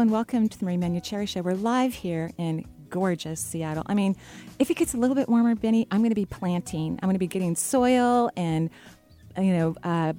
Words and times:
Hello 0.00 0.06
and 0.06 0.12
welcome 0.12 0.48
to 0.48 0.58
the 0.58 0.64
Marie 0.64 0.78
Manuchehri 0.78 1.28
Show. 1.28 1.42
We're 1.42 1.52
live 1.52 1.92
here 1.92 2.30
in 2.38 2.64
gorgeous 2.88 3.38
Seattle. 3.38 3.82
I 3.84 3.92
mean, 3.92 4.16
if 4.58 4.70
it 4.70 4.78
gets 4.78 4.94
a 4.94 4.96
little 4.96 5.14
bit 5.14 5.28
warmer, 5.28 5.54
Benny, 5.54 5.86
I'm 5.90 5.98
going 5.98 6.10
to 6.10 6.14
be 6.14 6.24
planting. 6.24 6.98
I'm 7.02 7.06
going 7.06 7.16
to 7.16 7.18
be 7.18 7.26
getting 7.26 7.54
soil 7.54 8.30
and, 8.34 8.70
you 9.36 9.52
know, 9.52 9.76
uh, 9.82 10.14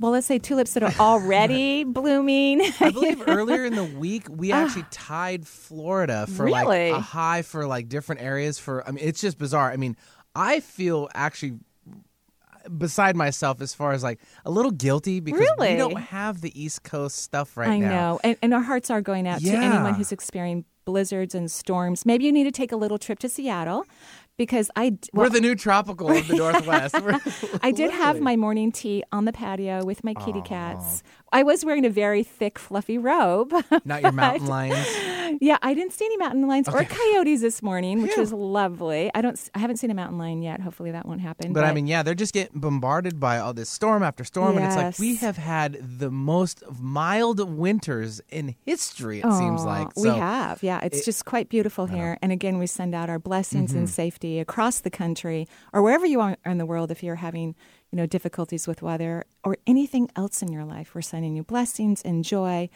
well, 0.00 0.10
let's 0.10 0.26
say 0.26 0.40
tulips 0.40 0.74
that 0.74 0.82
are 0.82 0.92
already 0.98 1.84
blooming. 1.84 2.60
I 2.80 2.90
believe 2.90 3.22
earlier 3.28 3.64
in 3.64 3.76
the 3.76 3.84
week 3.84 4.26
we 4.28 4.50
actually 4.50 4.86
tied 4.90 5.46
Florida 5.46 6.26
for 6.26 6.46
Really? 6.46 6.90
like 6.90 6.98
a 6.98 7.00
high 7.00 7.42
for 7.42 7.68
like 7.68 7.88
different 7.88 8.20
areas. 8.20 8.58
For 8.58 8.84
I 8.84 8.90
mean, 8.90 9.04
it's 9.06 9.20
just 9.20 9.38
bizarre. 9.38 9.70
I 9.70 9.76
mean, 9.76 9.96
I 10.34 10.58
feel 10.58 11.08
actually 11.14 11.60
beside 12.68 13.16
myself 13.16 13.60
as 13.60 13.74
far 13.74 13.92
as 13.92 14.02
like 14.02 14.20
a 14.44 14.50
little 14.50 14.70
guilty 14.70 15.20
because 15.20 15.40
Really? 15.40 15.72
we 15.72 15.76
don't 15.78 15.96
have 16.00 16.40
the 16.40 16.60
East 16.60 16.82
Coast 16.84 17.16
stuff 17.18 17.56
right 17.56 17.68
I 17.70 17.78
now. 17.78 17.86
I 17.86 17.90
know. 17.90 18.20
And, 18.24 18.36
and 18.42 18.54
our 18.54 18.62
hearts 18.62 18.90
are 18.90 19.00
going 19.00 19.26
out 19.26 19.40
to 19.40 19.50
anyone 19.50 19.94
who's 19.94 20.12
experiencing 20.12 20.64
blizzards 20.84 21.34
and 21.34 21.50
storms. 21.50 22.06
Maybe 22.06 22.24
you 22.24 22.32
need 22.32 22.44
to 22.44 22.50
take 22.50 22.72
a 22.72 22.76
little 22.76 22.96
trip 22.98 23.18
to 23.18 23.28
Seattle 23.28 23.84
because 24.38 24.70
I. 24.74 24.90
d- 24.90 25.08
We're 25.12 25.28
the 25.28 25.40
new 25.40 25.54
tropical 25.54 26.10
of 26.10 26.26
the 26.28 26.34
Northwest. 26.42 26.94
I 27.62 27.72
did 27.72 27.90
have 27.90 28.20
my 28.20 28.36
morning 28.36 28.72
tea 28.72 29.04
on 29.12 29.26
the 29.26 29.32
patio 29.32 29.84
with 29.84 30.02
my 30.02 30.14
kitty 30.14 30.40
cats. 30.40 31.02
I 31.32 31.42
was 31.42 31.64
wearing 31.64 31.84
a 31.84 31.90
very 31.90 32.22
thick, 32.22 32.58
fluffy 32.58 32.96
robe. 32.98 33.52
not 33.84 34.02
your 34.02 34.12
mountain 34.12 34.46
lions. 34.46 34.86
yeah, 35.40 35.58
I 35.62 35.74
didn't 35.74 35.92
see 35.92 36.06
any 36.06 36.16
mountain 36.16 36.46
lions 36.48 36.68
or 36.68 36.82
coyotes 36.84 37.40
this 37.42 37.62
morning, 37.62 38.00
which 38.02 38.16
was 38.16 38.32
lovely. 38.32 39.10
I 39.14 39.20
don't. 39.20 39.38
I 39.54 39.58
haven't 39.58 39.76
seen 39.76 39.90
a 39.90 39.94
mountain 39.94 40.18
lion 40.18 40.42
yet. 40.42 40.60
Hopefully, 40.60 40.90
that 40.92 41.06
won't 41.06 41.20
happen. 41.20 41.52
But 41.52 41.64
I 41.64 41.72
mean, 41.74 41.86
yeah, 41.86 42.02
they're 42.02 42.14
just 42.14 42.32
getting 42.32 42.60
bombarded 42.60 43.20
by 43.20 43.38
all 43.38 43.52
this 43.52 43.68
storm 43.68 44.02
after 44.02 44.24
storm, 44.24 44.56
and 44.56 44.66
it's 44.66 44.76
like 44.76 44.98
we 44.98 45.16
have 45.16 45.36
had 45.36 45.78
the 45.98 46.10
most 46.10 46.62
mild 46.80 47.40
winters 47.56 48.20
in 48.30 48.54
history. 48.64 49.18
It 49.18 49.32
seems 49.32 49.62
Aw, 49.62 49.64
like 49.64 49.96
we 49.96 50.08
have. 50.08 50.62
Yeah, 50.62 50.80
it's 50.82 51.00
it- 51.00 51.04
just 51.04 51.24
quite 51.24 51.48
beautiful 51.48 51.86
here. 51.86 52.16
And 52.22 52.32
again, 52.32 52.58
we 52.58 52.66
send 52.66 52.94
out 52.94 53.10
our 53.10 53.18
blessings 53.18 53.70
Mm-hmm. 53.70 53.78
and 53.78 53.90
safety 53.90 54.38
across 54.38 54.80
the 54.80 54.90
country 54.90 55.46
or 55.72 55.82
wherever 55.82 56.06
you 56.06 56.20
are 56.20 56.36
in 56.46 56.58
the 56.58 56.66
world. 56.66 56.90
If 56.90 57.02
you're 57.02 57.16
having 57.16 57.54
you 57.90 57.96
know 57.96 58.06
difficulties 58.06 58.66
with 58.68 58.82
weather 58.82 59.24
or 59.44 59.56
anything 59.66 60.10
else 60.16 60.42
in 60.42 60.52
your 60.52 60.64
life, 60.64 60.94
we're 60.94 61.02
sending 61.02 61.36
you 61.36 61.42
blessings 61.44 62.02
and 62.02 62.24
joy. 62.24 62.68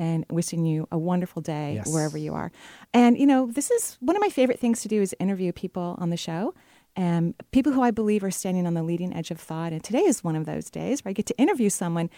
And 0.00 0.24
wishing 0.30 0.64
you 0.64 0.86
a 0.92 0.96
wonderful 0.96 1.42
day 1.42 1.74
Yes. 1.74 1.92
wherever 1.92 2.16
you 2.16 2.32
are. 2.32 2.52
And, 2.94 3.18
you 3.18 3.26
know, 3.26 3.48
this 3.50 3.68
is 3.68 3.96
one 3.98 4.14
of 4.14 4.20
my 4.22 4.28
favorite 4.28 4.60
things 4.60 4.80
to 4.82 4.88
do 4.88 5.02
is 5.02 5.12
interview 5.18 5.50
people 5.50 5.96
on 5.98 6.10
the 6.10 6.16
show. 6.16 6.54
Um, 6.96 7.34
people 7.50 7.72
who 7.72 7.82
I 7.82 7.90
believe 7.90 8.22
are 8.22 8.30
standing 8.30 8.64
on 8.64 8.74
the 8.74 8.84
leading 8.84 9.12
edge 9.12 9.32
of 9.32 9.40
thought. 9.40 9.72
And 9.72 9.82
today 9.82 10.02
is 10.04 10.22
one 10.22 10.36
of 10.36 10.46
those 10.46 10.70
days 10.70 11.04
where 11.04 11.10
I 11.10 11.14
get 11.14 11.26
to 11.26 11.36
interview 11.36 11.68
someone 11.68 12.10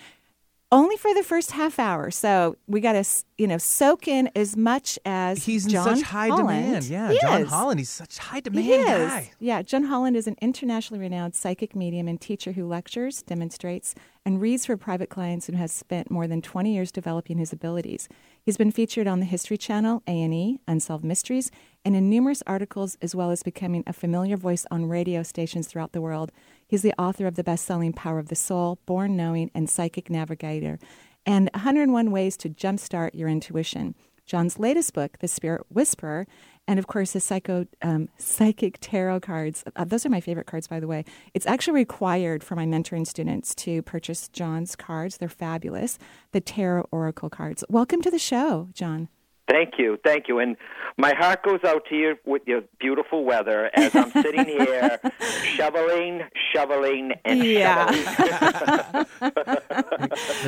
only 0.73 0.97
for 0.97 1.13
the 1.15 1.23
first 1.23 1.51
half 1.53 1.79
hour. 1.79 2.11
So 2.11 2.57
we 2.69 2.81
got 2.81 2.93
to, 2.93 3.05
you 3.39 3.47
know, 3.47 3.59
soak 3.59 4.07
in 4.07 4.31
as 4.37 4.57
much 4.57 4.99
as 5.05 5.45
He's 5.45 5.65
in 5.67 5.73
John 5.73 5.97
such 5.97 6.05
high 6.07 6.29
Holland. 6.29 6.49
demand. 6.49 6.85
Yeah, 6.85 7.11
He 7.11 7.19
John 7.21 7.43
is. 7.43 7.49
Holland. 7.49 7.81
He's 7.81 7.91
such 7.91 8.19
high 8.19 8.41
demand 8.41 8.65
He 8.67 8.73
is. 8.75 8.87
guy. 9.11 9.31
Yeah, 9.41 9.63
John 9.63 9.85
Holland 9.85 10.17
is 10.17 10.27
an 10.27 10.37
internationally 10.41 11.01
renowned 11.01 11.35
psychic 11.35 11.75
medium 11.75 12.07
and 12.07 12.21
teacher 12.21 12.53
who 12.53 12.67
lectures, 12.67 13.23
demonstrates, 13.23 13.95
and 14.25 14.41
reads 14.41 14.67
for 14.67 14.77
private 14.77 15.09
clients 15.11 15.49
and 15.49 15.57
has 15.59 15.73
spent 15.73 16.11
more 16.11 16.27
than 16.29 16.43
20 16.43 16.73
years 16.73 16.93
developing 16.93 17.39
his 17.39 17.53
abilities. 17.53 18.09
He's 18.43 18.57
been 18.59 18.71
featured 18.71 19.07
on 19.07 19.19
the 19.19 19.27
History 19.27 19.57
Channel, 19.57 20.03
A&E, 20.07 20.61
Unsolved 20.69 21.05
Mysteries, 21.05 21.51
and 21.85 21.97
in 21.97 22.09
numerous 22.11 22.43
articles 22.47 22.97
as 23.03 23.15
well 23.15 23.31
as 23.31 23.43
becoming 23.43 23.83
a 23.87 23.93
familiar 23.93 24.37
voice 24.37 24.67
on 24.71 24.85
radio 24.87 25.23
stations 25.23 25.67
throughout 25.67 25.93
the 25.93 26.01
world. 26.03 26.31
He's 26.71 26.83
the 26.83 26.95
author 26.97 27.27
of 27.27 27.35
the 27.35 27.43
best-selling 27.43 27.95
Power 27.95 28.21
of 28.21 28.29
the 28.29 28.37
Soul, 28.37 28.79
Born 28.87 29.17
Knowing, 29.17 29.51
and 29.57 29.69
Psychic 29.69 30.09
Navigator, 30.09 30.79
and 31.27 31.51
101 31.53 32.13
Ways 32.13 32.37
to 32.37 32.49
Jumpstart 32.49 33.11
Your 33.13 33.29
Intuition. 33.29 33.97
John's 34.25 34.57
latest 34.57 34.95
book, 34.95 35.19
The 35.19 35.27
Spirit 35.27 35.63
Whisperer, 35.69 36.29
and 36.69 36.79
of 36.79 36.87
course 36.87 37.11
the 37.11 37.19
psycho 37.19 37.67
um, 37.83 38.09
psychic 38.19 38.79
tarot 38.81 39.19
cards. 39.19 39.65
Uh, 39.75 39.85
those 39.85 40.07
are 40.07 40.11
my 40.11 40.21
favorite 40.21 40.47
cards, 40.47 40.69
by 40.69 40.79
the 40.79 40.87
way. 40.87 41.05
It's 41.35 41.45
actually 41.45 41.75
required 41.75 42.45
for 42.45 42.55
my 42.55 42.67
mentoring 42.67 43.05
students 43.05 43.53
to 43.57 43.83
purchase 43.83 44.29
John's 44.29 44.77
cards. 44.77 45.17
They're 45.17 45.29
fabulous. 45.29 45.99
The 46.31 46.41
tarot 46.41 46.87
oracle 46.93 47.31
cards. 47.31 47.65
Welcome 47.69 48.01
to 48.03 48.13
the 48.13 48.21
show, 48.21 48.69
John. 48.75 49.09
Thank 49.51 49.75
you, 49.79 49.99
thank 50.05 50.29
you, 50.29 50.39
and 50.39 50.57
my 50.97 51.13
heart 51.15 51.43
goes 51.43 51.61
out 51.65 51.83
to 51.89 51.97
you 51.97 52.15
with 52.25 52.43
your 52.47 52.61
beautiful 52.79 53.25
weather 53.25 53.69
as 53.75 53.95
I'm 53.97 54.11
sitting 54.13 54.45
here 54.45 54.99
shoveling, 55.57 56.23
shoveling, 56.53 57.13
and 57.25 57.43
Yeah. 57.43 57.91
shoveling. 57.91 59.07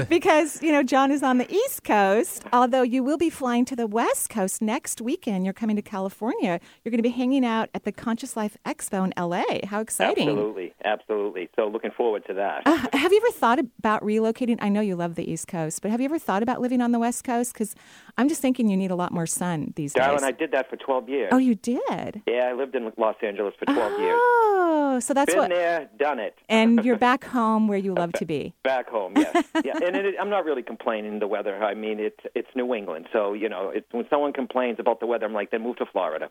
because 0.08 0.62
you 0.62 0.70
know 0.70 0.82
John 0.84 1.10
is 1.10 1.22
on 1.22 1.38
the 1.38 1.52
East 1.52 1.82
Coast, 1.82 2.44
although 2.52 2.82
you 2.82 3.02
will 3.02 3.18
be 3.18 3.28
flying 3.30 3.64
to 3.66 3.76
the 3.76 3.86
West 3.88 4.30
Coast 4.30 4.62
next 4.62 5.00
weekend. 5.00 5.44
You're 5.44 5.52
coming 5.54 5.74
to 5.76 5.82
California. 5.82 6.60
You're 6.84 6.90
going 6.90 6.98
to 6.98 7.02
be 7.02 7.08
hanging 7.10 7.44
out 7.44 7.70
at 7.74 7.82
the 7.84 7.90
Conscious 7.92 8.36
Life 8.36 8.56
Expo 8.64 9.04
in 9.04 9.12
LA. 9.20 9.66
How 9.66 9.80
exciting! 9.80 10.28
Absolutely, 10.28 10.74
absolutely. 10.84 11.48
So 11.56 11.66
looking 11.66 11.90
forward 11.90 12.24
to 12.28 12.34
that. 12.34 12.62
Uh, 12.66 12.86
have 12.96 13.12
you 13.12 13.18
ever 13.24 13.32
thought 13.32 13.58
about 13.58 14.02
relocating? 14.02 14.58
I 14.60 14.68
know 14.68 14.80
you 14.80 14.94
love 14.94 15.16
the 15.16 15.28
East 15.28 15.48
Coast, 15.48 15.82
but 15.82 15.90
have 15.90 16.00
you 16.00 16.04
ever 16.04 16.20
thought 16.20 16.42
about 16.44 16.60
living 16.60 16.80
on 16.80 16.92
the 16.92 17.00
West 17.00 17.24
Coast? 17.24 17.52
Because 17.52 17.74
I'm 18.16 18.28
just 18.28 18.40
thinking 18.40 18.68
you 18.68 18.76
need 18.76 18.91
a 18.92 18.94
lot 18.94 19.12
more 19.12 19.26
sun 19.26 19.72
these 19.76 19.92
Darling, 19.92 20.18
days. 20.18 20.24
I 20.24 20.30
did 20.32 20.52
that 20.52 20.68
for 20.68 20.76
12 20.76 21.08
years. 21.08 21.28
oh, 21.32 21.38
you 21.38 21.54
did. 21.54 22.22
Yeah, 22.26 22.48
I 22.48 22.52
lived 22.52 22.74
in 22.74 22.92
Los 22.96 23.16
Angeles 23.22 23.54
for 23.58 23.64
12 23.66 24.00
years. 24.00 24.18
Oh, 24.20 24.98
so 25.00 25.14
that's 25.14 25.32
Been 25.32 25.40
what. 25.40 25.50
there, 25.50 25.88
done 25.98 26.18
it. 26.18 26.36
And 26.48 26.84
you're 26.84 26.98
back 26.98 27.24
home 27.24 27.68
where 27.68 27.78
you 27.78 27.94
love 27.94 28.12
to 28.14 28.26
be. 28.26 28.54
Back 28.62 28.88
home, 28.88 29.14
yes, 29.16 29.44
yeah, 29.64 29.78
and 29.84 29.96
it, 29.96 30.14
I'm 30.20 30.30
not 30.30 30.44
really 30.44 30.62
complaining 30.62 31.18
the 31.18 31.26
weather. 31.26 31.62
I 31.62 31.74
mean, 31.74 31.98
it's 31.98 32.20
it's 32.34 32.48
New 32.54 32.74
England, 32.74 33.06
so 33.12 33.32
you 33.32 33.48
know, 33.48 33.70
it's, 33.70 33.86
when 33.90 34.06
someone 34.08 34.32
complains 34.32 34.78
about 34.78 35.00
the 35.00 35.06
weather, 35.06 35.26
I'm 35.26 35.32
like, 35.32 35.50
then 35.50 35.62
move 35.62 35.76
to 35.76 35.86
Florida 35.86 36.30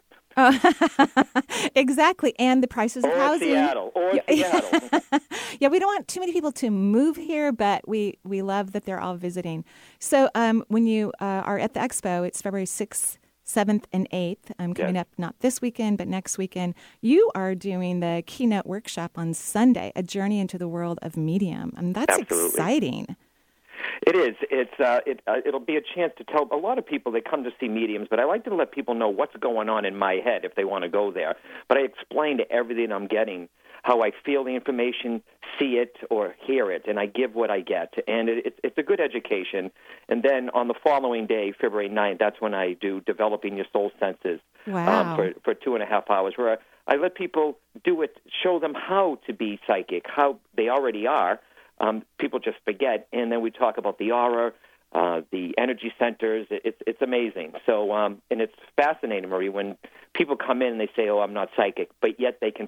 exactly, 1.75 2.33
and 2.39 2.63
the 2.63 2.67
prices 2.67 3.03
of 3.03 3.11
or 3.11 3.15
housing. 3.15 3.49
Seattle 3.49 3.91
or 3.95 4.13
Seattle. 4.27 5.01
yeah, 5.59 5.67
we 5.67 5.79
don't 5.79 5.87
want 5.87 6.07
too 6.07 6.19
many 6.19 6.31
people 6.31 6.51
to 6.53 6.69
move 6.69 7.17
here, 7.17 7.51
but 7.51 7.87
we 7.87 8.17
we 8.23 8.41
love 8.41 8.71
that 8.71 8.85
they're 8.85 8.99
all 8.99 9.15
visiting. 9.15 9.65
So 9.99 10.29
um, 10.35 10.63
when 10.67 10.85
you 10.85 11.11
uh, 11.19 11.25
are 11.25 11.59
at 11.59 11.73
the 11.73 11.79
expo, 11.79 12.25
it's 12.25 12.41
February 12.41 12.50
sixth. 12.65 13.17
7th 13.43 13.83
and 13.91 14.07
8th, 14.11 14.51
I'm 14.59 14.73
coming 14.73 14.95
Yes. 14.95 15.01
up 15.01 15.07
not 15.17 15.35
this 15.39 15.61
weekend, 15.61 15.97
but 15.97 16.07
next 16.07 16.37
weekend. 16.37 16.73
You 17.01 17.31
are 17.35 17.53
doing 17.55 17.99
the 17.99 18.23
keynote 18.25 18.65
workshop 18.67 19.11
on 19.17 19.33
Sunday, 19.33 19.91
A 19.95 20.03
Journey 20.03 20.39
into 20.39 20.57
the 20.57 20.67
World 20.69 20.99
of 21.01 21.17
Medium. 21.17 21.73
I 21.75 21.81
mean, 21.81 21.91
that's 21.91 22.17
Absolutely. 22.19 22.47
exciting. 22.49 23.15
It 24.07 24.15
is. 24.15 24.35
It's 24.49 24.79
uh, 24.79 24.99
it 25.05 25.21
uh, 25.27 25.37
it'll 25.45 25.59
be 25.59 25.75
a 25.75 25.81
chance 25.81 26.13
to 26.19 26.23
tell 26.23 26.47
a 26.51 26.55
lot 26.55 26.77
of 26.77 26.85
people 26.85 27.11
they 27.11 27.19
come 27.21 27.43
to 27.43 27.51
see 27.59 27.67
mediums, 27.67 28.07
but 28.09 28.19
I 28.19 28.25
like 28.25 28.43
to 28.45 28.55
let 28.55 28.71
people 28.71 28.93
know 28.95 29.09
what's 29.09 29.35
going 29.37 29.69
on 29.69 29.85
in 29.85 29.95
my 29.95 30.15
head 30.23 30.45
if 30.45 30.55
they 30.55 30.63
want 30.63 30.83
to 30.83 30.89
go 30.89 31.11
there. 31.11 31.35
But 31.67 31.77
I 31.77 31.81
explain 31.81 32.37
to 32.37 32.49
everything 32.51 32.91
I'm 32.91 33.07
getting 33.07 33.49
how 33.83 34.01
I 34.03 34.11
feel 34.25 34.43
the 34.43 34.51
information, 34.55 35.21
see 35.59 35.73
it 35.77 35.95
or 36.09 36.35
hear 36.45 36.71
it, 36.71 36.83
and 36.87 36.99
I 36.99 37.05
give 37.07 37.33
what 37.35 37.49
I 37.49 37.61
get, 37.61 37.93
and 38.07 38.29
it, 38.29 38.45
it's 38.45 38.59
it's 38.63 38.77
a 38.77 38.83
good 38.83 38.99
education. 38.99 39.71
And 40.09 40.23
then 40.23 40.49
on 40.51 40.67
the 40.67 40.75
following 40.83 41.25
day, 41.27 41.51
February 41.59 41.89
9th, 41.89 42.19
that's 42.19 42.39
when 42.39 42.53
I 42.53 42.73
do 42.73 43.01
developing 43.01 43.55
your 43.57 43.65
soul 43.73 43.91
senses 43.99 44.39
Wow. 44.67 45.11
um, 45.11 45.15
for 45.15 45.31
for 45.43 45.53
two 45.53 45.73
and 45.73 45.83
a 45.83 45.87
half 45.87 46.09
hours, 46.09 46.33
where 46.35 46.53
I 46.53 46.57
I 46.93 46.95
let 46.97 47.15
people 47.15 47.57
do 47.83 48.01
it, 48.01 48.17
show 48.43 48.59
them 48.59 48.73
how 48.73 49.19
to 49.27 49.33
be 49.33 49.59
psychic, 49.67 50.05
how 50.07 50.39
they 50.55 50.69
already 50.69 51.07
are. 51.07 51.39
Um, 51.79 52.03
people 52.19 52.39
just 52.39 52.57
forget, 52.65 53.07
and 53.11 53.31
then 53.31 53.41
we 53.41 53.49
talk 53.49 53.77
about 53.77 53.97
the 53.97 54.11
aura, 54.11 54.53
uh, 54.93 55.21
the 55.31 55.55
energy 55.57 55.91
centers. 55.97 56.47
It, 56.51 56.61
it's 56.65 56.81
it's 56.85 57.01
amazing. 57.01 57.53
So, 57.65 57.91
um, 57.93 58.21
and 58.29 58.41
it's 58.41 58.53
fascinating, 58.75 59.29
Marie, 59.29 59.49
when 59.49 59.77
people 60.13 60.35
come 60.35 60.61
in 60.61 60.73
and 60.73 60.79
they 60.81 60.89
say, 60.95 61.09
"Oh, 61.09 61.19
I'm 61.19 61.33
not 61.33 61.49
psychic," 61.55 61.89
but 62.01 62.19
yet 62.19 62.37
they 62.41 62.51
can, 62.51 62.67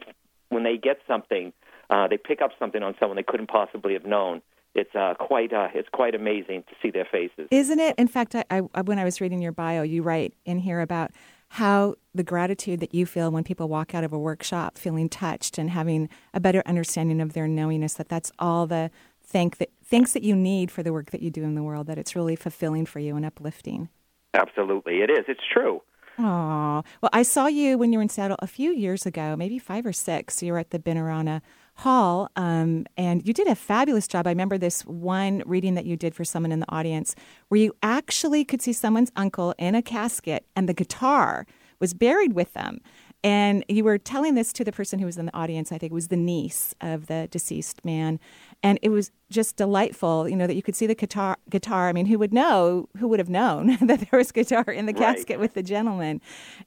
when 0.53 0.63
they 0.63 0.77
get 0.77 1.00
something, 1.07 1.53
uh, 1.89 2.07
they 2.07 2.17
pick 2.17 2.41
up 2.41 2.51
something 2.57 2.83
on 2.83 2.95
someone 3.00 3.15
they 3.15 3.23
couldn't 3.23 3.47
possibly 3.47 3.94
have 3.94 4.05
known. 4.05 4.41
It's 4.75 4.94
uh, 4.95 5.13
quite 5.19 5.53
uh, 5.53 5.67
it's 5.73 5.89
quite 5.89 6.15
amazing 6.15 6.63
to 6.63 6.75
see 6.81 6.89
their 6.89 7.05
faces. 7.05 7.47
Isn't 7.51 7.79
it? 7.79 7.94
In 7.97 8.07
fact, 8.07 8.35
I, 8.35 8.44
I, 8.50 8.81
when 8.81 8.97
I 8.97 9.03
was 9.03 9.21
reading 9.21 9.41
your 9.41 9.51
bio, 9.51 9.83
you 9.83 10.01
write 10.01 10.33
in 10.45 10.57
here 10.57 10.81
about 10.81 11.11
how 11.50 11.94
the 12.15 12.23
gratitude 12.23 12.79
that 12.79 12.95
you 12.95 13.05
feel 13.05 13.29
when 13.29 13.44
people 13.44 13.69
walk 13.69 13.94
out 13.94 14.03
of 14.03 14.11
a 14.11 14.17
workshop 14.17 14.75
feeling 14.75 15.07
touched 15.07 15.59
and 15.59 15.69
having 15.69 16.09
a 16.33 16.39
better 16.39 16.63
understanding 16.65 17.21
of 17.21 17.33
their 17.33 17.47
knowingness 17.47 17.94
that 17.94 18.09
that's 18.09 18.31
all 18.39 18.65
the 18.65 18.89
thank 19.21 19.57
that 19.57 19.69
thanks 19.83 20.13
that 20.13 20.23
you 20.23 20.35
need 20.35 20.71
for 20.71 20.81
the 20.81 20.91
work 20.91 21.11
that 21.11 21.21
you 21.21 21.29
do 21.29 21.44
in 21.44 21.53
the 21.53 21.61
world 21.61 21.85
that 21.85 22.00
it's 22.00 22.15
really 22.15 22.35
fulfilling 22.35 22.88
for 22.88 22.97
you 22.97 23.15
and 23.15 23.23
uplifting. 23.23 23.89
Absolutely, 24.33 25.01
it 25.01 25.11
is. 25.11 25.25
It's 25.27 25.44
true. 25.53 25.83
Oh, 26.19 26.83
well, 27.01 27.10
I 27.12 27.24
saw 27.24 27.48
you 27.48 27.77
when 27.77 27.92
you 27.92 27.98
were 27.98 28.04
in 28.04 28.10
Seattle 28.10 28.38
a 28.39 28.48
few 28.48 28.71
years 28.71 29.06
ago, 29.06 29.36
maybe 29.36 29.57
five 29.57 29.86
or 29.86 29.94
six. 29.94 30.44
You 30.44 30.54
were 30.54 30.60
at 30.60 30.69
the 30.69 30.77
Benaroya 30.77 31.42
Hall, 31.77 32.30
um, 32.36 32.86
and 32.98 33.25
you 33.27 33.33
did 33.33 33.48
a 33.48 33.56
fabulous 33.56 34.07
job. 34.07 34.27
I 34.27 34.30
remember 34.30 34.60
this 34.60 34.86
one 34.86 35.42
reading 35.45 35.74
that 35.74 35.86
you 35.86 35.98
did 35.98 36.13
for 36.13 36.24
someone 36.24 36.51
in 36.51 36.60
the 36.60 36.71
audience 36.71 37.15
where 37.48 37.60
you 37.60 37.75
actually 37.81 38.45
could 38.45 38.62
see 38.62 38.74
someone's 38.74 39.12
uncle 39.15 39.56
in 39.57 39.74
a 39.74 39.81
casket, 39.81 40.45
and 40.56 40.69
the 40.69 40.74
guitar 40.74 41.48
was 41.80 41.95
buried 41.95 42.33
with 42.33 42.54
them. 42.54 42.80
And 43.23 43.63
you 43.69 43.85
were 43.85 43.97
telling 43.97 44.35
this 44.35 44.51
to 44.53 44.65
the 44.65 44.71
person 44.73 44.99
who 44.99 45.05
was 45.05 45.17
in 45.17 45.25
the 45.27 45.35
audience. 45.35 45.71
I 45.71 45.77
think 45.77 45.91
it 45.91 45.95
was 45.95 46.09
the 46.09 46.17
niece 46.17 46.75
of 46.81 47.07
the 47.07 47.29
deceased 47.31 47.85
man, 47.85 48.19
and 48.61 48.77
it 48.81 48.89
was 48.89 49.11
just 49.29 49.55
delightful. 49.55 50.27
You 50.27 50.35
know 50.35 50.45
that 50.47 50.55
you 50.55 50.61
could 50.61 50.75
see 50.75 50.87
the 50.87 50.95
guitar. 50.95 51.37
Guitar. 51.49 51.87
I 51.87 51.93
mean, 51.93 52.05
who 52.07 52.19
would 52.19 52.33
know? 52.33 52.89
Who 52.97 53.07
would 53.07 53.19
have 53.19 53.29
known 53.29 53.77
that 53.87 54.01
there 54.09 54.17
was 54.17 54.31
guitar 54.33 54.63
in 54.63 54.85
the 54.87 54.93
Right. 54.93 55.15
casket 55.15 55.39
with 55.39 55.53
the 55.53 55.63
gentleman? 55.63 56.19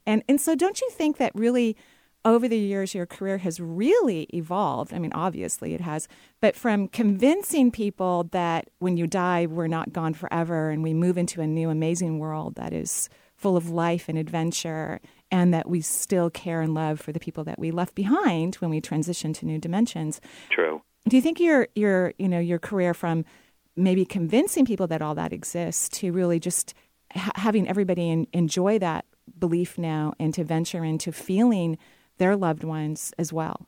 And 0.07 0.23
and 0.29 0.41
so, 0.41 0.55
don't 0.55 0.81
you 0.81 0.89
think 0.91 1.19
that 1.19 1.33
really? 1.35 1.77
Over 2.25 2.49
the 2.49 2.59
years, 2.59 2.93
your 2.93 3.07
career 3.07 3.39
has 3.39 3.61
really 3.61 4.23
evolved. 4.35 4.93
I 4.93 4.99
mean, 4.99 5.13
obviously 5.13 5.75
it 5.75 5.81
has, 5.81 6.09
but 6.41 6.57
from 6.57 6.89
convincing 6.89 7.71
people 7.71 8.25
that 8.33 8.69
when 8.81 8.97
you 8.97 9.07
die, 9.07 9.47
we're 9.47 9.69
not 9.69 9.93
gone 9.93 10.13
forever 10.13 10.71
and 10.71 10.83
we 10.83 10.93
move 10.93 11.19
into 11.19 11.41
a 11.41 11.47
new, 11.47 11.71
amazing 11.71 12.19
world 12.19 12.57
that 12.57 12.73
is 12.73 13.09
full 13.37 13.57
of 13.57 13.71
life 13.71 14.09
and 14.09 14.19
adventure, 14.19 15.01
and 15.31 15.53
that 15.53 15.69
we 15.69 15.81
still 15.81 16.31
care 16.31 16.61
and 16.61 16.75
love 16.75 17.01
for 17.01 17.13
the 17.13 17.21
people 17.21 17.45
that 17.45 17.59
we 17.59 17.71
left 17.71 17.95
behind 17.95 18.57
when 18.57 18.71
we 18.71 18.81
transition 18.81 19.33
to 19.35 19.47
new 19.47 19.59
dimensions. 19.59 20.21
True. 20.51 20.83
Do 21.09 21.17
you 21.17 21.23
think 21.23 21.41
your 21.41 21.69
your 21.75 22.15
you 22.19 22.29
know 22.29 22.41
your 22.41 22.59
career 22.59 22.95
from 22.95 23.25
maybe 23.77 24.05
convincing 24.05 24.65
people 24.65 24.87
that 24.87 25.03
all 25.03 25.15
that 25.15 25.33
exists 25.33 25.89
to 26.01 26.13
really 26.13 26.41
just 26.41 26.75
ha- 27.15 27.31
having 27.35 27.69
everybody 27.69 28.11
en- 28.11 28.27
enjoy 28.33 28.79
that 28.79 29.05
belief 29.39 29.77
now 29.77 30.15
and 30.19 30.33
to 30.35 30.45
venture 30.45 30.85
into 30.85 31.13
feeling 31.13 31.79
their 32.19 32.37
loved 32.37 32.65
ones 32.65 33.13
as 33.19 33.33
well? 33.33 33.67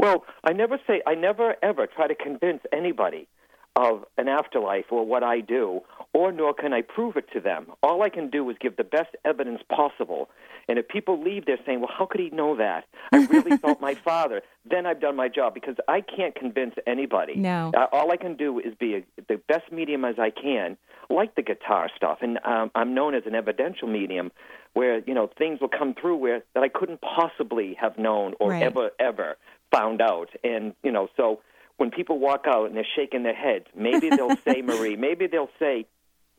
Well, 0.00 0.24
I 0.44 0.52
never 0.52 0.78
say, 0.86 1.00
I 1.06 1.14
never 1.14 1.54
ever 1.62 1.86
try 1.86 2.08
to 2.08 2.14
convince 2.14 2.62
anybody 2.72 3.28
of 3.76 4.04
an 4.16 4.26
afterlife 4.28 4.86
or 4.90 5.04
what 5.06 5.22
I 5.22 5.40
do, 5.40 5.80
or 6.14 6.32
nor 6.32 6.54
can 6.54 6.72
I 6.72 6.80
prove 6.80 7.16
it 7.16 7.26
to 7.34 7.40
them. 7.40 7.66
All 7.82 8.02
I 8.02 8.08
can 8.08 8.30
do 8.30 8.48
is 8.50 8.56
give 8.60 8.76
the 8.76 8.84
best 8.84 9.10
evidence 9.24 9.60
possible. 9.68 10.30
And 10.68 10.78
if 10.78 10.88
people 10.88 11.22
leave 11.22 11.46
there 11.46 11.58
saying, 11.64 11.80
well, 11.80 11.90
how 11.96 12.06
could 12.06 12.20
he 12.20 12.30
know 12.30 12.56
that? 12.56 12.84
I 13.12 13.26
really 13.26 13.56
felt 13.62 13.80
my 13.80 13.94
father, 13.94 14.40
then 14.68 14.86
I've 14.86 15.00
done 15.00 15.14
my 15.14 15.28
job 15.28 15.54
because 15.54 15.76
I 15.86 16.00
can't 16.00 16.34
convince 16.34 16.74
anybody. 16.86 17.36
No. 17.36 17.70
Uh, 17.76 17.86
all 17.92 18.10
I 18.10 18.16
can 18.16 18.36
do 18.36 18.58
is 18.58 18.74
be 18.80 18.94
a, 18.96 19.02
the 19.28 19.36
best 19.46 19.70
medium 19.70 20.04
as 20.04 20.16
I 20.18 20.30
can, 20.30 20.76
like 21.10 21.34
the 21.36 21.42
guitar 21.42 21.90
stuff. 21.94 22.18
And 22.22 22.38
um, 22.44 22.70
I'm 22.74 22.94
known 22.94 23.14
as 23.14 23.24
an 23.26 23.34
evidential 23.34 23.86
medium 23.86 24.32
where, 24.72 24.98
you 25.06 25.14
know, 25.14 25.30
things 25.38 25.60
will 25.60 25.68
come 25.68 25.94
through 26.00 26.16
where 26.16 26.42
that 26.54 26.62
I 26.62 26.68
couldn't 26.68 27.00
possibly 27.02 27.76
have 27.80 27.98
known 27.98 28.34
or 28.40 28.50
Right. 28.50 28.62
ever, 28.62 28.90
ever 28.98 29.36
found 29.70 30.00
out. 30.00 30.30
And, 30.42 30.74
you 30.82 30.90
know, 30.90 31.08
so 31.16 31.40
when 31.78 31.90
people 31.90 32.18
walk 32.18 32.44
out 32.46 32.66
and 32.66 32.76
they're 32.76 32.86
shaking 32.96 33.22
their 33.22 33.34
heads, 33.34 33.66
maybe 33.76 34.08
they'll 34.10 34.36
say, 34.46 34.62
Marie, 34.62 34.96
maybe 34.96 35.26
they'll 35.26 35.50
say, 35.58 35.86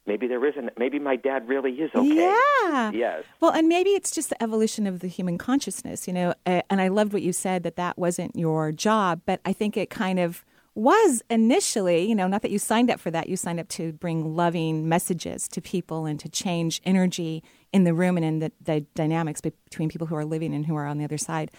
maybe 0.06 0.28
there 0.28 0.44
isn't, 0.46 0.70
maybe 0.78 1.00
my 1.00 1.16
dad 1.16 1.48
really 1.48 1.74
is 1.74 1.92
okay. 1.94 2.08
Yeah. 2.16 2.92
Yes. 2.92 3.24
Well, 3.42 3.52
and 3.52 3.68
maybe 3.68 3.92
it's 3.92 4.10
just 4.12 4.30
the 4.30 4.42
evolution 4.42 4.88
of 4.88 5.00
the 5.02 5.08
human 5.08 5.38
consciousness, 5.38 6.08
you 6.08 6.14
know. 6.14 6.34
uh, 6.46 6.62
And 6.70 6.80
I 6.82 6.88
loved 6.88 7.14
what 7.14 7.22
you 7.22 7.34
said 7.34 7.64
that 7.64 7.76
that 7.76 7.98
wasn't 7.98 8.36
your 8.36 8.72
job, 8.72 9.22
but 9.26 9.42
I 9.46 9.54
think 9.54 9.78
it 9.78 9.90
kind 9.90 10.20
of 10.20 10.44
was 10.76 11.24
initially, 11.30 12.06
you 12.08 12.14
know, 12.14 12.28
not 12.28 12.44
that 12.44 12.52
you 12.52 12.60
signed 12.60 12.92
up 12.92 13.00
for 13.00 13.10
that. 13.10 13.28
You 13.30 13.36
signed 13.36 13.60
up 13.60 13.68
to 13.70 13.94
bring 13.94 14.36
loving 14.36 14.88
messages 14.88 15.48
to 15.50 15.60
people 15.60 16.06
and 16.06 16.20
to 16.20 16.30
change 16.30 16.82
energy 16.86 17.44
in 17.74 17.84
the 17.84 17.96
room 17.96 18.16
and 18.16 18.24
in 18.26 18.40
the, 18.40 18.52
the 18.62 18.82
dynamics 18.94 19.42
between 19.42 19.90
people 19.90 20.06
who 20.08 20.16
are 20.16 20.24
living 20.26 20.54
and 20.54 20.68
who 20.68 20.76
are 20.76 20.86
on 20.86 21.00
the 21.00 21.04
other 21.04 21.18
side. 21.18 21.50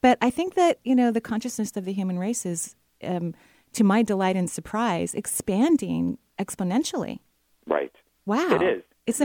But 0.00 0.16
I 0.22 0.30
think 0.30 0.54
that, 0.54 0.78
you 0.84 0.94
know, 0.94 1.10
the 1.10 1.20
consciousness 1.20 1.76
of 1.76 1.84
the 1.86 1.92
human 1.92 2.20
race 2.20 2.46
is, 2.46 2.76
um, 3.02 3.34
to 3.72 3.84
my 3.84 4.02
delight 4.02 4.36
and 4.36 4.50
surprise, 4.50 5.14
expanding 5.14 6.18
exponentially. 6.38 7.20
Right. 7.66 7.92
Wow. 8.26 8.56
It 8.56 8.62
is. 8.62 8.82
It's 9.06 9.20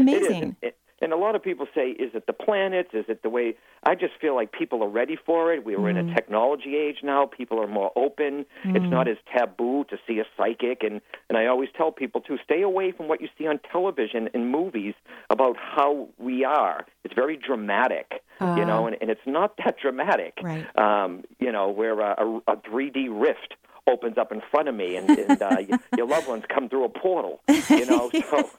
It 0.62 0.68
is. 0.68 0.74
And, 1.04 1.14
a 1.14 1.18
lot 1.18 1.36
of 1.36 1.44
people 1.44 1.68
say, 1.76 1.90
is 1.92 2.12
it 2.16 2.26
the 2.28 2.34
planets? 2.34 2.90
Is 2.94 3.06
it 3.08 3.22
the 3.24 3.30
way? 3.30 3.56
I 3.84 3.94
just 3.96 4.14
feel 4.20 4.36
like 4.36 4.52
people 4.52 4.82
are 4.84 4.90
ready 4.90 5.18
for 5.26 5.54
it. 5.54 5.64
We 5.66 5.76
are 5.76 5.90
in 5.90 5.96
Mm. 5.98 6.12
a 6.12 6.16
technology 6.16 6.76
age 6.76 6.98
now. 7.04 7.26
People 7.26 7.62
are 7.62 7.68
more 7.68 7.92
open. 7.96 8.46
It's 8.64 8.90
not 8.92 9.08
as 9.08 9.18
taboo 9.36 9.84
to 9.90 9.98
see 10.08 10.20
a 10.20 10.26
psychic. 10.38 10.84
And, 10.84 11.02
and 11.30 11.38
I 11.38 11.46
always 11.48 11.70
tell 11.78 11.92
people 11.92 12.22
to 12.22 12.38
stay 12.44 12.62
away 12.62 12.92
from 12.92 13.08
what 13.08 13.22
you 13.22 13.28
see 13.38 13.46
on 13.48 13.60
television 13.72 14.30
and 14.34 14.50
movies 14.50 14.96
about 15.30 15.56
how 15.58 16.08
we 16.18 16.44
are. 16.46 16.86
It's 17.04 17.14
very 17.14 17.38
dramatic, 17.38 18.24
you 18.58 18.66
know, 18.66 18.88
and, 18.88 18.96
and 19.02 19.10
it's 19.12 19.26
not 19.26 19.58
that 19.58 19.76
dramatic. 19.82 20.40
Right. 20.42 20.66
Um, 20.78 21.24
you 21.40 21.52
know, 21.52 21.70
where 21.70 22.02
uh, 22.02 22.16
a, 22.48 22.54
a 22.54 22.58
3D 22.58 23.08
rift 23.10 23.56
opens 23.88 24.18
up 24.18 24.32
in 24.32 24.42
front 24.52 24.70
of 24.70 24.76
me 24.76 24.96
and, 24.96 25.10
and 25.10 25.42
uh, 25.42 25.58
your 25.98 26.08
loved 26.08 26.28
ones 26.28 26.44
come 26.50 26.70
through 26.70 26.86
a 26.86 26.90
portal, 26.90 27.42
you 27.70 27.86
know. 27.86 28.10
So. 28.30 28.50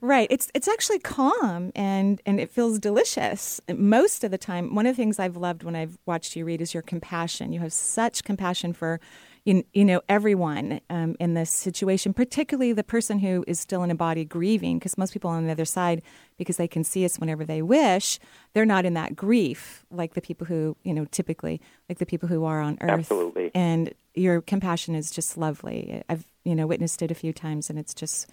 Right. 0.00 0.28
It's 0.30 0.48
it's 0.54 0.68
actually 0.68 0.98
calm 0.98 1.72
and 1.74 2.20
and 2.26 2.40
it 2.40 2.50
feels 2.50 2.78
delicious 2.78 3.60
most 3.74 4.24
of 4.24 4.30
the 4.30 4.38
time. 4.38 4.74
One 4.74 4.86
of 4.86 4.96
the 4.96 5.02
things 5.02 5.18
I've 5.18 5.36
loved 5.36 5.62
when 5.62 5.76
I've 5.76 5.98
watched 6.06 6.36
you 6.36 6.44
read 6.44 6.60
is 6.60 6.74
your 6.74 6.82
compassion. 6.82 7.52
You 7.52 7.60
have 7.60 7.72
such 7.72 8.24
compassion 8.24 8.72
for 8.72 9.00
you, 9.44 9.64
you 9.72 9.84
know 9.84 10.02
everyone 10.08 10.80
um, 10.90 11.16
in 11.18 11.34
this 11.34 11.50
situation, 11.50 12.12
particularly 12.12 12.72
the 12.72 12.84
person 12.84 13.18
who 13.18 13.44
is 13.46 13.58
still 13.58 13.82
in 13.82 13.90
a 13.90 13.94
body 13.94 14.24
grieving. 14.24 14.78
Because 14.78 14.98
most 14.98 15.12
people 15.12 15.30
on 15.30 15.46
the 15.46 15.52
other 15.52 15.64
side, 15.64 16.02
because 16.36 16.56
they 16.56 16.68
can 16.68 16.84
see 16.84 17.04
us 17.04 17.18
whenever 17.18 17.44
they 17.44 17.62
wish, 17.62 18.18
they're 18.52 18.66
not 18.66 18.84
in 18.84 18.94
that 18.94 19.16
grief 19.16 19.84
like 19.90 20.14
the 20.14 20.20
people 20.20 20.46
who 20.46 20.76
you 20.82 20.92
know 20.94 21.06
typically 21.06 21.60
like 21.88 21.98
the 21.98 22.06
people 22.06 22.28
who 22.28 22.44
are 22.44 22.60
on 22.60 22.78
Earth. 22.80 22.90
Absolutely. 22.90 23.50
And 23.54 23.94
your 24.14 24.40
compassion 24.40 24.94
is 24.94 25.10
just 25.10 25.36
lovely. 25.36 26.02
I've 26.08 26.24
you 26.44 26.54
know 26.54 26.66
witnessed 26.66 27.02
it 27.02 27.10
a 27.10 27.14
few 27.14 27.32
times, 27.32 27.70
and 27.70 27.78
it's 27.78 27.94
just 27.94 28.28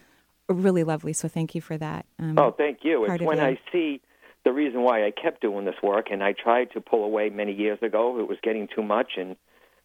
really 0.50 0.83
lovely. 0.83 1.13
So 1.13 1.27
thank 1.27 1.53
you 1.56 1.62
for 1.62 1.77
that. 1.77 2.06
Um, 2.19 2.38
Oh, 2.39 2.51
thank 2.51 2.79
you. 2.83 3.06
part 3.06 3.21
It's 3.21 3.27
when 3.27 3.38
you. 3.38 3.44
I 3.44 3.59
see 3.71 4.01
the 4.45 4.53
reason 4.53 4.81
why 4.81 5.06
I 5.06 5.12
kept 5.12 5.41
doing 5.41 5.65
this 5.65 5.75
work, 5.83 6.07
and 6.12 6.24
I 6.24 6.33
tried 6.33 6.71
to 6.71 6.81
pull 6.81 7.03
away 7.03 7.29
many 7.29 7.53
years 7.53 7.79
ago. 7.81 8.19
It 8.19 8.27
was 8.27 8.38
getting 8.41 8.68
too 8.74 8.81
much, 8.81 9.13
and 9.18 9.35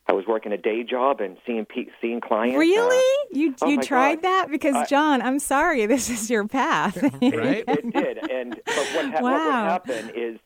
I 0.09 0.13
was 0.13 0.25
working 0.27 0.53
a 0.53 0.57
day 0.57 0.83
job 0.85 1.21
and 1.21 1.37
seeing 1.47 1.65
pe- 1.65 1.91
seeing 2.01 2.21
clients. 2.21 2.57
uh, 2.57 2.59
Really? 2.61 3.29
you 3.33 3.55
oh 3.63 3.69
you 3.69 3.81
tried 3.83 4.17
God. 4.17 4.23
that? 4.23 4.47
Because 4.51 4.75
I- 4.77 4.87
John, 4.87 5.21
I'm 5.23 5.39
sorry, 5.39 5.87
this 5.95 6.09
is 6.11 6.31
your 6.31 6.47
path. 6.47 6.97
Right? 7.03 7.65
it 7.67 7.93
did, 7.93 8.31
and 8.31 8.61
but 8.65 8.77
what, 8.77 9.05
ha- 9.07 9.21
what 9.21 9.33
would 9.45 9.53
happen 9.53 10.11
is. 10.15 10.39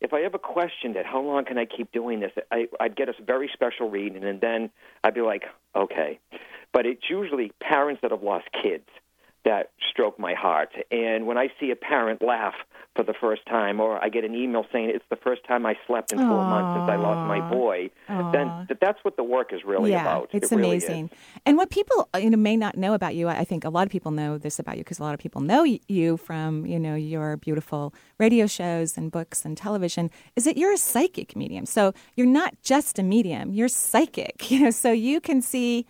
If 0.00 0.12
I 0.12 0.22
ever 0.22 0.38
questioned 0.38 0.96
it, 0.96 1.06
how 1.06 1.20
long 1.20 1.44
can 1.44 1.58
I 1.58 1.64
keep 1.64 1.90
doing 1.92 2.20
this? 2.20 2.32
I, 2.50 2.68
I'd 2.78 2.96
get 2.96 3.08
a 3.08 3.14
very 3.24 3.50
special 3.52 3.88
reading, 3.90 4.24
and 4.24 4.40
then 4.40 4.70
I'd 5.02 5.14
be 5.14 5.22
like, 5.22 5.44
okay. 5.74 6.18
But 6.72 6.86
it's 6.86 7.08
usually 7.08 7.52
parents 7.60 8.02
that 8.02 8.10
have 8.10 8.22
lost 8.22 8.46
kids 8.62 8.88
that 9.46 9.70
stroke 9.88 10.18
my 10.18 10.34
heart. 10.34 10.70
And 10.90 11.26
when 11.26 11.38
I 11.38 11.48
see 11.58 11.70
a 11.70 11.76
parent 11.76 12.20
laugh 12.20 12.54
for 12.96 13.04
the 13.04 13.14
first 13.18 13.46
time, 13.46 13.80
or 13.80 14.02
I 14.02 14.08
get 14.08 14.24
an 14.24 14.34
email 14.34 14.64
saying 14.72 14.90
it's 14.92 15.04
the 15.08 15.16
first 15.16 15.46
time 15.46 15.64
I 15.64 15.76
slept 15.86 16.12
in 16.12 16.18
four 16.18 16.44
months 16.44 16.78
since 16.78 16.90
I 16.90 16.96
lost 16.96 17.28
my 17.28 17.48
boy, 17.50 17.90
then 18.08 18.66
th- 18.66 18.80
that's 18.80 18.98
what 19.04 19.16
the 19.16 19.22
work 19.22 19.52
is 19.52 19.60
really 19.64 19.92
yeah, 19.92 20.00
about. 20.00 20.30
it's 20.32 20.50
It 20.50 20.56
amazing. 20.56 21.10
And 21.44 21.56
what 21.56 21.70
people 21.70 22.08
uh, 22.14 22.18
you 22.18 22.30
know 22.30 22.36
may 22.36 22.56
not 22.56 22.76
know 22.76 22.94
about 22.94 23.14
you, 23.14 23.28
I 23.28 23.36
I 23.40 23.44
think 23.44 23.64
a 23.64 23.70
lot 23.70 23.86
of 23.86 23.92
people 23.92 24.10
know 24.10 24.38
this 24.38 24.58
about 24.58 24.76
you 24.78 24.82
because 24.82 24.98
a 24.98 25.02
lot 25.02 25.14
of 25.14 25.20
people 25.20 25.40
know 25.40 25.62
you 25.62 26.16
from 26.16 26.66
you 26.66 26.80
know 26.80 26.94
your 26.94 27.36
beautiful 27.36 27.94
radio 28.18 28.46
shows 28.46 28.96
and 28.96 29.12
books 29.12 29.44
and 29.44 29.56
television. 29.56 30.10
Is 30.34 30.44
that 30.44 30.56
you're 30.56 30.72
a 30.72 30.78
psychic 30.78 31.36
medium? 31.36 31.66
So 31.66 31.92
you're 32.16 32.26
not 32.26 32.54
just 32.62 32.98
a 32.98 33.02
medium; 33.02 33.52
you're 33.52 33.68
psychic. 33.68 34.50
You 34.56 34.62
know, 34.62 34.70
so 34.70 34.90
you 34.90 35.20
can 35.20 35.42
see 35.42 35.86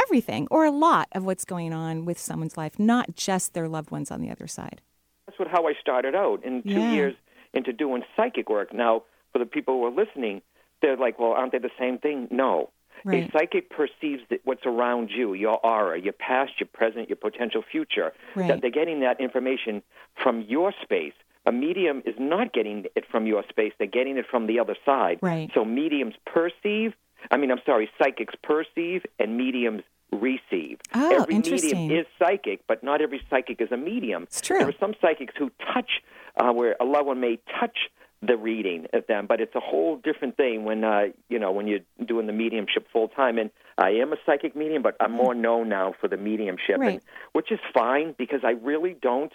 everything 0.00 0.46
or 0.50 0.64
a 0.64 0.70
lot 0.70 1.08
of 1.12 1.24
what's 1.24 1.44
going 1.44 1.72
on 1.72 2.04
with 2.04 2.18
someone's 2.18 2.56
life, 2.56 2.78
not 2.78 3.14
just 3.16 3.54
their 3.54 3.68
loved 3.68 3.90
ones 3.90 4.10
on 4.10 4.20
the 4.20 4.30
other 4.30 4.46
side. 4.46 4.80
That's 5.26 5.38
what 5.38 5.48
how 5.48 5.66
I 5.66 5.74
started 5.80 6.14
out. 6.14 6.44
in 6.44 6.62
two 6.62 6.70
Yeah. 6.70 6.92
years 6.92 7.14
into 7.52 7.72
doing 7.72 8.02
psychic 8.16 8.48
work, 8.48 8.72
now 8.74 9.02
for 9.32 9.38
the 9.38 9.46
people 9.46 9.74
who 9.74 9.86
are 9.86 9.90
listening, 9.90 10.42
they're 10.82 10.96
like, 10.96 11.18
"Well, 11.18 11.32
aren't 11.32 11.52
they 11.52 11.58
the 11.58 11.70
same 11.78 11.98
thing?" 11.98 12.28
No. 12.30 12.70
Right. 13.04 13.28
A 13.28 13.32
psychic 13.32 13.68
perceives 13.70 14.22
that 14.30 14.40
what's 14.44 14.64
around 14.64 15.10
you, 15.10 15.34
your 15.34 15.64
aura, 15.64 15.98
your 16.00 16.12
past, 16.14 16.58
your 16.58 16.68
present, 16.72 17.08
your 17.08 17.16
potential 17.16 17.62
future. 17.62 18.12
Right. 18.34 18.48
That 18.48 18.60
they're 18.60 18.70
getting 18.70 19.00
that 19.00 19.20
information 19.20 19.82
from 20.14 20.42
your 20.42 20.72
space. 20.82 21.12
A 21.46 21.52
medium 21.52 22.02
is 22.06 22.14
not 22.18 22.52
getting 22.54 22.86
it 22.94 23.04
from 23.06 23.26
your 23.26 23.44
space; 23.48 23.72
they're 23.78 23.86
getting 23.86 24.16
it 24.16 24.26
from 24.26 24.46
the 24.46 24.58
other 24.58 24.76
side. 24.84 25.18
Right. 25.22 25.50
So 25.54 25.64
mediums 25.64 26.14
perceive. 26.26 26.94
I 27.30 27.36
mean, 27.36 27.50
I'm 27.50 27.60
sorry, 27.66 27.90
psychics 27.98 28.34
perceive, 28.42 29.02
and 29.18 29.36
mediums 29.36 29.82
receive. 30.12 30.78
Oh, 30.94 31.22
every 31.22 31.38
medium 31.38 31.90
is 31.90 32.06
psychic, 32.18 32.66
but 32.66 32.82
not 32.82 33.00
every 33.00 33.20
psychic 33.30 33.60
is 33.60 33.72
a 33.72 33.76
medium. 33.76 34.24
It's 34.24 34.40
true. 34.40 34.58
There 34.58 34.68
are 34.68 34.74
some 34.78 34.94
psychics 35.00 35.34
who 35.36 35.50
touch, 35.72 36.02
uh, 36.36 36.52
where 36.52 36.76
a 36.80 36.84
loved 36.84 37.06
one 37.06 37.20
may 37.20 37.38
touch 37.60 37.76
the 38.22 38.36
reading 38.36 38.86
of 38.94 39.06
them, 39.06 39.26
but 39.26 39.40
it's 39.40 39.54
a 39.54 39.60
whole 39.60 39.96
different 39.96 40.36
thing 40.36 40.64
when 40.64 40.82
uh, 40.82 41.06
you 41.28 41.38
know 41.38 41.52
when 41.52 41.66
you're 41.66 41.80
doing 42.06 42.26
the 42.26 42.32
mediumship 42.32 42.86
full 42.92 43.08
time. 43.08 43.38
And 43.38 43.50
I 43.76 43.90
am 43.90 44.12
a 44.12 44.16
psychic 44.24 44.56
medium, 44.56 44.82
but 44.82 44.96
I'm 45.00 45.12
more 45.12 45.34
known 45.34 45.68
now 45.68 45.94
for 46.00 46.08
the 46.08 46.16
mediumship, 46.16 46.78
Right. 46.78 46.92
and, 46.94 47.00
which 47.32 47.52
is 47.52 47.58
fine 47.74 48.14
because 48.16 48.40
I 48.44 48.52
really 48.52 48.96
don't. 49.02 49.32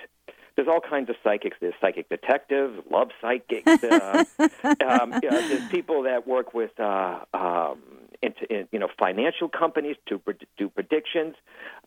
There's 0.60 0.68
all 0.68 0.82
kinds 0.82 1.10
of 1.10 1.16
psychics. 1.24 1.56
There's 1.62 1.74
psychic 1.80 2.10
detectives, 2.10 2.84
love 2.92 3.12
psychics. 3.22 3.82
Uh, 3.82 4.26
um, 4.86 5.14
you 5.24 5.30
know, 5.32 5.48
there's 5.48 5.70
people 5.70 6.04
that 6.04 6.28
work 6.28 6.54
with 6.54 6.78
uh, 6.78 7.20
um, 7.34 7.82
into, 8.22 8.54
in, 8.54 8.68
you 8.74 8.80
know 8.80 8.90
financial 9.00 9.48
companies 9.48 9.96
to 10.10 10.20
pre- 10.20 10.36
do 10.58 10.68
predictions. 10.68 11.36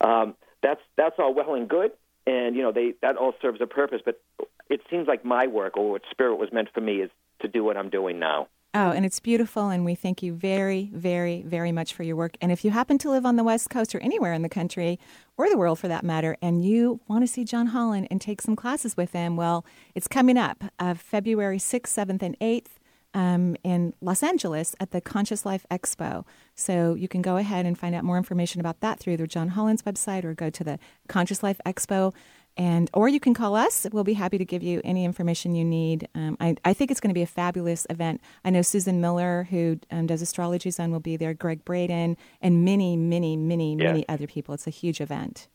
Um, 0.00 0.36
that's 0.62 0.80
that's 0.96 1.16
all 1.18 1.34
well 1.34 1.54
and 1.54 1.68
good, 1.68 1.90
and 2.26 2.56
you 2.56 2.62
know 2.62 2.72
they 2.72 2.94
that 3.02 3.16
all 3.16 3.34
serves 3.42 3.60
a 3.60 3.66
purpose. 3.66 4.00
But 4.02 4.22
it 4.70 4.80
seems 4.88 5.06
like 5.06 5.22
my 5.22 5.48
work 5.48 5.76
or 5.76 5.90
what 5.90 6.02
spirit 6.10 6.36
was 6.36 6.50
meant 6.50 6.68
for 6.72 6.80
me 6.80 7.02
is 7.02 7.10
to 7.42 7.48
do 7.48 7.62
what 7.62 7.76
I'm 7.76 7.90
doing 7.90 8.18
now. 8.18 8.48
Oh, 8.74 8.90
and 8.90 9.04
it's 9.04 9.20
beautiful, 9.20 9.68
and 9.68 9.84
we 9.84 9.94
thank 9.94 10.22
you 10.22 10.32
very, 10.32 10.90
very, 10.94 11.42
very 11.42 11.72
much 11.72 11.92
for 11.92 12.04
your 12.04 12.16
work. 12.16 12.38
And 12.40 12.50
if 12.50 12.64
you 12.64 12.70
happen 12.70 12.96
to 12.98 13.10
live 13.10 13.26
on 13.26 13.36
the 13.36 13.44
West 13.44 13.68
Coast 13.68 13.94
or 13.94 14.00
anywhere 14.00 14.32
in 14.32 14.40
the 14.40 14.48
country, 14.48 14.98
or 15.36 15.50
the 15.50 15.58
world 15.58 15.78
for 15.78 15.88
that 15.88 16.04
matter, 16.04 16.38
and 16.40 16.64
you 16.64 16.98
want 17.06 17.22
to 17.22 17.26
see 17.30 17.44
John 17.44 17.66
Holland 17.66 18.08
and 18.10 18.18
take 18.18 18.40
some 18.40 18.56
classes 18.56 18.96
with 18.96 19.12
him, 19.12 19.36
well, 19.36 19.66
it's 19.94 20.08
coming 20.08 20.38
up 20.38 20.64
uh, 20.78 20.94
February 20.94 21.58
6th, 21.58 21.82
7th, 21.82 22.22
and 22.22 22.38
8th. 22.40 22.68
Um, 23.14 23.56
in 23.62 23.92
Los 24.00 24.22
Angeles 24.22 24.74
at 24.80 24.92
the 24.92 25.02
Conscious 25.02 25.44
Life 25.44 25.66
Expo. 25.70 26.24
So 26.54 26.94
you 26.94 27.08
can 27.08 27.20
go 27.20 27.36
ahead 27.36 27.66
and 27.66 27.78
find 27.78 27.94
out 27.94 28.04
more 28.04 28.16
information 28.16 28.58
about 28.58 28.80
that 28.80 28.98
through 28.98 29.18
the 29.18 29.26
John 29.26 29.48
Holland's 29.48 29.82
website 29.82 30.24
or 30.24 30.32
go 30.32 30.48
to 30.48 30.64
the 30.64 30.78
Conscious 31.08 31.42
Life 31.42 31.60
Expo 31.66 32.14
and 32.56 32.90
or 32.92 33.08
you 33.08 33.20
can 33.20 33.34
call 33.34 33.56
us. 33.56 33.86
We'll 33.92 34.04
be 34.04 34.14
happy 34.14 34.38
to 34.38 34.44
give 34.44 34.62
you 34.62 34.80
any 34.84 35.04
information 35.04 35.54
you 35.54 35.64
need. 35.64 36.08
Um, 36.14 36.36
I, 36.40 36.56
I, 36.64 36.74
think 36.74 36.90
it's 36.90 37.00
going 37.00 37.10
to 37.10 37.14
be 37.14 37.22
a 37.22 37.26
fabulous 37.26 37.86
event. 37.88 38.20
I 38.44 38.50
know 38.50 38.62
Susan 38.62 39.00
Miller, 39.00 39.46
who 39.50 39.78
um, 39.90 40.06
does 40.06 40.22
Astrology 40.22 40.70
Zone, 40.70 40.90
will 40.90 41.00
be 41.00 41.16
there. 41.16 41.34
Gregg 41.34 41.64
Braden 41.64 42.16
and 42.40 42.64
many, 42.64 42.96
many, 42.96 43.36
many, 43.36 43.76
yeah. 43.76 43.84
many 43.84 44.08
other 44.08 44.26
people. 44.26 44.54
It's 44.54 44.66
a 44.66 44.70
huge 44.70 45.00
event. 45.00 45.48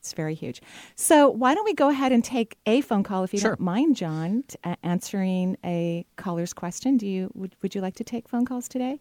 It's 0.00 0.12
very 0.12 0.34
huge. 0.34 0.60
So 0.96 1.30
why 1.30 1.54
don't 1.54 1.64
we 1.64 1.72
go 1.72 1.88
ahead 1.88 2.12
and 2.12 2.22
take 2.22 2.58
a 2.66 2.82
phone 2.82 3.04
call 3.04 3.24
if 3.24 3.32
you 3.32 3.38
sure. 3.38 3.52
don't 3.52 3.60
mind, 3.60 3.96
John, 3.96 4.44
answering 4.82 5.56
a 5.64 6.04
caller's 6.16 6.52
question. 6.52 6.98
Do 6.98 7.06
you 7.06 7.30
would, 7.32 7.56
would 7.62 7.74
you 7.74 7.80
like 7.80 7.94
to 7.96 8.04
take 8.04 8.28
phone 8.28 8.44
calls 8.44 8.68
today? 8.68 9.00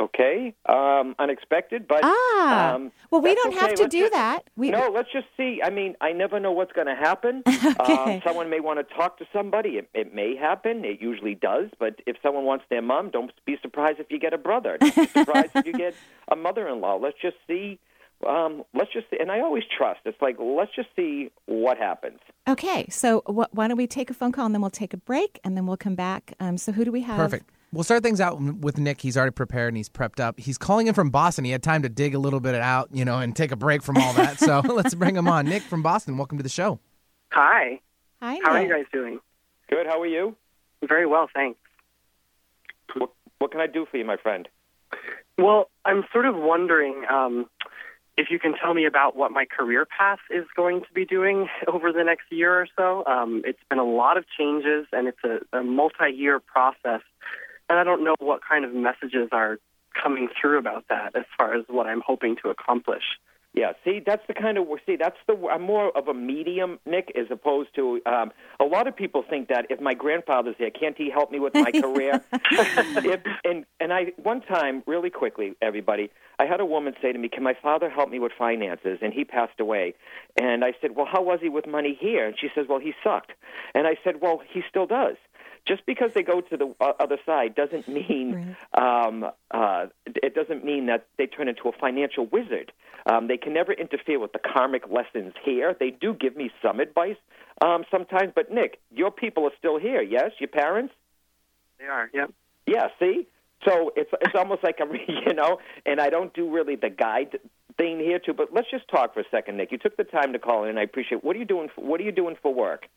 Okay, 0.00 0.54
um, 0.66 1.14
unexpected, 1.18 1.86
but 1.86 2.00
ah, 2.02 2.74
um, 2.74 2.90
well, 3.10 3.20
we 3.20 3.34
don't 3.34 3.48
okay. 3.48 3.58
have 3.58 3.74
to 3.74 3.82
let's 3.82 3.92
do 3.92 4.00
just, 4.00 4.12
that. 4.14 4.44
We, 4.56 4.70
no, 4.70 4.90
let's 4.94 5.12
just 5.12 5.26
see. 5.36 5.60
I 5.62 5.68
mean, 5.68 5.94
I 6.00 6.12
never 6.12 6.40
know 6.40 6.52
what's 6.52 6.72
going 6.72 6.86
to 6.86 6.94
happen. 6.94 7.42
okay. 7.48 8.14
um, 8.14 8.22
someone 8.24 8.48
may 8.48 8.60
want 8.60 8.78
to 8.78 8.94
talk 8.94 9.18
to 9.18 9.26
somebody. 9.30 9.70
It, 9.70 9.90
it 9.92 10.14
may 10.14 10.36
happen. 10.36 10.86
It 10.86 11.02
usually 11.02 11.34
does. 11.34 11.68
But 11.78 12.00
if 12.06 12.16
someone 12.22 12.44
wants 12.44 12.64
their 12.70 12.80
mom, 12.80 13.10
don't 13.10 13.30
be 13.44 13.58
surprised 13.60 14.00
if 14.00 14.06
you 14.10 14.18
get 14.18 14.32
a 14.32 14.38
brother. 14.38 14.78
Don't 14.80 14.96
be 14.96 15.06
surprised 15.06 15.50
if 15.54 15.66
you 15.66 15.74
get 15.74 15.94
a 16.32 16.36
mother-in-law. 16.36 16.96
Let's 16.96 17.18
just 17.20 17.36
see. 17.46 17.78
Um, 18.26 18.64
let's 18.72 18.92
just 18.94 19.10
see. 19.10 19.18
And 19.20 19.30
I 19.30 19.40
always 19.40 19.64
trust. 19.76 20.00
It's 20.06 20.20
like 20.22 20.36
let's 20.38 20.74
just 20.74 20.88
see 20.96 21.30
what 21.44 21.76
happens. 21.76 22.20
Okay, 22.48 22.86
so 22.88 23.20
wh- 23.26 23.54
why 23.54 23.68
don't 23.68 23.76
we 23.76 23.86
take 23.86 24.08
a 24.08 24.14
phone 24.14 24.32
call 24.32 24.46
and 24.46 24.54
then 24.54 24.62
we'll 24.62 24.70
take 24.70 24.94
a 24.94 24.98
break 24.98 25.40
and 25.44 25.58
then 25.58 25.66
we'll 25.66 25.76
come 25.76 25.94
back. 25.94 26.32
Um, 26.40 26.56
so 26.56 26.72
who 26.72 26.86
do 26.86 26.92
we 26.92 27.02
have? 27.02 27.18
Perfect. 27.18 27.50
We'll 27.72 27.84
start 27.84 28.02
things 28.02 28.20
out 28.20 28.40
with 28.40 28.78
Nick. 28.78 29.00
He's 29.00 29.16
already 29.16 29.30
prepared 29.30 29.68
and 29.68 29.76
he's 29.76 29.88
prepped 29.88 30.18
up. 30.18 30.40
He's 30.40 30.58
calling 30.58 30.88
in 30.88 30.94
from 30.94 31.10
Boston. 31.10 31.44
He 31.44 31.52
had 31.52 31.62
time 31.62 31.82
to 31.82 31.88
dig 31.88 32.16
a 32.16 32.18
little 32.18 32.40
bit 32.40 32.56
out, 32.56 32.88
you 32.92 33.04
know, 33.04 33.18
and 33.18 33.34
take 33.34 33.52
a 33.52 33.56
break 33.56 33.82
from 33.82 33.96
all 33.96 34.12
that. 34.14 34.40
so 34.40 34.60
let's 34.64 34.94
bring 34.94 35.14
him 35.14 35.28
on. 35.28 35.46
Nick 35.46 35.62
from 35.62 35.80
Boston, 35.80 36.16
welcome 36.16 36.36
to 36.38 36.42
the 36.42 36.48
show. 36.48 36.80
Hi. 37.30 37.80
Hi. 38.20 38.38
How 38.42 38.54
Nick. 38.54 38.62
are 38.62 38.62
you 38.62 38.74
guys 38.74 38.86
doing? 38.92 39.20
Good. 39.68 39.86
How 39.86 40.00
are 40.00 40.06
you? 40.06 40.36
Very 40.82 41.06
well, 41.06 41.28
thanks. 41.32 41.60
What, 42.96 43.10
what 43.38 43.52
can 43.52 43.60
I 43.60 43.68
do 43.68 43.86
for 43.88 43.98
you, 43.98 44.04
my 44.04 44.16
friend? 44.16 44.48
Well, 45.38 45.70
I'm 45.84 46.04
sort 46.12 46.26
of 46.26 46.34
wondering 46.34 47.04
um, 47.08 47.46
if 48.16 48.30
you 48.30 48.40
can 48.40 48.54
tell 48.60 48.74
me 48.74 48.84
about 48.84 49.14
what 49.14 49.30
my 49.30 49.44
career 49.44 49.86
path 49.86 50.18
is 50.28 50.44
going 50.56 50.80
to 50.80 50.92
be 50.92 51.06
doing 51.06 51.48
over 51.68 51.92
the 51.92 52.02
next 52.02 52.24
year 52.30 52.52
or 52.52 52.66
so. 52.76 53.04
Um, 53.06 53.42
it's 53.44 53.62
been 53.68 53.78
a 53.78 53.84
lot 53.84 54.16
of 54.16 54.24
changes, 54.36 54.86
and 54.92 55.06
it's 55.06 55.22
a, 55.22 55.58
a 55.58 55.62
multi-year 55.62 56.40
process 56.40 57.02
and 57.70 57.78
I 57.78 57.84
don't 57.84 58.04
know 58.04 58.16
what 58.18 58.40
kind 58.46 58.64
of 58.64 58.74
messages 58.74 59.28
are 59.32 59.58
coming 60.02 60.28
through 60.40 60.58
about 60.58 60.84
that 60.90 61.16
as 61.16 61.24
far 61.38 61.54
as 61.54 61.64
what 61.68 61.86
I'm 61.86 62.02
hoping 62.04 62.36
to 62.42 62.50
accomplish. 62.50 63.04
Yeah, 63.52 63.72
see, 63.84 64.00
that's 64.04 64.22
the 64.28 64.34
kind 64.34 64.58
of 64.58 64.68
see. 64.86 64.94
That's 64.94 65.16
the 65.26 65.36
I'm 65.50 65.62
more 65.62 65.90
of 65.98 66.06
a 66.06 66.14
medium, 66.14 66.78
Nick, 66.86 67.10
as 67.18 67.26
opposed 67.32 67.74
to 67.74 68.00
um, 68.06 68.30
a 68.60 68.64
lot 68.64 68.86
of 68.86 68.94
people 68.94 69.24
think 69.28 69.48
that 69.48 69.66
if 69.70 69.80
my 69.80 69.92
grandfather's 69.92 70.54
here, 70.56 70.70
can't 70.70 70.96
he 70.96 71.10
help 71.10 71.32
me 71.32 71.40
with 71.40 71.54
my 71.54 71.72
career? 71.72 72.22
if, 72.32 73.20
and 73.42 73.64
and 73.80 73.92
I 73.92 74.12
one 74.22 74.40
time, 74.42 74.84
really 74.86 75.10
quickly, 75.10 75.54
everybody, 75.60 76.10
I 76.38 76.46
had 76.46 76.60
a 76.60 76.64
woman 76.64 76.94
say 77.02 77.10
to 77.10 77.18
me, 77.18 77.28
"Can 77.28 77.42
my 77.42 77.54
father 77.60 77.90
help 77.90 78.08
me 78.08 78.20
with 78.20 78.30
finances?" 78.38 79.00
And 79.02 79.12
he 79.12 79.24
passed 79.24 79.58
away, 79.58 79.94
and 80.40 80.64
I 80.64 80.74
said, 80.80 80.94
"Well, 80.94 81.06
how 81.10 81.20
was 81.20 81.40
he 81.42 81.48
with 81.48 81.66
money 81.66 81.98
here?" 82.00 82.28
And 82.28 82.36
she 82.40 82.50
says, 82.54 82.66
"Well, 82.68 82.78
he 82.78 82.94
sucked," 83.02 83.32
and 83.74 83.88
I 83.88 83.96
said, 84.04 84.20
"Well, 84.20 84.40
he 84.48 84.62
still 84.68 84.86
does." 84.86 85.16
Just 85.70 85.86
because 85.86 86.10
they 86.14 86.24
go 86.24 86.40
to 86.40 86.56
the 86.56 86.74
uh, 86.80 86.92
other 86.98 87.16
side 87.24 87.54
doesn't 87.54 87.86
mean 87.86 88.56
right. 88.74 89.06
um, 89.06 89.24
uh, 89.52 89.86
it 90.04 90.34
doesn't 90.34 90.64
mean 90.64 90.86
that 90.86 91.06
they 91.16 91.26
turn 91.26 91.46
into 91.46 91.68
a 91.68 91.72
financial 91.72 92.26
wizard. 92.26 92.72
Um, 93.06 93.28
they 93.28 93.36
can 93.36 93.52
never 93.52 93.72
interfere 93.72 94.18
with 94.18 94.32
the 94.32 94.40
karmic 94.40 94.82
lessons 94.90 95.32
here. 95.44 95.76
They 95.78 95.90
do 95.90 96.12
give 96.12 96.36
me 96.36 96.50
some 96.60 96.80
advice 96.80 97.16
um, 97.64 97.84
sometimes, 97.88 98.32
but 98.34 98.50
Nick, 98.50 98.80
your 98.90 99.12
people 99.12 99.44
are 99.44 99.52
still 99.58 99.78
here. 99.78 100.02
Yes, 100.02 100.32
your 100.40 100.48
parents. 100.48 100.92
They 101.78 101.86
are. 101.86 102.10
Yep. 102.12 102.32
Yeah. 102.66 102.88
See, 102.98 103.28
so 103.64 103.92
it's 103.94 104.10
it's 104.20 104.34
almost 104.34 104.64
like 104.64 104.78
I'm, 104.80 104.90
you 105.26 105.34
know, 105.34 105.58
and 105.86 106.00
I 106.00 106.10
don't 106.10 106.34
do 106.34 106.50
really 106.50 106.74
the 106.74 106.90
guide 106.90 107.38
thing 107.78 108.00
here 108.00 108.18
too. 108.18 108.34
But 108.34 108.48
let's 108.52 108.70
just 108.72 108.88
talk 108.88 109.14
for 109.14 109.20
a 109.20 109.28
second, 109.30 109.56
Nick. 109.56 109.70
You 109.70 109.78
took 109.78 109.96
the 109.96 110.04
time 110.04 110.32
to 110.32 110.40
call 110.40 110.64
in, 110.64 110.70
and 110.70 110.80
I 110.80 110.82
appreciate. 110.82 111.22
What 111.22 111.36
are 111.36 111.38
you 111.38 111.44
doing? 111.44 111.68
For, 111.72 111.84
what 111.84 112.00
are 112.00 112.04
you 112.04 112.12
doing 112.12 112.34
for 112.42 112.52
work? 112.52 112.88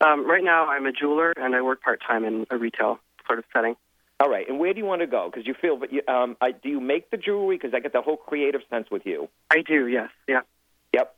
Um, 0.00 0.28
right 0.28 0.44
now, 0.44 0.66
I'm 0.66 0.86
a 0.86 0.92
jeweler 0.92 1.32
and 1.36 1.54
I 1.54 1.62
work 1.62 1.82
part 1.82 2.00
time 2.06 2.24
in 2.24 2.46
a 2.50 2.56
retail 2.56 2.98
sort 3.26 3.38
of 3.38 3.44
setting. 3.52 3.76
All 4.20 4.30
right, 4.30 4.48
and 4.48 4.60
where 4.60 4.72
do 4.72 4.78
you 4.78 4.84
want 4.84 5.00
to 5.00 5.08
go? 5.08 5.28
Because 5.30 5.46
you 5.46 5.54
feel, 5.60 5.76
but 5.76 5.92
you, 5.92 6.02
um, 6.06 6.36
I, 6.40 6.52
do 6.52 6.68
you 6.68 6.80
make 6.80 7.10
the 7.10 7.16
jewelry? 7.16 7.56
Because 7.56 7.74
I 7.74 7.80
get 7.80 7.92
the 7.92 8.00
whole 8.00 8.16
creative 8.16 8.60
sense 8.70 8.86
with 8.90 9.02
you. 9.04 9.28
I 9.50 9.62
do, 9.62 9.88
yes, 9.88 10.08
yeah. 10.28 10.40
Yep. 10.92 11.14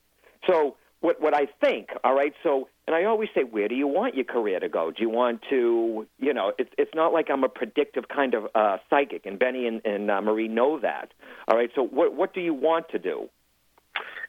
So 0.47 0.77
what 1.01 1.21
what 1.21 1.35
I 1.35 1.47
think, 1.61 1.91
all 2.03 2.15
right. 2.15 2.33
So, 2.43 2.69
and 2.87 2.97
I 2.97 3.05
always 3.05 3.29
say, 3.35 3.43
where 3.45 3.69
do 3.69 3.75
you 3.75 3.87
want 3.87 4.15
your 4.15 4.25
career 4.25 4.59
to 4.61 4.69
go? 4.69 4.91
Do 4.91 5.03
you 5.03 5.11
want 5.11 5.43
to, 5.51 6.07
you 6.19 6.33
know, 6.33 6.53
it's 6.59 6.71
it's 6.79 6.95
not 6.95 7.13
like 7.13 7.29
I'm 7.31 7.45
a 7.45 7.51
predictive 7.51 8.09
kind 8.09 8.33
of 8.33 8.47
uh, 8.55 8.79
psychic, 8.89 9.27
and 9.27 9.39
Benny 9.39 9.67
and, 9.67 9.85
and 9.85 10.11
uh, 10.11 10.23
Marie 10.23 10.49
know 10.49 10.81
that. 10.81 11.13
All 11.49 11.57
right. 11.57 11.71
So, 11.75 11.83
what 11.83 12.15
what 12.15 12.33
do 12.33 12.41
you 12.41 12.55
want 12.55 12.89
to 12.91 12.99
do? 12.99 13.29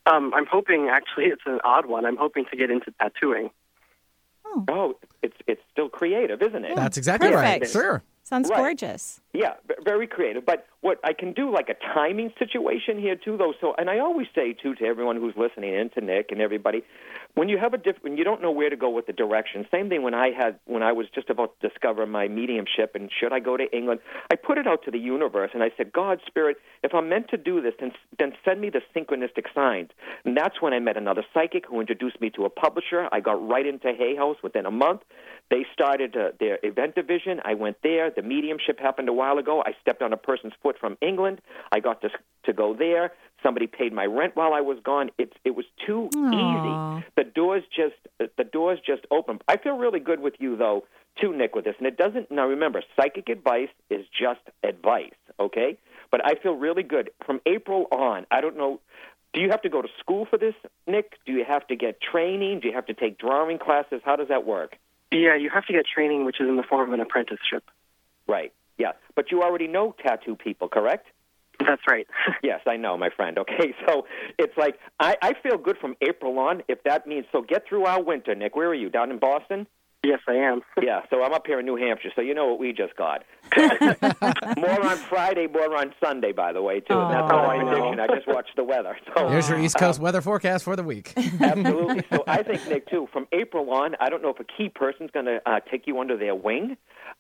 Um, 0.05 0.33
I'm 0.33 0.45
hoping, 0.45 0.89
actually, 0.89 1.25
it's 1.25 1.41
an 1.45 1.59
odd 1.63 1.85
one. 1.85 2.05
I'm 2.05 2.17
hoping 2.17 2.45
to 2.51 2.57
get 2.57 2.71
into 2.71 2.91
tattooing. 3.01 3.49
Oh, 4.55 4.65
Oh, 4.69 4.97
it's 5.21 5.35
it's 5.47 5.61
still 5.71 5.89
creative, 5.89 6.41
isn't 6.41 6.65
it? 6.65 6.75
That's 6.75 6.97
exactly 6.97 7.31
right. 7.31 7.67
Sure. 7.67 8.03
sounds 8.23 8.49
Right. 8.49 8.57
gorgeous. 8.57 9.21
Yeah, 9.33 9.53
v- 9.67 9.75
very 9.83 10.05
creative. 10.07 10.45
But 10.45 10.65
what 10.81 10.99
I 11.03 11.13
can 11.13 11.31
do, 11.33 11.49
like 11.51 11.69
a 11.69 11.75
timing 11.93 12.33
situation 12.39 12.99
here 12.99 13.15
too, 13.15 13.37
though. 13.37 13.53
So, 13.61 13.73
and 13.77 13.89
I 13.89 13.99
always 13.99 14.27
say 14.35 14.53
too 14.53 14.75
to 14.75 14.85
everyone 14.85 15.15
who's 15.17 15.35
listening, 15.37 15.75
and 15.75 15.91
to 15.93 16.01
Nick 16.01 16.31
and 16.31 16.41
everybody, 16.41 16.83
when 17.37 17.49
you 17.49 17.59
have 17.59 17.75
a 17.75 17.77
diff- 17.77 18.01
when 18.01 18.17
you 18.17 18.23
don't 18.23 18.41
know 18.41 18.49
where 18.49 18.71
to 18.71 18.75
go 18.75 18.89
with 18.89 19.05
the 19.05 19.13
direction. 19.13 19.67
Same 19.69 19.89
thing 19.89 20.01
when 20.01 20.15
I 20.15 20.31
had 20.31 20.57
when 20.65 20.81
I 20.81 20.91
was 20.91 21.05
just 21.13 21.29
about 21.29 21.53
to 21.61 21.69
discover 21.69 22.07
my 22.07 22.27
mediumship 22.27 22.95
and 22.95 23.11
should 23.11 23.31
I 23.31 23.39
go 23.39 23.55
to 23.55 23.65
England? 23.71 23.99
I 24.31 24.35
put 24.35 24.57
it 24.57 24.65
out 24.65 24.83
to 24.85 24.91
the 24.91 24.97
universe 24.97 25.51
and 25.53 25.61
I 25.61 25.69
said, 25.77 25.93
God, 25.93 26.19
Spirit, 26.25 26.57
if 26.81 26.95
I'm 26.95 27.09
meant 27.09 27.29
to 27.29 27.37
do 27.37 27.61
this, 27.61 27.75
then 27.79 27.91
then 28.17 28.33
send 28.43 28.59
me 28.59 28.71
the 28.71 28.81
synchronistic 28.95 29.53
signs. 29.53 29.89
And 30.25 30.35
that's 30.35 30.63
when 30.63 30.73
I 30.73 30.79
met 30.79 30.97
another 30.97 31.23
psychic 31.31 31.65
who 31.67 31.79
introduced 31.79 32.19
me 32.19 32.31
to 32.31 32.45
a 32.45 32.49
publisher. 32.49 33.07
I 33.11 33.19
got 33.19 33.37
right 33.47 33.67
into 33.67 33.93
Hay 33.93 34.15
House 34.15 34.37
within 34.41 34.65
a 34.65 34.71
month. 34.71 35.01
They 35.51 35.63
started 35.71 36.17
uh, 36.17 36.29
their 36.39 36.57
event 36.63 36.95
division. 36.95 37.39
I 37.45 37.53
went 37.53 37.77
there. 37.83 38.09
The 38.09 38.23
mediumship 38.23 38.79
happened 38.79 39.09
a 39.09 39.13
while 39.13 39.37
ago. 39.37 39.63
I 39.63 39.73
stepped 39.79 40.01
on 40.01 40.11
a 40.11 40.17
person's 40.17 40.53
foot 40.63 40.77
from 40.79 40.97
England. 41.01 41.41
I 41.71 41.81
got 41.81 42.01
to 42.01 42.09
to 42.45 42.53
go 42.53 42.75
there. 42.75 43.11
Somebody 43.47 43.67
paid 43.67 43.93
my 43.93 44.05
rent 44.05 44.35
while 44.35 44.53
I 44.53 44.59
was 44.59 44.77
gone. 44.83 45.09
It 45.17 45.31
it 45.45 45.55
was 45.55 45.65
too 45.85 46.09
Aw. 46.13 46.99
easy. 46.99 47.05
The 47.15 47.23
doors 47.23 47.63
just 47.73 47.95
the 48.35 48.43
doors 48.43 48.77
just 48.85 49.03
opened. 49.09 49.41
I 49.47 49.55
feel 49.55 49.77
really 49.77 50.01
good 50.01 50.19
with 50.19 50.33
you 50.37 50.57
though, 50.57 50.83
too, 51.21 51.31
Nick, 51.33 51.55
with 51.55 51.63
this. 51.63 51.75
And 51.77 51.87
it 51.87 51.95
doesn't 51.95 52.29
now. 52.29 52.45
Remember, 52.47 52.83
psychic 52.97 53.29
advice 53.29 53.69
is 53.89 54.05
just 54.07 54.41
advice. 54.63 55.13
Okay, 55.39 55.77
but 56.11 56.19
I 56.25 56.35
feel 56.35 56.55
really 56.55 56.83
good 56.83 57.09
from 57.25 57.39
April 57.45 57.85
on. 57.89 58.25
I 58.29 58.41
don't 58.41 58.57
know. 58.57 58.81
Do 59.33 59.39
you 59.39 59.49
have 59.49 59.61
to 59.61 59.69
go 59.69 59.81
to 59.81 59.87
school 59.97 60.25
for 60.29 60.37
this, 60.37 60.55
Nick? 60.85 61.13
Do 61.25 61.31
you 61.31 61.45
have 61.47 61.65
to 61.67 61.77
get 61.77 62.01
training? 62.01 62.59
Do 62.59 62.67
you 62.67 62.73
have 62.73 62.87
to 62.87 62.93
take 62.93 63.17
drawing 63.17 63.59
classes? 63.59 64.01
How 64.03 64.17
does 64.17 64.27
that 64.27 64.45
work? 64.45 64.75
Yeah, 65.09 65.37
you 65.37 65.49
have 65.53 65.65
to 65.67 65.73
get 65.73 65.85
training, 65.85 66.25
which 66.25 66.41
is 66.41 66.49
in 66.49 66.57
the 66.57 66.63
form 66.63 66.89
of 66.89 66.93
an 66.93 66.99
apprenticeship. 66.99 67.63
Right. 68.27 68.51
Yeah. 68.77 68.91
But 69.15 69.31
you 69.31 69.41
already 69.41 69.67
know 69.67 69.95
tattoo 70.03 70.35
people, 70.35 70.67
correct? 70.67 71.07
That's 71.59 71.81
right. 71.89 72.07
Yes, 72.43 72.61
I 72.67 72.77
know, 72.77 72.97
my 72.97 73.09
friend. 73.09 73.37
Okay, 73.39 73.73
so 73.87 74.05
it's 74.37 74.55
like 74.57 74.75
I, 74.99 75.15
I 75.21 75.33
feel 75.41 75.57
good 75.57 75.77
from 75.79 75.95
April 76.01 76.37
on. 76.39 76.61
If 76.67 76.83
that 76.83 77.07
means 77.07 77.25
so, 77.31 77.41
get 77.41 77.63
through 77.67 77.85
our 77.85 78.01
winter, 78.01 78.35
Nick. 78.35 78.55
Where 78.55 78.69
are 78.69 78.75
you? 78.75 78.89
Down 78.89 79.11
in 79.11 79.19
Boston? 79.19 79.67
Yes, 80.07 80.19
I 80.25 80.35
am. 80.35 80.61
yeah, 80.81 81.01
so 81.09 81.21
I'm 81.21 81.33
up 81.33 81.45
here 81.45 81.59
in 81.59 81.65
New 81.65 81.75
Hampshire, 81.75 82.09
so 82.15 82.21
you 82.21 82.33
know 82.33 82.47
what 82.47 82.59
we 82.59 82.71
just 82.71 82.95
got. 82.95 83.25
more 84.57 84.85
on 84.85 84.97
Friday, 84.97 85.47
more 85.47 85.75
on 85.75 85.93
Sunday, 86.01 86.31
by 86.31 86.53
the 86.53 86.61
way, 86.61 86.79
too. 86.79 86.97
And 86.97 87.11
that's 87.13 87.23
Oh, 87.31 87.35
not 87.35 87.49
I 87.49 87.55
a 87.55 87.63
know. 87.65 87.71
prediction. 87.71 87.99
I 87.99 88.07
just 88.15 88.27
watched 88.27 88.55
the 88.55 88.63
weather. 88.63 88.97
So 89.15 89.27
Here's 89.29 89.49
your 89.49 89.59
East 89.59 89.77
Coast 89.77 89.99
weather 89.99 90.21
forecast 90.21 90.63
for 90.63 90.77
the 90.77 90.83
week. 90.83 91.13
Absolutely. 91.41 92.03
So 92.09 92.23
I 92.25 92.41
think, 92.43 92.65
Nick, 92.69 92.89
too, 92.89 93.09
from 93.11 93.27
April 93.33 93.69
on, 93.71 93.95
I 93.99 94.09
don't 94.09 94.21
know 94.21 94.29
if 94.29 94.39
a 94.39 94.45
key 94.45 94.69
person's 94.69 95.11
going 95.11 95.25
to 95.25 95.41
uh, 95.45 95.59
take 95.69 95.87
you 95.87 95.99
under 95.99 96.15
their 96.17 96.35
wing. 96.35 96.77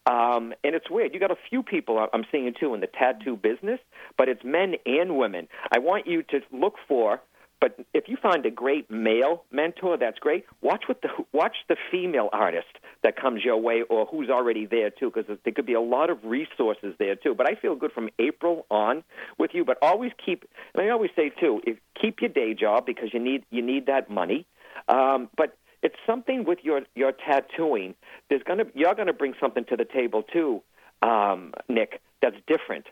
Um, 0.09 0.53
and 0.63 0.73
it's 0.73 0.89
weird. 0.89 1.13
You 1.13 1.19
got 1.19 1.31
a 1.31 1.37
few 1.49 1.63
people 1.63 2.07
I'm 2.13 2.23
seeing, 2.31 2.53
too, 2.57 2.73
in 2.73 2.79
the 2.79 2.87
tattoo 2.87 3.35
business, 3.35 3.79
but 4.17 4.29
it's 4.29 4.43
men 4.45 4.75
and 4.85 5.17
women. 5.17 5.49
I 5.75 5.79
want 5.79 6.07
you 6.07 6.23
to 6.23 6.39
look 6.53 6.75
for. 6.87 7.19
But 7.59 7.79
if 7.93 8.07
you 8.07 8.17
find 8.21 8.45
a 8.45 8.51
great 8.51 8.89
male 8.91 9.43
mentor, 9.51 9.97
that's 9.97 10.19
great. 10.19 10.45
Watch 10.61 10.83
what 10.87 11.01
the 11.01 11.09
watch 11.31 11.55
the 11.67 11.75
female 11.91 12.29
artist 12.31 12.67
that 13.03 13.15
comes 13.19 13.43
your 13.43 13.57
way, 13.57 13.83
or 13.89 14.05
who's 14.05 14.29
already 14.29 14.65
there 14.65 14.91
too, 14.91 15.11
because 15.13 15.37
there 15.43 15.53
could 15.53 15.65
be 15.65 15.73
a 15.73 15.81
lot 15.81 16.09
of 16.09 16.23
resources 16.23 16.93
there 16.99 17.15
too. 17.15 17.33
But 17.33 17.49
I 17.49 17.55
feel 17.55 17.75
good 17.75 17.91
from 17.91 18.09
April 18.19 18.65
on 18.69 19.03
with 19.39 19.51
you. 19.53 19.65
But 19.65 19.77
always 19.81 20.11
keep, 20.23 20.45
and 20.75 20.85
I 20.85 20.89
always 20.89 21.11
say 21.15 21.29
too, 21.29 21.61
if, 21.65 21.77
keep 21.99 22.21
your 22.21 22.29
day 22.29 22.53
job 22.53 22.85
because 22.85 23.09
you 23.13 23.19
need 23.19 23.43
you 23.49 23.61
need 23.61 23.87
that 23.87 24.09
money. 24.09 24.45
Um, 24.87 25.29
but 25.35 25.57
it's 25.81 25.95
something 26.05 26.45
with 26.45 26.59
your 26.63 26.81
your 26.95 27.11
tattooing. 27.11 27.95
There's 28.29 28.43
gonna 28.43 28.65
you're 28.75 28.95
gonna 28.95 29.13
bring 29.13 29.33
something 29.39 29.65
to 29.65 29.75
the 29.75 29.85
table 29.85 30.23
too, 30.23 30.61
um, 31.01 31.53
Nick. 31.67 32.01
That's 32.21 32.37
different. 32.47 32.85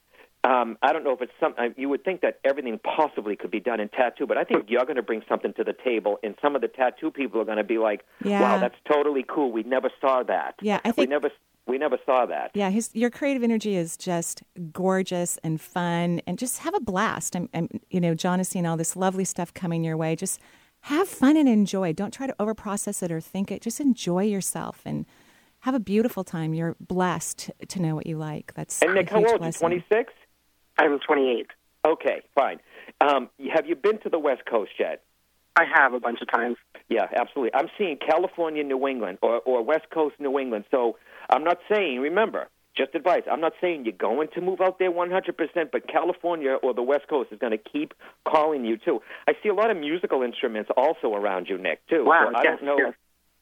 Um, 0.46 0.78
I 0.84 0.94
don't 0.94 1.04
know 1.04 1.12
if 1.14 1.22
it's 1.22 1.32
some. 1.40 1.56
uh, 1.58 1.70
You 1.76 1.90
would 1.90 2.04
think 2.04 2.22
that 2.22 2.40
everything 2.46 2.80
possibly 2.84 3.36
could 3.36 3.50
be 3.52 3.60
done 3.60 3.80
in 3.80 3.90
tattoo, 3.90 4.28
but 4.28 4.38
I 4.38 4.44
think 4.44 4.66
you're 4.70 4.86
going 4.86 4.96
to 4.98 5.02
bring 5.02 5.24
something 5.28 5.54
to 5.54 5.64
the 5.64 5.74
table, 5.74 6.20
and 6.24 6.36
some 6.42 6.56
of 6.56 6.62
the 6.62 6.68
tattoo 6.68 7.10
people 7.10 7.42
are 7.42 7.46
going 7.46 7.58
to 7.58 7.64
be 7.64 7.80
like, 7.80 8.06
Yeah. 8.24 8.42
"Wow, 8.42 8.60
that's 8.60 8.76
totally 8.88 9.26
cool. 9.28 9.52
We 9.52 9.64
never 9.64 9.90
saw 10.00 10.24
that. 10.24 10.56
Yeah, 10.62 10.80
I 10.86 10.92
think 10.92 11.10
we 11.10 11.14
never 11.18 11.32
we 11.66 11.78
never 11.80 11.98
saw 12.06 12.28
that." 12.28 12.52
Yeah, 12.54 12.70
his 12.70 12.92
your 12.94 13.10
creative 13.10 13.42
energy 13.44 13.76
is 13.76 13.98
just 13.98 14.44
gorgeous 14.72 15.40
and 15.44 15.60
fun, 15.60 16.22
and 16.28 16.38
just 16.38 16.60
have 16.60 16.76
a 16.76 16.80
blast. 16.80 17.36
I'm, 17.36 17.50
I'm, 17.54 17.68
you 17.90 18.00
know, 18.00 18.14
John 18.14 18.40
is 18.40 18.48
seeing 18.48 18.68
all 18.68 18.78
this 18.78 18.96
lovely 18.96 19.26
stuff 19.26 19.52
coming 19.54 19.84
your 19.84 19.98
way. 19.98 20.16
Just 20.16 20.40
have 20.82 21.08
fun 21.08 21.38
and 21.38 21.50
enjoy. 21.50 21.92
Don't 21.94 22.14
try 22.14 22.28
to 22.28 22.36
overprocess 22.40 23.02
it 23.02 23.12
or 23.12 23.20
think 23.20 23.52
it. 23.52 23.64
Just 23.64 23.80
enjoy 23.80 24.26
yourself 24.26 24.84
and 24.86 25.08
have 25.62 25.74
a 25.74 25.80
beautiful 25.80 26.24
time. 26.24 26.54
You're 26.54 26.76
blessed 26.80 27.50
to 27.70 27.82
know 27.82 27.96
what 27.96 28.06
you 28.06 28.18
like. 28.20 28.54
That's 28.54 28.80
And 28.84 28.94
Nick, 28.94 29.10
how 29.10 29.26
old? 29.26 29.42
Twenty 29.56 29.84
six? 29.92 30.14
I'm 30.78 31.00
28. 31.00 31.48
Okay, 31.86 32.22
fine. 32.34 32.60
Um, 33.02 33.30
have 33.54 33.68
you 33.68 33.76
been 33.76 34.00
to 34.02 34.10
the 34.10 34.20
West 34.20 34.42
Coast 34.50 34.72
yet? 34.80 35.04
I 35.56 35.64
have 35.74 35.94
a 35.94 36.00
bunch 36.00 36.20
of 36.22 36.30
times. 36.30 36.58
Yeah, 36.90 37.08
absolutely. 37.16 37.52
I'm 37.54 37.70
seeing 37.78 37.98
California, 37.98 38.64
New 38.64 38.88
England, 38.88 39.20
or, 39.22 39.40
or 39.46 39.64
West 39.64 39.86
Coast, 39.94 40.16
New 40.20 40.38
England. 40.38 40.66
So 40.70 40.98
I'm 41.30 41.44
not 41.44 41.60
saying, 41.72 42.00
remember, 42.00 42.50
just 42.76 42.94
advice. 42.94 43.22
I'm 43.32 43.40
not 43.40 43.54
saying 43.62 43.86
you're 43.86 43.94
going 43.94 44.28
to 44.36 44.42
move 44.42 44.60
out 44.60 44.80
there 44.80 44.92
100%, 44.92 45.72
but 45.72 45.88
California 45.88 46.58
or 46.62 46.74
the 46.74 46.84
West 46.84 47.08
Coast 47.08 47.32
is 47.32 47.40
going 47.40 47.54
to 47.54 47.58
keep 47.58 47.94
calling 48.28 48.66
you, 48.66 48.78
too. 48.78 49.00
I 49.28 49.34
see 49.42 49.48
a 49.50 49.54
lot 49.54 49.72
of 49.72 49.78
musical 49.78 50.24
instruments 50.24 50.70
also 50.76 51.14
around 51.14 51.48
you, 51.48 51.58
Nick, 51.58 51.88
too. 51.88 52.04
Wow, 52.06 52.32
So 52.32 52.38
I 52.38 52.44
yes, 52.44 52.58
don't 52.60 52.66
know. 52.66 52.78
yes. 52.78 52.94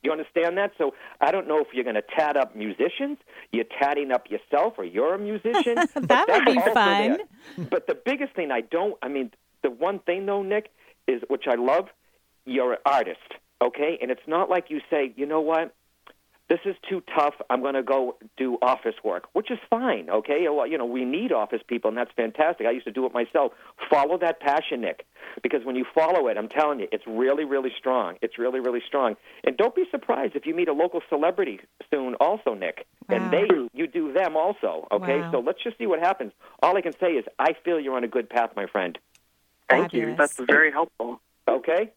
You 0.04 0.12
understand 0.12 0.58
that? 0.58 0.72
So 0.78 0.94
I 1.22 1.32
don't 1.32 1.48
know 1.48 1.60
if 1.60 1.68
you're 1.74 1.84
going 1.86 1.96
to 1.96 2.04
tat 2.16 2.36
up 2.38 2.56
musicians, 2.56 3.18
you're 3.52 3.66
tatting 3.80 4.12
up 4.12 4.30
yourself, 4.30 4.74
or 4.78 4.84
you're 4.86 5.16
a 5.16 5.20
musician. 5.20 5.78
That 5.96 6.28
would 6.28 6.46
be 6.46 6.60
fun. 6.74 7.18
there. 7.56 7.66
But 7.70 7.88
the 7.88 7.96
biggest 7.96 8.36
thing 8.36 8.52
I 8.52 8.62
don't, 8.62 8.96
I 9.02 9.08
mean, 9.08 9.32
the 9.62 9.70
one 9.70 10.00
thing 10.00 10.26
though, 10.26 10.44
Nick, 10.44 10.72
is 11.08 11.22
which 11.28 11.46
I 11.48 11.56
love, 11.56 11.88
you're 12.46 12.74
an 12.74 12.80
artist, 12.86 13.20
okay? 13.62 13.98
And 14.02 14.12
it's 14.12 14.28
not 14.28 14.50
like 14.50 14.66
you 14.70 14.82
say, 14.90 15.14
you 15.16 15.26
know 15.26 15.42
what, 15.42 15.74
this 16.50 16.60
is 16.66 16.76
too 16.90 17.02
tough. 17.16 17.36
I'm 17.50 17.62
going 17.62 17.74
to 17.74 17.84
go 17.84 18.18
do 18.38 18.58
office 18.62 18.96
work, 19.04 19.28
which 19.34 19.50
is 19.50 19.58
fine, 19.70 20.10
okay? 20.10 20.46
Well, 20.50 20.68
you 20.68 20.78
know, 20.78 20.86
we 20.86 21.06
need 21.06 21.32
office 21.32 21.62
people, 21.66 21.90
and 21.90 21.98
that's 21.98 22.12
fantastic. 22.16 22.68
I 22.68 22.72
used 22.72 22.86
to 22.86 22.92
do 22.92 23.06
it 23.06 23.14
myself. 23.14 23.54
Follow 23.90 24.18
that 24.20 24.40
passion, 24.40 24.82
Nick, 24.82 25.06
because 25.42 25.64
when 25.64 25.76
you 25.76 25.86
follow 25.96 26.28
it, 26.28 26.38
I'm 26.38 26.50
telling 26.50 26.80
you, 26.82 26.88
it's 26.92 27.06
really, 27.08 27.46
really 27.46 27.72
strong. 27.78 28.18
It's 28.22 28.38
really, 28.38 28.60
really 28.60 28.82
strong. 28.86 29.16
And 29.44 29.56
don't 29.58 29.74
be 29.74 29.86
surprised 29.90 30.36
if 30.36 30.46
you 30.46 30.54
meet 30.54 30.68
a 30.68 30.74
local 30.74 31.02
celebrity 31.10 31.62
soon, 31.90 32.16
also, 32.16 32.54
Nick. 32.54 32.86
Wow. 33.08 33.18
And 33.18 33.32
they, 33.32 33.48
you 33.74 33.88
do 33.88 34.12
them 34.12 34.36
also, 34.36 34.88
okay? 34.92 35.22
Wow. 35.22 35.32
So 35.32 35.40
let's 35.40 35.64
just 35.64 35.78
see 35.78 35.88
what 35.88 36.00
happens. 36.00 36.34
All 36.62 36.76
I 36.78 36.82
can 36.82 36.94
say 37.00 37.14
is, 37.14 37.26
I 37.40 37.54
feel 37.64 37.80
you're 37.80 37.96
on 37.96 38.04
a 38.04 38.10
good 38.10 38.30
path, 38.30 38.52
my 38.56 38.66
friend. 38.66 38.98
Thank 39.70 39.94
you. 39.94 40.16
That's 40.18 40.40
very 40.40 40.72
helpful. 40.72 41.22
Okay? 41.48 41.92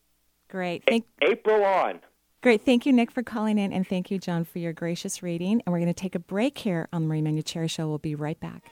Great. 0.48 0.84
Thank, 0.86 1.04
April 1.20 1.64
on. 1.64 2.00
Great. 2.46 2.64
Thank 2.64 2.86
you, 2.86 2.92
Nick, 2.92 3.10
for 3.10 3.24
calling 3.24 3.58
in, 3.58 3.72
and 3.72 3.84
thank 3.84 4.08
you, 4.08 4.20
John, 4.20 4.44
for 4.44 4.60
your 4.60 4.72
gracious 4.72 5.20
reading. 5.20 5.60
And 5.66 5.72
we're 5.72 5.80
going 5.80 5.92
to 5.92 5.92
take 5.92 6.14
a 6.14 6.20
break 6.20 6.58
here 6.58 6.88
on 6.92 7.02
the 7.02 7.08
Marie 7.08 7.20
Manuchehri 7.20 7.68
Show. 7.68 7.88
We'll 7.88 7.98
be 7.98 8.14
right 8.14 8.38
back. 8.38 8.70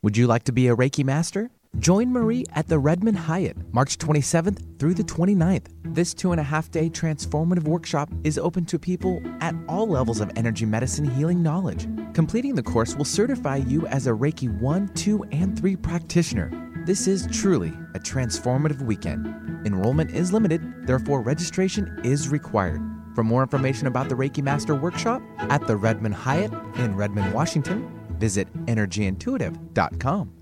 Would 0.00 0.16
you 0.16 0.26
like 0.26 0.44
to 0.44 0.52
be 0.52 0.68
a 0.68 0.74
Reiki 0.74 1.04
master? 1.04 1.50
Join 1.78 2.12
Marie 2.12 2.44
at 2.52 2.68
the 2.68 2.78
Redmond 2.78 3.16
Hyatt, 3.16 3.56
March 3.72 3.96
27th 3.96 4.78
through 4.78 4.92
the 4.92 5.02
29th. 5.02 5.66
This 5.82 6.12
two 6.12 6.30
and 6.30 6.40
a 6.40 6.44
half 6.44 6.70
day 6.70 6.90
transformative 6.90 7.64
workshop 7.64 8.10
is 8.24 8.36
open 8.38 8.66
to 8.66 8.78
people 8.78 9.22
at 9.40 9.54
all 9.68 9.88
levels 9.88 10.20
of 10.20 10.30
energy 10.36 10.66
medicine 10.66 11.04
healing 11.04 11.42
knowledge. 11.42 11.88
Completing 12.12 12.54
the 12.54 12.62
course 12.62 12.94
will 12.94 13.06
certify 13.06 13.56
you 13.56 13.86
as 13.86 14.06
a 14.06 14.10
Reiki 14.10 14.54
1, 14.60 14.88
2, 14.88 15.24
and 15.32 15.58
3 15.58 15.74
practitioner. 15.76 16.50
This 16.84 17.06
is 17.06 17.26
truly 17.32 17.72
a 17.94 17.98
transformative 17.98 18.82
weekend. 18.82 19.26
Enrollment 19.66 20.10
is 20.10 20.32
limited, 20.32 20.86
therefore, 20.86 21.22
registration 21.22 21.98
is 22.04 22.28
required. 22.28 22.82
For 23.14 23.24
more 23.24 23.42
information 23.42 23.86
about 23.86 24.10
the 24.10 24.14
Reiki 24.14 24.42
Master 24.42 24.74
Workshop 24.74 25.22
at 25.38 25.66
the 25.66 25.76
Redmond 25.76 26.16
Hyatt 26.16 26.52
in 26.76 26.94
Redmond, 26.96 27.32
Washington, 27.32 27.90
visit 28.18 28.46
energyintuitive.com. 28.66 30.41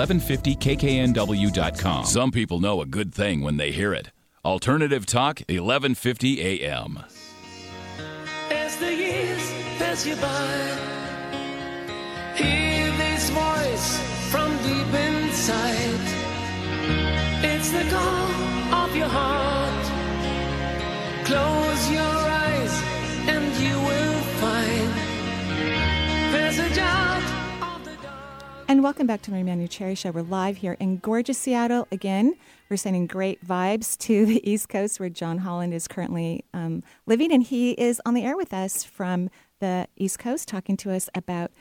1150kknw.com. 0.01 2.05
Some 2.05 2.31
people 2.31 2.59
know 2.59 2.81
a 2.81 2.87
good 2.87 3.13
thing 3.13 3.41
when 3.41 3.57
they 3.57 3.69
hear 3.71 3.93
it. 3.93 4.09
Alternative 4.43 5.05
Talk, 5.05 5.41
1150 5.41 6.41
AM. 6.41 7.03
As 8.49 8.77
the 8.77 8.91
years 8.91 9.51
pass 9.77 10.03
you 10.07 10.15
by, 10.15 10.77
hear 12.35 12.91
this 12.97 13.29
voice 13.29 13.99
from 14.31 14.49
deep 14.63 14.91
inside. 14.91 15.99
It's 17.43 17.69
the 17.69 17.83
call 17.91 18.31
of 18.83 18.95
your 18.95 19.07
heart. 19.07 19.85
Close 21.25 21.91
your 21.91 22.01
eyes 22.01 22.81
and 23.27 23.55
you 23.61 23.79
will 23.79 24.19
find 24.41 24.91
there's 26.33 26.57
a 26.57 26.63
out 26.63 26.63
of 26.63 26.69
the 26.73 26.75
dark. 26.75 27.30
And 28.71 28.83
welcome 28.83 29.05
back 29.05 29.21
to 29.23 29.31
Marie 29.31 29.43
Manuchehri 29.43 29.97
Show. 29.97 30.11
We're 30.11 30.21
live 30.21 30.55
here 30.55 30.77
in 30.79 30.99
gorgeous 30.99 31.37
Seattle 31.37 31.89
again. 31.91 32.35
We're 32.69 32.77
sending 32.77 33.05
great 33.05 33.45
vibes 33.45 33.97
to 34.05 34.25
the 34.25 34.49
East 34.49 34.69
Coast, 34.69 34.97
where 34.97 35.09
John 35.09 35.39
Holland 35.39 35.73
is 35.73 35.89
currently 35.89 36.45
um, 36.53 36.81
living, 37.05 37.33
and 37.33 37.43
he 37.43 37.71
is 37.71 38.01
on 38.05 38.13
the 38.13 38.23
air 38.23 38.37
with 38.37 38.53
us 38.53 38.85
from 38.85 39.29
the 39.59 39.89
East 39.97 40.19
Coast, 40.19 40.47
talking 40.47 40.77
to 40.77 40.91
us 40.91 41.09
about 41.13 41.51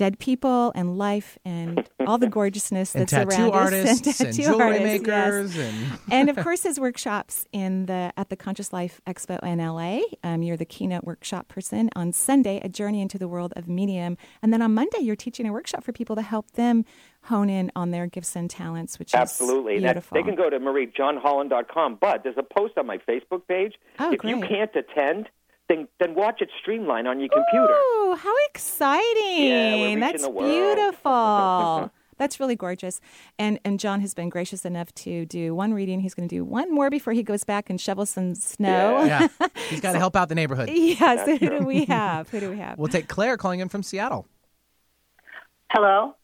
dead 0.00 0.18
people 0.18 0.72
and 0.74 0.96
life 0.96 1.36
and 1.44 1.86
all 2.06 2.16
the 2.16 2.26
gorgeousness 2.26 2.94
and 2.94 3.02
that's 3.02 3.12
tattoo 3.12 3.42
around 3.42 3.50
artists 3.52 4.08
us. 4.08 4.20
and, 4.20 4.32
tattoo 4.32 4.42
jewelry 4.44 4.62
artists, 4.78 4.82
yes. 4.82 5.00
makers 5.02 5.56
and 5.58 5.98
and 6.10 6.30
of 6.30 6.36
course 6.38 6.62
his 6.62 6.80
workshops 6.80 7.46
in 7.52 7.84
the 7.84 8.10
at 8.16 8.30
the 8.30 8.36
Conscious 8.36 8.72
Life 8.72 9.02
Expo 9.06 9.38
in 9.42 9.58
LA. 9.58 10.00
Um, 10.24 10.40
you're 10.42 10.56
the 10.56 10.64
keynote 10.64 11.04
workshop 11.04 11.48
person 11.48 11.90
on 11.94 12.14
Sunday, 12.14 12.62
a 12.64 12.68
journey 12.70 13.02
into 13.02 13.18
the 13.18 13.28
world 13.28 13.52
of 13.56 13.68
medium, 13.68 14.16
and 14.42 14.54
then 14.54 14.62
on 14.62 14.72
Monday 14.72 15.00
you're 15.00 15.16
teaching 15.16 15.46
a 15.46 15.52
workshop 15.52 15.84
for 15.84 15.92
people 15.92 16.16
to 16.16 16.22
help 16.22 16.50
them 16.52 16.86
hone 17.24 17.50
in 17.50 17.70
on 17.76 17.90
their 17.90 18.06
gifts 18.06 18.34
and 18.34 18.48
talents, 18.48 18.98
which 18.98 19.14
Absolutely. 19.14 19.74
is 19.74 19.82
That, 19.82 19.96
beautiful. 19.96 20.14
they 20.14 20.22
can 20.22 20.34
go 20.34 20.48
to 20.48 20.58
mariejohnholland.com, 20.58 21.98
but 22.00 22.22
there's 22.22 22.38
a 22.38 22.42
post 22.42 22.78
on 22.78 22.86
my 22.86 22.96
Facebook 22.96 23.46
page. 23.46 23.74
Oh, 23.98 24.12
if 24.12 24.24
you 24.24 24.40
can't 24.40 24.74
attend, 24.74 25.28
then, 25.70 25.88
then 25.98 26.14
watch 26.14 26.42
it 26.42 26.50
streamline 26.60 27.06
on 27.06 27.18
your 27.20 27.30
computer. 27.30 27.72
Ooh, 27.72 27.86
Oh, 28.12 28.16
how 28.16 28.34
exciting! 28.50 29.46
Yeah, 29.46 29.76
we're 29.76 30.00
That's 30.00 30.22
the 30.24 30.28
world. 30.30 30.50
beautiful. 30.50 31.90
That's 32.18 32.38
really 32.38 32.56
gorgeous. 32.56 33.00
And 33.38 33.58
and 33.64 33.80
John 33.80 34.00
has 34.02 34.12
been 34.12 34.28
gracious 34.28 34.66
enough 34.66 34.92
to 34.96 35.24
do 35.24 35.54
one 35.54 35.72
reading. 35.72 36.00
He's 36.00 36.12
going 36.12 36.28
to 36.28 36.34
do 36.34 36.44
one 36.44 36.70
more 36.74 36.90
before 36.90 37.14
he 37.14 37.22
goes 37.22 37.44
back 37.44 37.70
and 37.70 37.80
shovel 37.80 38.04
some 38.04 38.34
snow. 38.34 39.04
Yeah, 39.04 39.28
he's 39.70 39.80
got 39.80 39.92
to 39.92 39.98
help 39.98 40.16
out 40.16 40.28
the 40.28 40.34
neighborhood. 40.34 40.68
Yeah, 40.72 41.24
so 41.24 41.36
who 41.38 41.48
do 41.60 41.64
we 41.64 41.84
have? 41.86 42.28
Who 42.28 42.40
do 42.40 42.50
we 42.50 42.58
have? 42.58 42.76
We'll 42.78 42.88
take 42.88 43.08
Claire 43.08 43.36
calling 43.38 43.60
in 43.60 43.68
from 43.70 43.82
Seattle. 43.82 44.26
Hello. 45.72 46.16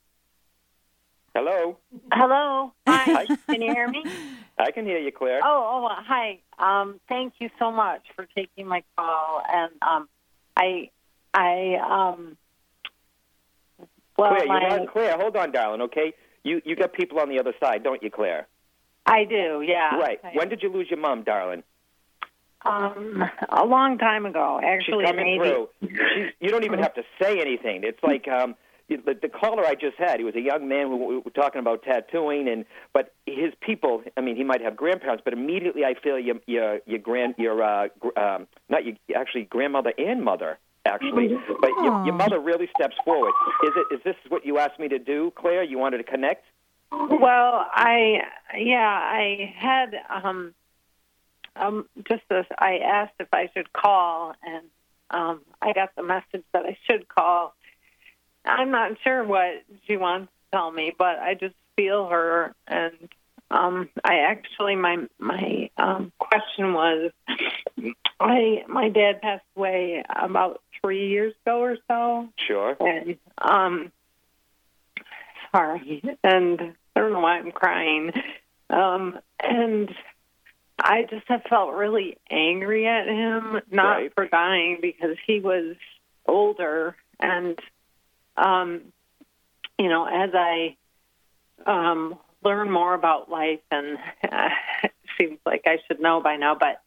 Hello, 1.34 1.78
Hello. 2.12 2.72
Hi. 2.88 3.26
Can 3.48 3.62
you 3.62 3.72
hear 3.72 3.88
me? 3.88 4.02
I 4.58 4.70
can 4.70 4.86
hear 4.86 4.98
you, 4.98 5.12
Claire. 5.12 5.40
Oh, 5.44 5.88
oh, 5.88 5.94
hi. 5.96 6.38
Um, 6.58 7.00
thank 7.08 7.34
you 7.38 7.50
so 7.58 7.70
much 7.70 8.02
for 8.14 8.26
taking 8.34 8.66
my 8.66 8.82
call. 8.96 9.42
And 9.46 9.72
um, 9.82 10.08
I, 10.56 10.90
I, 11.34 11.76
um, 11.76 12.36
well, 14.16 14.34
Claire, 14.34 14.46
my, 14.46 14.60
you 14.60 14.82
are 14.82 14.86
Claire. 14.90 15.16
Hold 15.18 15.36
on, 15.36 15.52
darling. 15.52 15.82
Okay, 15.82 16.14
you 16.42 16.62
you 16.64 16.74
got 16.74 16.94
people 16.94 17.20
on 17.20 17.28
the 17.28 17.38
other 17.38 17.52
side, 17.62 17.82
don't 17.84 18.02
you, 18.02 18.10
Claire? 18.10 18.46
I 19.04 19.24
do. 19.24 19.62
Yeah. 19.66 19.96
right. 19.98 20.18
I- 20.24 20.32
When 20.34 20.48
did 20.48 20.62
you 20.62 20.72
lose 20.72 20.88
your 20.90 20.98
mom, 20.98 21.22
darling? 21.22 21.62
Um, 22.64 23.22
a 23.50 23.64
long 23.64 23.98
time 23.98 24.26
ago, 24.26 24.58
actually. 24.64 25.04
She's 25.04 25.10
coming 25.10 25.38
maybe. 25.38 25.50
through. 25.50 25.68
She's, 25.82 26.32
you 26.40 26.48
don't 26.48 26.64
even 26.64 26.78
have 26.82 26.94
to 26.94 27.02
say 27.20 27.40
anything. 27.40 27.82
It's 27.84 28.02
like 28.02 28.26
um, 28.26 28.56
the, 28.88 29.16
the 29.20 29.28
caller 29.28 29.64
I 29.64 29.74
just 29.74 29.96
had. 29.98 30.18
He 30.18 30.24
was 30.24 30.34
a 30.34 30.40
young 30.40 30.68
man 30.68 30.86
who 30.86 30.96
we 30.96 31.16
were 31.18 31.30
talking 31.30 31.60
about 31.60 31.82
tattooing, 31.82 32.48
and 32.48 32.64
but 32.92 33.12
his 33.26 33.52
people. 33.60 34.02
I 34.16 34.20
mean, 34.20 34.36
he 34.36 34.44
might 34.44 34.60
have 34.62 34.76
grandparents, 34.76 35.22
but 35.24 35.32
immediately 35.32 35.84
I 35.84 35.94
feel 35.94 36.18
your 36.18 36.36
your 36.46 36.80
your 36.86 36.98
grand 36.98 37.34
your 37.38 37.62
uh, 37.62 37.88
gr- 37.98 38.18
um, 38.18 38.46
not 38.68 38.84
your 38.84 38.94
actually 39.14 39.44
grandmother 39.44 39.92
and 39.98 40.22
mother. 40.22 40.58
Actually, 40.84 41.36
but 41.60 41.70
your, 41.82 42.04
your 42.04 42.14
mother 42.14 42.38
really 42.38 42.68
steps 42.78 42.94
forward. 43.04 43.32
Is 43.64 43.72
it? 43.76 43.94
Is 43.96 44.00
this 44.04 44.14
what 44.28 44.46
you 44.46 44.58
asked 44.58 44.78
me 44.78 44.86
to 44.88 45.00
do, 45.00 45.32
Claire? 45.34 45.64
You 45.64 45.78
wanted 45.78 45.98
to 45.98 46.04
connect? 46.04 46.44
Well, 46.92 47.66
I 47.72 48.20
yeah, 48.56 48.88
I 48.88 49.52
had 49.56 49.96
um 50.08 50.54
um 51.56 51.88
just 52.06 52.22
as 52.30 52.44
I 52.56 52.78
asked 52.78 53.14
if 53.18 53.28
I 53.32 53.50
should 53.52 53.72
call 53.72 54.34
and 54.44 54.66
um 55.10 55.40
I 55.60 55.72
got 55.72 55.90
the 55.96 56.04
message 56.04 56.44
that 56.52 56.64
I 56.64 56.78
should 56.88 57.08
call. 57.08 57.54
I'm 58.46 58.70
not 58.70 58.92
sure 59.02 59.24
what 59.24 59.62
she 59.86 59.96
wants 59.96 60.28
to 60.28 60.56
tell 60.56 60.70
me, 60.70 60.92
but 60.96 61.18
I 61.18 61.34
just 61.34 61.54
feel 61.76 62.06
her 62.08 62.54
and 62.66 62.94
um 63.50 63.88
I 64.04 64.18
actually 64.20 64.76
my 64.76 64.96
my 65.18 65.70
um 65.76 66.10
question 66.18 66.72
was 66.72 67.12
I 68.18 68.64
my 68.66 68.88
dad 68.88 69.20
passed 69.22 69.44
away 69.56 70.02
about 70.08 70.62
3 70.82 71.08
years 71.08 71.34
ago 71.44 71.60
or 71.60 71.76
so 71.88 72.28
Sure. 72.46 72.76
and 72.80 73.16
um 73.38 73.92
sorry 75.52 76.02
and 76.24 76.60
i 76.94 77.00
don't 77.00 77.12
know 77.12 77.20
why 77.20 77.38
i'm 77.38 77.52
crying 77.52 78.12
um 78.70 79.18
and 79.40 79.90
i 80.78 81.02
just 81.08 81.26
have 81.28 81.42
felt 81.48 81.72
really 81.74 82.16
angry 82.30 82.86
at 82.86 83.06
him 83.06 83.60
not 83.70 83.96
Right. 83.96 84.14
for 84.14 84.26
dying 84.26 84.78
because 84.82 85.16
he 85.26 85.40
was 85.40 85.76
older 86.26 86.96
and 87.20 87.58
um 88.36 88.82
you 89.78 89.88
know 89.88 90.06
as 90.06 90.30
i 90.34 90.76
um 91.66 92.18
learn 92.44 92.70
more 92.70 92.94
about 92.94 93.30
life 93.30 93.60
and 93.70 93.98
uh, 94.30 94.48
it 94.84 94.92
seems 95.18 95.38
like 95.44 95.62
i 95.66 95.78
should 95.86 96.00
know 96.00 96.20
by 96.20 96.36
now 96.36 96.54
but 96.54 96.80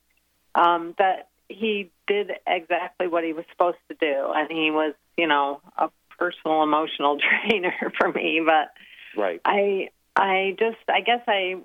um 0.60 0.94
that 0.98 1.28
he 1.50 1.90
did 2.08 2.32
exactly 2.48 3.08
what 3.08 3.24
he 3.24 3.34
was 3.34 3.46
supposed 3.52 3.78
to 3.90 3.96
do 4.00 4.32
and 4.36 4.50
he 4.52 4.70
was 4.72 4.94
you 5.18 5.28
know 5.28 5.62
a 5.78 5.90
personal 6.18 6.64
emotional 6.64 7.18
trainer 7.50 7.92
for 7.98 8.12
me 8.12 8.42
but 8.46 8.72
Right. 9.18 9.42
i 9.44 9.90
i 10.16 10.56
just 10.60 10.78
i 10.88 11.02
guess 11.02 11.22
i 11.28 11.56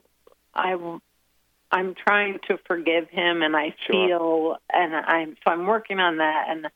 i 0.54 0.76
i'm 1.70 1.94
trying 1.94 2.38
to 2.48 2.58
forgive 2.66 3.08
him 3.10 3.42
and 3.42 3.54
i 3.54 3.74
Sure. 3.86 4.08
feel 4.08 4.56
and 4.72 4.94
i'm 4.94 5.36
so 5.44 5.50
i'm 5.50 5.66
working 5.66 6.00
on 6.00 6.16
that 6.18 6.46
and 6.48 6.68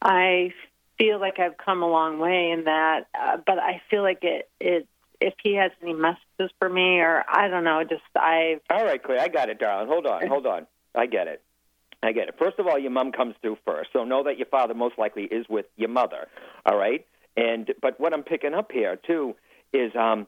i 0.00 0.52
feel 1.00 1.18
like 1.18 1.38
i've 1.38 1.56
come 1.56 1.82
a 1.82 1.88
long 1.88 2.18
way 2.18 2.50
in 2.50 2.64
that 2.64 3.06
uh, 3.18 3.36
but 3.46 3.58
i 3.58 3.80
feel 3.90 4.02
like 4.02 4.22
it 4.22 4.48
it 4.60 4.86
if 5.20 5.34
he 5.42 5.54
has 5.56 5.70
any 5.82 5.92
messages 5.92 6.50
for 6.58 6.68
me 6.68 6.98
or 7.00 7.24
i 7.28 7.48
don't 7.48 7.64
know 7.64 7.82
just 7.82 8.02
i 8.16 8.58
All 8.70 8.84
right, 8.84 9.02
Claire, 9.02 9.20
I 9.20 9.28
got 9.28 9.48
it, 9.48 9.58
darling. 9.58 9.88
Hold 9.88 10.06
on, 10.06 10.26
hold 10.26 10.46
on. 10.46 10.66
I 10.94 11.06
get 11.06 11.26
it. 11.28 11.42
I 12.02 12.12
get 12.12 12.28
it. 12.28 12.34
First 12.38 12.58
of 12.58 12.66
all, 12.66 12.78
your 12.78 12.90
mom 12.90 13.12
comes 13.12 13.34
through 13.42 13.58
first, 13.66 13.90
so 13.92 14.04
know 14.04 14.22
that 14.24 14.38
your 14.38 14.46
father 14.46 14.72
most 14.74 14.98
likely 14.98 15.24
is 15.24 15.46
with 15.48 15.66
your 15.76 15.90
mother. 15.90 16.28
All 16.64 16.78
right, 16.78 17.06
and 17.36 17.70
but 17.82 18.00
what 18.00 18.14
I'm 18.14 18.22
picking 18.22 18.54
up 18.54 18.72
here 18.72 18.96
too 18.96 19.36
is 19.72 19.92
um, 19.94 20.26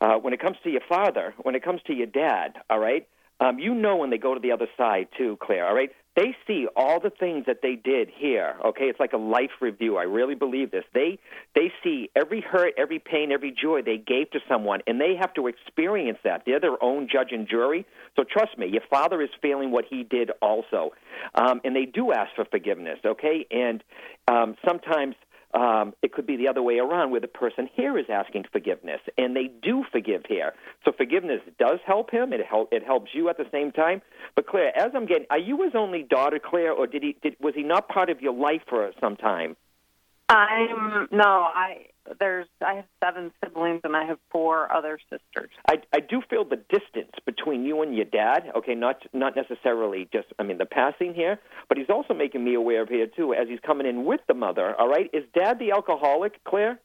uh, 0.00 0.16
when 0.16 0.34
it 0.34 0.40
comes 0.40 0.56
to 0.64 0.70
your 0.70 0.82
father, 0.88 1.34
when 1.42 1.54
it 1.54 1.62
comes 1.62 1.80
to 1.86 1.94
your 1.94 2.08
dad. 2.08 2.56
All 2.68 2.80
right, 2.80 3.06
um, 3.38 3.58
you 3.60 3.72
know 3.74 3.96
when 3.96 4.10
they 4.10 4.18
go 4.18 4.34
to 4.34 4.40
the 4.40 4.50
other 4.52 4.66
side 4.76 5.08
too, 5.16 5.38
Claire. 5.40 5.66
All 5.68 5.74
right, 5.74 5.92
they 6.16 6.34
see 6.46 6.66
all 6.74 6.98
the 6.98 7.10
things 7.10 7.44
that 7.46 7.58
they 7.62 7.76
did 7.76 8.08
here. 8.14 8.56
Okay, 8.64 8.84
it's 8.84 8.98
like 8.98 9.12
a 9.12 9.18
life 9.18 9.50
review. 9.60 9.98
I 9.98 10.04
really 10.04 10.34
believe 10.34 10.70
this. 10.70 10.84
They 10.94 11.18
they 11.54 11.72
see 11.84 12.10
every 12.16 12.40
hurt, 12.40 12.72
every 12.78 12.98
pain, 12.98 13.30
every 13.30 13.52
joy 13.52 13.82
they 13.82 13.98
gave 13.98 14.30
to 14.30 14.40
someone, 14.48 14.80
and 14.86 15.00
they 15.00 15.14
have 15.20 15.34
to 15.34 15.46
experience 15.46 16.18
that. 16.24 16.42
They're 16.46 16.60
their 16.60 16.82
own 16.82 17.08
judge 17.12 17.28
and 17.32 17.46
jury. 17.46 17.86
So 18.16 18.24
trust 18.24 18.56
me, 18.58 18.66
your 18.66 18.82
father 18.88 19.20
is 19.20 19.28
feeling 19.42 19.70
what 19.70 19.84
he 19.88 20.02
did 20.02 20.30
also, 20.40 20.92
um, 21.34 21.60
and 21.64 21.76
they 21.76 21.84
do 21.84 22.12
ask 22.12 22.34
for 22.34 22.46
forgiveness. 22.46 22.98
Okay, 23.04 23.46
and 23.50 23.84
um, 24.26 24.56
sometimes. 24.66 25.14
Um, 25.54 25.94
it 26.02 26.12
could 26.12 26.26
be 26.26 26.36
the 26.36 26.48
other 26.48 26.62
way 26.62 26.78
around, 26.78 27.10
where 27.10 27.20
the 27.20 27.28
person 27.28 27.68
here 27.72 27.98
is 27.98 28.06
asking 28.10 28.44
forgiveness, 28.52 29.00
and 29.16 29.34
they 29.34 29.50
do 29.62 29.84
forgive 29.90 30.22
here. 30.28 30.52
So 30.84 30.92
forgiveness 30.92 31.40
does 31.58 31.78
help 31.86 32.10
him. 32.10 32.32
It 32.32 32.44
help 32.44 32.72
it 32.72 32.84
helps 32.84 33.10
you 33.14 33.28
at 33.28 33.38
the 33.38 33.46
same 33.52 33.72
time. 33.72 34.02
But 34.34 34.46
Claire, 34.46 34.76
as 34.76 34.90
I'm 34.94 35.06
getting, 35.06 35.26
are 35.30 35.38
you 35.38 35.62
his 35.62 35.72
only 35.74 36.02
daughter, 36.02 36.38
Claire, 36.44 36.72
or 36.72 36.86
did 36.86 37.02
he 37.02 37.16
did 37.22 37.36
was 37.40 37.54
he 37.54 37.62
not 37.62 37.88
part 37.88 38.10
of 38.10 38.20
your 38.20 38.34
life 38.34 38.62
for 38.68 38.92
some 39.00 39.16
time? 39.16 39.56
i'm 40.28 41.08
no 41.12 41.24
i 41.24 41.86
there's 42.18 42.46
i 42.64 42.74
have 42.74 42.84
seven 43.02 43.32
siblings 43.42 43.80
and 43.84 43.96
i 43.96 44.04
have 44.04 44.18
four 44.30 44.70
other 44.72 44.98
sisters 45.10 45.50
I, 45.68 45.78
I 45.92 46.00
do 46.00 46.22
feel 46.28 46.44
the 46.44 46.56
distance 46.56 47.12
between 47.24 47.64
you 47.64 47.82
and 47.82 47.94
your 47.94 48.04
dad. 48.04 48.50
Okay, 48.56 48.74
not 48.74 49.02
not 49.12 49.34
necessarily 49.36 50.08
just 50.12 50.28
I 50.38 50.44
mean 50.44 50.58
the 50.58 50.66
passing 50.66 51.14
here, 51.14 51.38
but 51.68 51.78
he's 51.78 51.90
also 51.90 52.14
making 52.14 52.44
me 52.44 52.54
aware 52.54 52.82
of 52.82 52.88
here 52.88 53.06
too 53.06 53.34
as 53.34 53.48
he's 53.48 53.60
coming 53.60 53.86
in 53.86 54.04
with 54.04 54.20
the 54.28 54.34
mother. 54.34 54.74
All 54.78 54.88
right, 54.88 55.10
is 55.12 55.24
dad 55.34 55.58
the 55.58 55.72
alcoholic, 55.72 56.42
Claire? 56.44 56.80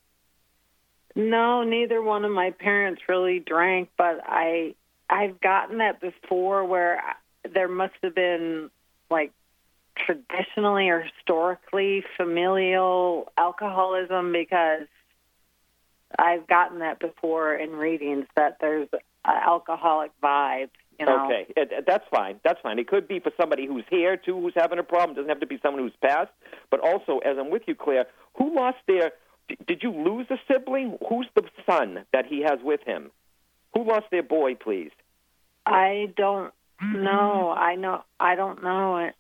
No, 1.16 1.64
neither 1.64 2.02
one 2.02 2.26
of 2.26 2.32
my 2.32 2.52
parents 2.52 3.02
really 3.08 3.40
drank, 3.40 3.90
but 3.98 4.22
I 4.26 4.76
I've 5.10 5.40
gotten 5.40 5.80
that 5.80 6.02
before 6.02 6.66
where 6.66 7.02
there 7.54 7.68
must 7.68 7.94
have 8.02 8.16
been 8.16 8.72
like 9.10 9.32
traditionally 9.96 10.90
or 10.90 11.02
historically 11.02 12.04
familial 12.18 13.32
alcoholism 13.38 14.32
because 14.32 14.88
I've 16.20 16.48
gotten 16.48 16.80
that 16.80 17.00
before 17.00 17.54
in 17.56 17.72
readings 17.72 18.26
that 18.36 18.58
there's 18.62 18.88
an 18.94 19.00
alcoholic 19.26 20.12
vibe, 20.22 20.70
you 21.00 21.06
know. 21.06 21.26
Okay, 21.26 21.46
it, 21.56 21.72
it- 21.72 21.86
that's 21.88 22.06
fine. 22.10 22.40
That's 22.44 22.60
fine. 22.62 22.80
It 22.80 22.88
could 22.88 23.08
be 23.08 23.20
for 23.20 23.32
somebody 23.40 23.66
who's 23.68 23.86
here 23.90 24.18
too, 24.18 24.40
who's 24.40 24.54
having 24.56 24.80
a 24.80 24.84
problem. 24.84 25.12
It 25.12 25.16
doesn't 25.16 25.30
have 25.30 25.40
to 25.42 25.48
be 25.48 25.60
someone 25.62 25.82
who's 25.84 25.96
passed. 26.02 26.32
But 26.70 26.80
also, 26.82 27.20
as 27.20 27.38
I'm 27.40 27.50
with 27.50 27.64
you, 27.68 27.76
Claire, 27.76 28.06
who 28.38 28.56
lost 28.56 28.78
their? 28.88 29.12
Did 29.68 29.84
you 29.84 29.92
lose 29.92 30.28
a 30.30 30.38
sibling? 30.48 30.98
Who's 31.10 31.28
the 31.36 31.44
son 31.66 32.06
that 32.14 32.26
he 32.26 32.42
has 32.42 32.60
with 32.64 32.82
him? 32.86 33.12
Who 33.74 33.84
lost 33.84 34.06
their 34.12 34.24
boy, 34.24 34.56
please? 34.56 34.92
I 35.66 36.14
don't 36.18 36.54
know. 36.82 37.52
I 37.52 37.76
know 37.76 38.04
I 38.20 38.36
don't 38.36 38.64
know 38.64 38.98
it. 38.98 39.16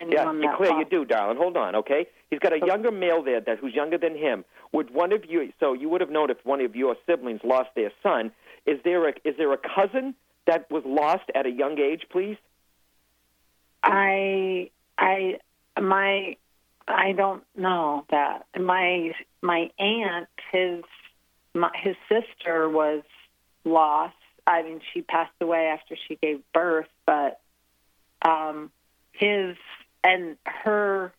Yeah, 0.00 0.06
anyone 0.20 0.36
and 0.36 0.44
that 0.44 0.56
Claire, 0.56 0.78
you 0.78 0.84
do, 0.84 1.04
darling. 1.04 1.36
Hold 1.38 1.56
on, 1.56 1.76
okay? 1.76 2.06
He's 2.30 2.38
got 2.38 2.52
a 2.52 2.58
younger 2.64 2.90
male 2.90 3.22
there 3.22 3.40
that 3.40 3.58
who's 3.58 3.74
younger 3.74 3.98
than 3.98 4.16
him. 4.16 4.44
Would 4.72 4.92
one 4.92 5.12
of 5.12 5.24
you? 5.24 5.52
So 5.60 5.72
you 5.72 5.88
would 5.88 6.00
have 6.00 6.10
known 6.10 6.30
if 6.30 6.38
one 6.44 6.60
of 6.60 6.74
your 6.74 6.96
siblings 7.06 7.40
lost 7.44 7.70
their 7.76 7.92
son. 8.02 8.32
Is 8.66 8.78
there 8.84 9.08
a 9.08 9.12
is 9.24 9.36
there 9.36 9.52
a 9.52 9.58
cousin 9.58 10.14
that 10.46 10.70
was 10.70 10.82
lost 10.84 11.24
at 11.34 11.46
a 11.46 11.50
young 11.50 11.78
age, 11.78 12.02
please? 12.10 12.36
I 13.82 14.70
I 14.98 15.38
my 15.80 16.36
I 16.88 17.12
don't 17.12 17.44
know 17.56 18.04
that 18.10 18.46
my 18.58 19.12
my 19.42 19.70
aunt 19.78 20.28
his 20.50 20.82
my, 21.54 21.70
his 21.74 21.96
sister 22.08 22.68
was 22.68 23.02
lost. 23.64 24.16
I 24.46 24.62
mean, 24.62 24.80
she 24.92 25.02
passed 25.02 25.32
away 25.40 25.66
after 25.66 25.96
she 26.08 26.16
gave 26.16 26.40
birth, 26.52 26.88
but 27.06 27.40
um, 28.22 28.70
his 29.12 29.56
and 30.04 30.36
her 30.46 31.12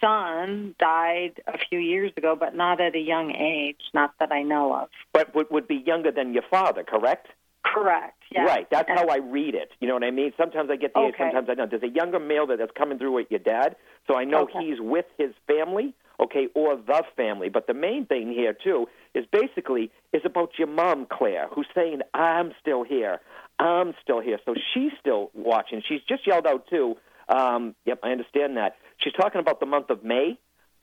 son 0.00 0.74
died 0.78 1.40
a 1.46 1.58
few 1.68 1.78
years 1.78 2.12
ago, 2.16 2.36
but 2.38 2.54
not 2.54 2.80
at 2.80 2.94
a 2.94 2.98
young 3.00 3.34
age, 3.34 3.80
not 3.94 4.14
that 4.20 4.32
I 4.32 4.42
know 4.42 4.74
of. 4.74 4.88
But 5.12 5.34
would 5.34 5.50
would 5.50 5.68
be 5.68 5.76
younger 5.76 6.10
than 6.10 6.32
your 6.32 6.44
father, 6.50 6.82
correct? 6.84 7.28
Correct. 7.64 8.18
Yes. 8.30 8.46
Right. 8.48 8.68
That's 8.70 8.88
And- 8.88 8.98
how 8.98 9.06
I 9.08 9.18
read 9.18 9.54
it. 9.54 9.70
You 9.80 9.88
know 9.88 9.94
what 9.94 10.04
I 10.04 10.10
mean? 10.10 10.32
Sometimes 10.36 10.68
I 10.70 10.76
get 10.76 10.94
the 10.94 11.00
age, 11.00 11.14
sometimes 11.18 11.48
I 11.48 11.54
don't. 11.54 11.70
There's 11.70 11.82
a 11.82 11.88
younger 11.88 12.18
male 12.18 12.46
that, 12.48 12.58
that's 12.58 12.72
coming 12.76 12.98
through 12.98 13.12
with 13.12 13.30
your 13.30 13.40
dad, 13.40 13.76
so 14.08 14.16
I 14.16 14.24
know 14.24 14.42
Okay. 14.42 14.64
he's 14.64 14.80
with 14.80 15.06
his 15.18 15.32
family. 15.46 15.94
okay, 16.20 16.46
or 16.54 16.76
the 16.76 17.02
family. 17.16 17.48
But 17.48 17.66
the 17.66 17.74
main 17.74 18.06
thing 18.06 18.30
here 18.32 18.52
too 18.52 18.86
is 19.12 19.24
basically 19.32 19.90
is 20.12 20.22
about 20.24 20.50
your 20.56 20.68
mom, 20.68 21.06
Claire, 21.06 21.48
who's 21.50 21.66
saying, 21.74 22.02
"I'm 22.14 22.54
still 22.60 22.84
here, 22.84 23.20
I'm 23.58 23.94
still 24.02 24.20
here." 24.20 24.38
So 24.44 24.54
she's 24.72 24.92
still 25.00 25.30
watching. 25.34 25.80
She's 25.88 26.02
just 26.02 26.24
yelled 26.26 26.46
out 26.46 26.68
too. 26.68 26.96
Um, 27.28 27.74
yep, 27.84 28.00
I 28.02 28.10
understand 28.10 28.56
that. 28.56 28.76
She's 28.98 29.12
talking 29.12 29.40
about 29.40 29.60
the 29.60 29.66
month 29.66 29.90
of 29.90 30.04
May. 30.04 30.38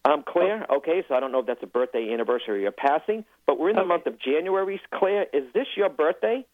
Um, 0.06 0.24
Claire, 0.26 0.66
okay, 0.78 1.04
so 1.08 1.16
I 1.16 1.20
don't 1.20 1.32
know 1.32 1.40
if 1.40 1.46
that's 1.46 1.62
a 1.62 1.68
birthday, 1.68 2.12
anniversary, 2.14 2.66
or 2.66 2.72
passing, 2.72 3.26
but 3.46 3.60
we're 3.60 3.70
in 3.72 3.76
the 3.76 3.82
Okay. 3.82 3.88
month 3.90 4.06
of 4.08 4.18
January. 4.20 4.80
Claire, 4.94 5.28
is 5.34 5.52
this 5.54 5.68
your 5.76 5.90
birthday? 5.90 6.46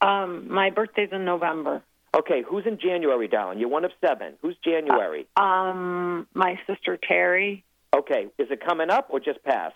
Um, 0.00 0.52
my 0.52 0.70
birthday's 0.70 1.10
in 1.12 1.24
November. 1.24 1.82
Okay, 2.14 2.42
who's 2.42 2.66
in 2.66 2.78
January, 2.78 3.28
darling? 3.28 3.58
You're 3.58 3.68
one 3.68 3.84
of 3.84 3.92
seven. 4.04 4.34
Who's 4.42 4.56
January? 4.64 5.26
Um, 5.36 6.26
my 6.34 6.58
sister 6.66 6.96
Terry. 6.96 7.64
Okay, 7.94 8.26
is 8.38 8.48
it 8.50 8.64
coming 8.64 8.90
up 8.90 9.08
or 9.10 9.20
just 9.20 9.42
passed? 9.44 9.74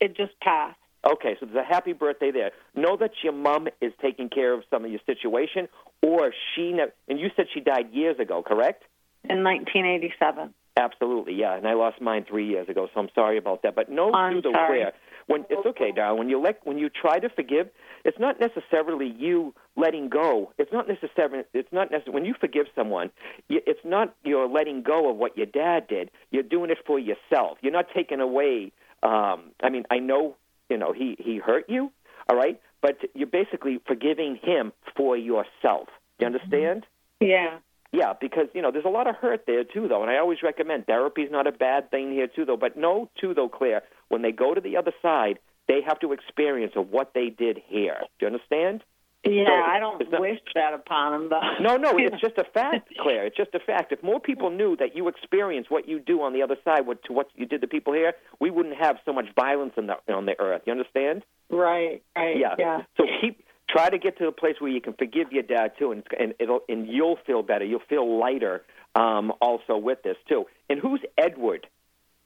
It 0.00 0.16
just 0.16 0.38
passed. 0.40 0.78
Okay, 1.06 1.36
so 1.38 1.46
there's 1.46 1.64
a 1.64 1.68
happy 1.68 1.92
birthday 1.92 2.30
there. 2.30 2.50
Know 2.74 2.96
that 2.96 3.10
your 3.22 3.34
mom 3.34 3.68
is 3.80 3.92
taking 4.00 4.30
care 4.30 4.54
of 4.54 4.62
some 4.70 4.84
of 4.84 4.90
your 4.90 5.00
situation, 5.04 5.68
or 6.02 6.32
she, 6.54 6.72
ne- 6.72 6.92
and 7.08 7.20
you 7.20 7.28
said 7.36 7.46
she 7.52 7.60
died 7.60 7.92
years 7.92 8.18
ago, 8.18 8.42
correct? 8.42 8.84
In 9.24 9.44
1987. 9.44 10.54
Absolutely, 10.76 11.34
yeah. 11.34 11.56
And 11.56 11.66
I 11.68 11.74
lost 11.74 12.00
mine 12.00 12.24
three 12.28 12.48
years 12.48 12.68
ago, 12.68 12.88
so 12.92 13.00
I'm 13.00 13.08
sorry 13.14 13.38
about 13.38 13.62
that. 13.62 13.74
But 13.74 13.90
no 13.90 14.12
I'm 14.12 14.34
pseudo 14.34 14.52
sorry. 14.52 14.68
prayer. 14.68 14.92
When 15.26 15.46
it's 15.48 15.64
okay, 15.64 15.92
darling. 15.94 16.18
When 16.18 16.28
you 16.28 16.38
let, 16.40 16.66
when 16.66 16.78
you 16.78 16.90
try 16.90 17.18
to 17.18 17.30
forgive, 17.30 17.68
it's 18.04 18.18
not 18.18 18.36
necessarily 18.40 19.06
you 19.06 19.54
letting 19.74 20.10
go. 20.10 20.52
It's 20.58 20.72
not 20.72 20.86
necessarily. 20.86 21.44
It's 21.54 21.72
not 21.72 21.90
necessarily 21.90 22.14
when 22.14 22.24
you 22.26 22.34
forgive 22.38 22.66
someone. 22.74 23.10
You, 23.48 23.60
it's 23.66 23.80
not 23.84 24.14
you're 24.24 24.48
letting 24.48 24.82
go 24.82 25.08
of 25.10 25.16
what 25.16 25.36
your 25.36 25.46
dad 25.46 25.88
did. 25.88 26.10
You're 26.30 26.42
doing 26.42 26.70
it 26.70 26.78
for 26.86 26.98
yourself. 26.98 27.58
You're 27.62 27.72
not 27.72 27.86
taking 27.94 28.20
away. 28.20 28.72
Um, 29.02 29.52
I 29.62 29.70
mean, 29.70 29.84
I 29.90 29.98
know 29.98 30.36
you 30.68 30.76
know 30.76 30.92
he 30.92 31.16
he 31.18 31.38
hurt 31.38 31.64
you, 31.68 31.90
all 32.28 32.36
right, 32.36 32.60
but 32.82 32.98
you're 33.14 33.26
basically 33.26 33.80
forgiving 33.86 34.38
him 34.42 34.72
for 34.96 35.16
yourself. 35.16 35.88
You 36.18 36.26
understand? 36.26 36.86
Mm-hmm. 37.20 37.26
Yeah. 37.26 37.58
Yeah, 37.92 38.12
because 38.20 38.48
you 38.54 38.60
know 38.60 38.72
there's 38.72 38.84
a 38.84 38.88
lot 38.88 39.06
of 39.06 39.14
hurt 39.14 39.44
there 39.46 39.62
too, 39.62 39.86
though, 39.86 40.02
and 40.02 40.10
I 40.10 40.18
always 40.18 40.42
recommend 40.42 40.86
therapy's 40.86 41.30
not 41.30 41.46
a 41.46 41.52
bad 41.52 41.92
thing 41.92 42.10
here 42.10 42.26
too, 42.26 42.44
though. 42.44 42.56
But 42.56 42.76
no, 42.76 43.08
too, 43.20 43.34
though, 43.34 43.48
Claire, 43.48 43.82
when 44.08 44.20
they 44.22 44.32
go 44.32 44.52
to 44.52 44.60
the 44.60 44.76
other 44.76 44.92
side, 45.00 45.38
they 45.68 45.80
have 45.86 46.00
to 46.00 46.12
experience 46.12 46.72
of 46.74 46.90
what 46.90 47.12
they 47.14 47.28
did 47.28 47.60
here. 47.68 47.98
Do 48.18 48.26
you 48.26 48.26
understand? 48.26 48.82
Yeah, 49.26 49.46
So, 49.46 49.52
I 49.52 49.78
don't 49.78 50.10
not- 50.10 50.20
wish 50.20 50.38
that 50.54 50.74
upon 50.74 51.14
him, 51.14 51.28
though. 51.30 51.40
No, 51.60 51.76
no, 51.76 51.92
it's 51.98 52.20
just 52.20 52.36
a 52.38 52.44
fact, 52.44 52.90
Claire. 53.00 53.26
It's 53.26 53.36
just 53.36 53.54
a 53.54 53.60
fact. 53.60 53.92
If 53.92 54.02
more 54.02 54.20
people 54.20 54.50
knew 54.50 54.76
that 54.76 54.94
you 54.94 55.08
experience 55.08 55.66
what 55.70 55.88
you 55.88 55.98
do 55.98 56.22
on 56.22 56.32
the 56.32 56.42
other 56.42 56.56
side, 56.64 56.86
what 56.86 57.02
to 57.04 57.12
what 57.12 57.28
you 57.34 57.46
did 57.46 57.60
to 57.62 57.66
people 57.66 57.92
here, 57.92 58.12
we 58.40 58.50
wouldn't 58.50 58.76
have 58.76 58.96
so 59.04 59.12
much 59.12 59.26
violence 59.34 59.72
in 59.76 59.86
the, 59.86 59.96
on 60.12 60.26
the 60.26 60.38
earth. 60.40 60.62
You 60.66 60.72
understand? 60.72 61.22
Right, 61.50 62.02
right. 62.16 62.36
Yeah. 62.38 62.54
Yeah. 62.58 62.82
So 62.96 63.04
keep 63.20 63.44
try 63.68 63.88
to 63.88 63.98
get 63.98 64.18
to 64.18 64.26
a 64.26 64.32
place 64.32 64.56
where 64.60 64.70
you 64.70 64.80
can 64.80 64.92
forgive 64.92 65.32
your 65.32 65.42
dad 65.42 65.72
too, 65.78 65.90
and 65.92 66.02
and 66.18 66.34
it'll 66.38 66.60
and 66.68 66.86
you'll 66.86 67.18
feel 67.26 67.42
better. 67.42 67.64
You'll 67.64 67.80
feel 67.88 68.18
lighter. 68.18 68.62
Um, 68.96 69.32
also 69.40 69.76
with 69.76 70.02
this 70.04 70.16
too. 70.28 70.44
And 70.70 70.78
who's 70.78 71.00
Edward? 71.18 71.66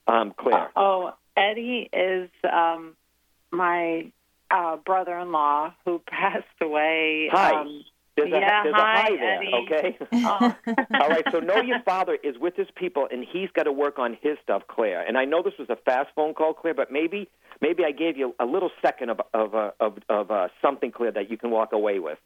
Um, 0.07 0.35
Claire. 0.37 0.71
Oh, 0.77 1.13
Eddie 1.35 1.89
is 1.93 2.29
um, 2.45 2.95
my 3.51 4.13
uh, 4.51 4.77
brother-in-law 4.77 5.75
who 5.85 6.01
passed 6.09 6.45
away. 6.61 7.29
Hi. 7.33 7.61
Um, 7.61 7.85
There's 8.17 8.33
a, 8.33 8.41
yeah, 8.41 8.63
there's 8.65 8.75
hi, 8.77 8.99
a 8.99 9.03
hi 9.03 9.17
there, 9.17 9.37
Eddie. 9.39 9.53
okay? 9.71 9.99
oh, 10.25 10.57
All 11.01 11.09
right, 11.09 11.25
so 11.31 11.39
know 11.39 11.61
your 11.63 11.81
father 11.85 12.19
is 12.25 12.37
with 12.37 12.57
his 12.57 12.67
people, 12.75 13.07
and 13.13 13.25
he's 13.25 13.49
got 13.55 13.65
to 13.65 13.73
work 13.73 14.01
on 14.01 14.19
his 14.21 14.37
stuff, 14.43 14.63
Claire. 14.67 15.03
And 15.07 15.17
I 15.17 15.25
know 15.25 15.41
this 15.43 15.55
was 15.57 15.71
a 15.71 15.77
fast 15.77 16.09
phone 16.17 16.35
call, 16.35 16.53
Claire, 16.53 16.75
but 16.75 16.91
maybe 16.91 17.29
maybe 17.61 17.85
I 17.85 17.93
gave 17.93 18.17
you 18.17 18.35
a 18.41 18.45
little 18.45 18.71
second 18.83 19.11
of 19.11 19.21
of 19.33 19.55
uh, 19.55 19.71
of, 19.79 19.99
of 20.09 20.31
uh, 20.33 20.49
something, 20.61 20.91
Claire, 20.91 21.13
that 21.13 21.31
you 21.31 21.37
can 21.37 21.51
walk 21.53 21.73
away 21.73 22.01
with. 22.01 22.19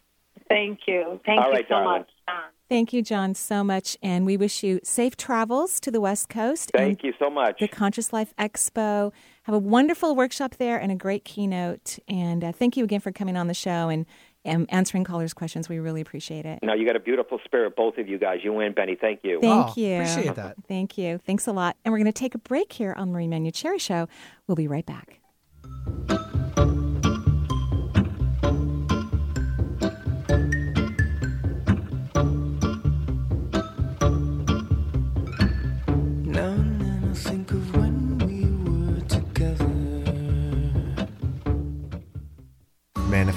thank 0.49 0.81
you. 0.87 1.21
Thank 1.27 1.41
All 1.41 1.49
you 1.49 1.53
right, 1.53 1.67
so 1.69 1.75
darling. 1.75 1.99
much, 2.01 2.09
John. 2.27 2.45
Thank 2.73 2.95
you, 2.95 3.03
John, 3.03 3.35
so 3.35 3.63
much. 3.63 3.99
And 4.03 4.25
we 4.25 4.39
wish 4.39 4.63
you 4.63 4.81
safe 4.83 5.15
travels 5.15 5.79
to 5.81 5.91
the 5.91 6.01
West 6.01 6.31
Coast. 6.31 6.71
Thank 6.75 7.05
you 7.05 7.13
so 7.19 7.29
much. 7.29 7.61
The 7.61 7.69
Conscious 7.69 8.15
Life 8.15 8.33
Expo. 8.39 9.13
Have 9.43 9.55
a 9.55 9.59
wonderful 9.59 10.17
workshop 10.17 10.55
there 10.57 10.79
and 10.79 10.91
a 10.91 10.95
great 10.95 11.27
keynote. 11.27 11.99
And 12.09 12.43
uh, 12.43 12.53
thank 12.53 12.79
you 12.79 12.85
again 12.85 13.01
for 13.01 13.13
coming 13.13 13.37
on 13.37 13.47
the 13.47 13.53
show 13.53 13.91
and 13.91 14.07
um, 14.47 14.65
answering 14.71 15.05
callers' 15.05 15.35
questions. 15.35 15.69
We 15.69 15.81
really 15.81 16.01
appreciate 16.01 16.47
it. 16.47 16.61
Now 16.63 16.73
you 16.73 16.87
got 16.87 16.97
a 16.97 17.01
beautiful 17.01 17.39
spirit, 17.45 17.77
both 17.77 17.99
of 17.99 18.09
you 18.09 18.19
guys. 18.19 18.39
You 18.43 18.55
win, 18.55 18.73
Benny. 18.73 18.97
Thank 18.99 19.21
you. 19.23 19.39
Thank 19.43 19.67
Oh, 19.67 19.73
you. 19.77 19.97
appreciate 19.97 20.35
that. 20.37 20.57
Thank 20.67 20.97
you. 20.97 21.19
Thanks 21.27 21.47
a 21.47 21.53
lot. 21.53 21.77
And 21.85 21.93
we're 21.93 21.99
going 21.99 22.07
to 22.07 22.13
take 22.13 22.35
a 22.35 22.39
break 22.39 22.73
here 22.73 22.95
on 22.97 23.13
Marie 23.13 23.27
Manuchehri 23.29 23.81
Show. 23.83 24.09
We'll 24.47 24.57
be 24.57 24.67
right 24.67 24.87
back. 24.87 25.21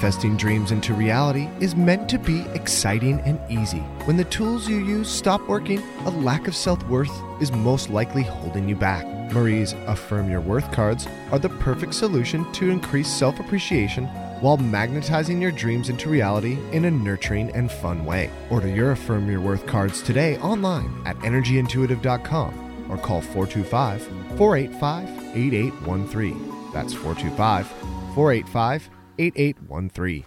Manifesting 0.05 0.37
dreams 0.37 0.71
into 0.71 0.93
reality 0.93 1.49
is 1.59 1.75
meant 1.75 2.07
to 2.09 2.19
be 2.19 2.41
exciting 2.53 3.19
and 3.21 3.39
easy. 3.49 3.79
When 4.05 4.17
the 4.17 4.25
tools 4.25 4.69
you 4.69 4.77
use 4.85 5.09
stop 5.09 5.41
working, 5.47 5.81
a 6.05 6.11
lack 6.11 6.47
of 6.47 6.55
self 6.55 6.87
worth 6.87 7.09
is 7.41 7.51
most 7.51 7.89
likely 7.89 8.21
holding 8.21 8.69
you 8.69 8.75
back. 8.75 9.03
Marie's 9.33 9.73
Affirm 9.87 10.29
Your 10.29 10.41
Worth 10.41 10.71
cards 10.71 11.07
are 11.31 11.39
the 11.39 11.49
perfect 11.49 11.95
solution 11.95 12.45
to 12.53 12.69
increase 12.69 13.07
self 13.07 13.39
appreciation 13.39 14.05
while 14.41 14.57
magnetizing 14.57 15.41
your 15.41 15.51
dreams 15.51 15.89
into 15.89 16.07
reality 16.07 16.59
in 16.71 16.85
a 16.85 16.91
nurturing 16.91 17.49
and 17.55 17.71
fun 17.71 18.05
way. 18.05 18.29
Order 18.51 18.67
your 18.67 18.91
Affirm 18.91 19.27
Your 19.27 19.41
Worth 19.41 19.65
cards 19.65 20.03
today 20.03 20.37
online 20.37 21.01
at 21.07 21.17
energyintuitive.com 21.21 22.91
or 22.91 22.99
call 22.99 23.21
425 23.21 24.03
485 24.37 25.09
8813. 25.35 26.71
That's 26.73 26.93
425 26.93 27.65
485 28.13 28.94
8813. 29.17 30.23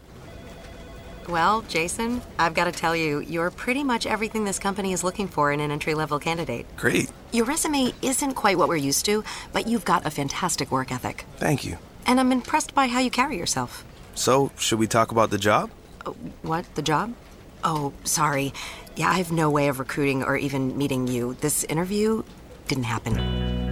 Well, 1.28 1.60
Jason, 1.68 2.22
I've 2.38 2.54
got 2.54 2.64
to 2.64 2.72
tell 2.72 2.96
you, 2.96 3.20
you're 3.20 3.50
pretty 3.50 3.84
much 3.84 4.06
everything 4.06 4.44
this 4.44 4.58
company 4.58 4.94
is 4.94 5.04
looking 5.04 5.28
for 5.28 5.52
in 5.52 5.60
an 5.60 5.70
entry 5.70 5.92
level 5.94 6.18
candidate. 6.18 6.64
Great. 6.76 7.10
Your 7.32 7.44
resume 7.44 7.92
isn't 8.00 8.32
quite 8.32 8.56
what 8.56 8.68
we're 8.68 8.76
used 8.76 9.04
to, 9.06 9.22
but 9.52 9.66
you've 9.66 9.84
got 9.84 10.06
a 10.06 10.10
fantastic 10.10 10.70
work 10.72 10.90
ethic. 10.90 11.26
Thank 11.36 11.66
you. 11.66 11.76
And 12.06 12.18
I'm 12.18 12.32
impressed 12.32 12.74
by 12.74 12.86
how 12.86 13.00
you 13.00 13.10
carry 13.10 13.36
yourself. 13.36 13.84
So, 14.14 14.50
should 14.56 14.78
we 14.78 14.86
talk 14.86 15.12
about 15.12 15.28
the 15.28 15.36
job? 15.36 15.70
Uh, 16.06 16.12
What, 16.40 16.64
the 16.74 16.82
job? 16.82 17.12
Oh, 17.62 17.92
sorry. 18.04 18.54
Yeah, 18.96 19.10
I 19.10 19.14
have 19.14 19.30
no 19.30 19.50
way 19.50 19.68
of 19.68 19.78
recruiting 19.78 20.22
or 20.22 20.36
even 20.38 20.78
meeting 20.78 21.06
you. 21.06 21.34
This 21.34 21.62
interview 21.64 22.22
didn't 22.68 22.84
happen. 22.84 23.18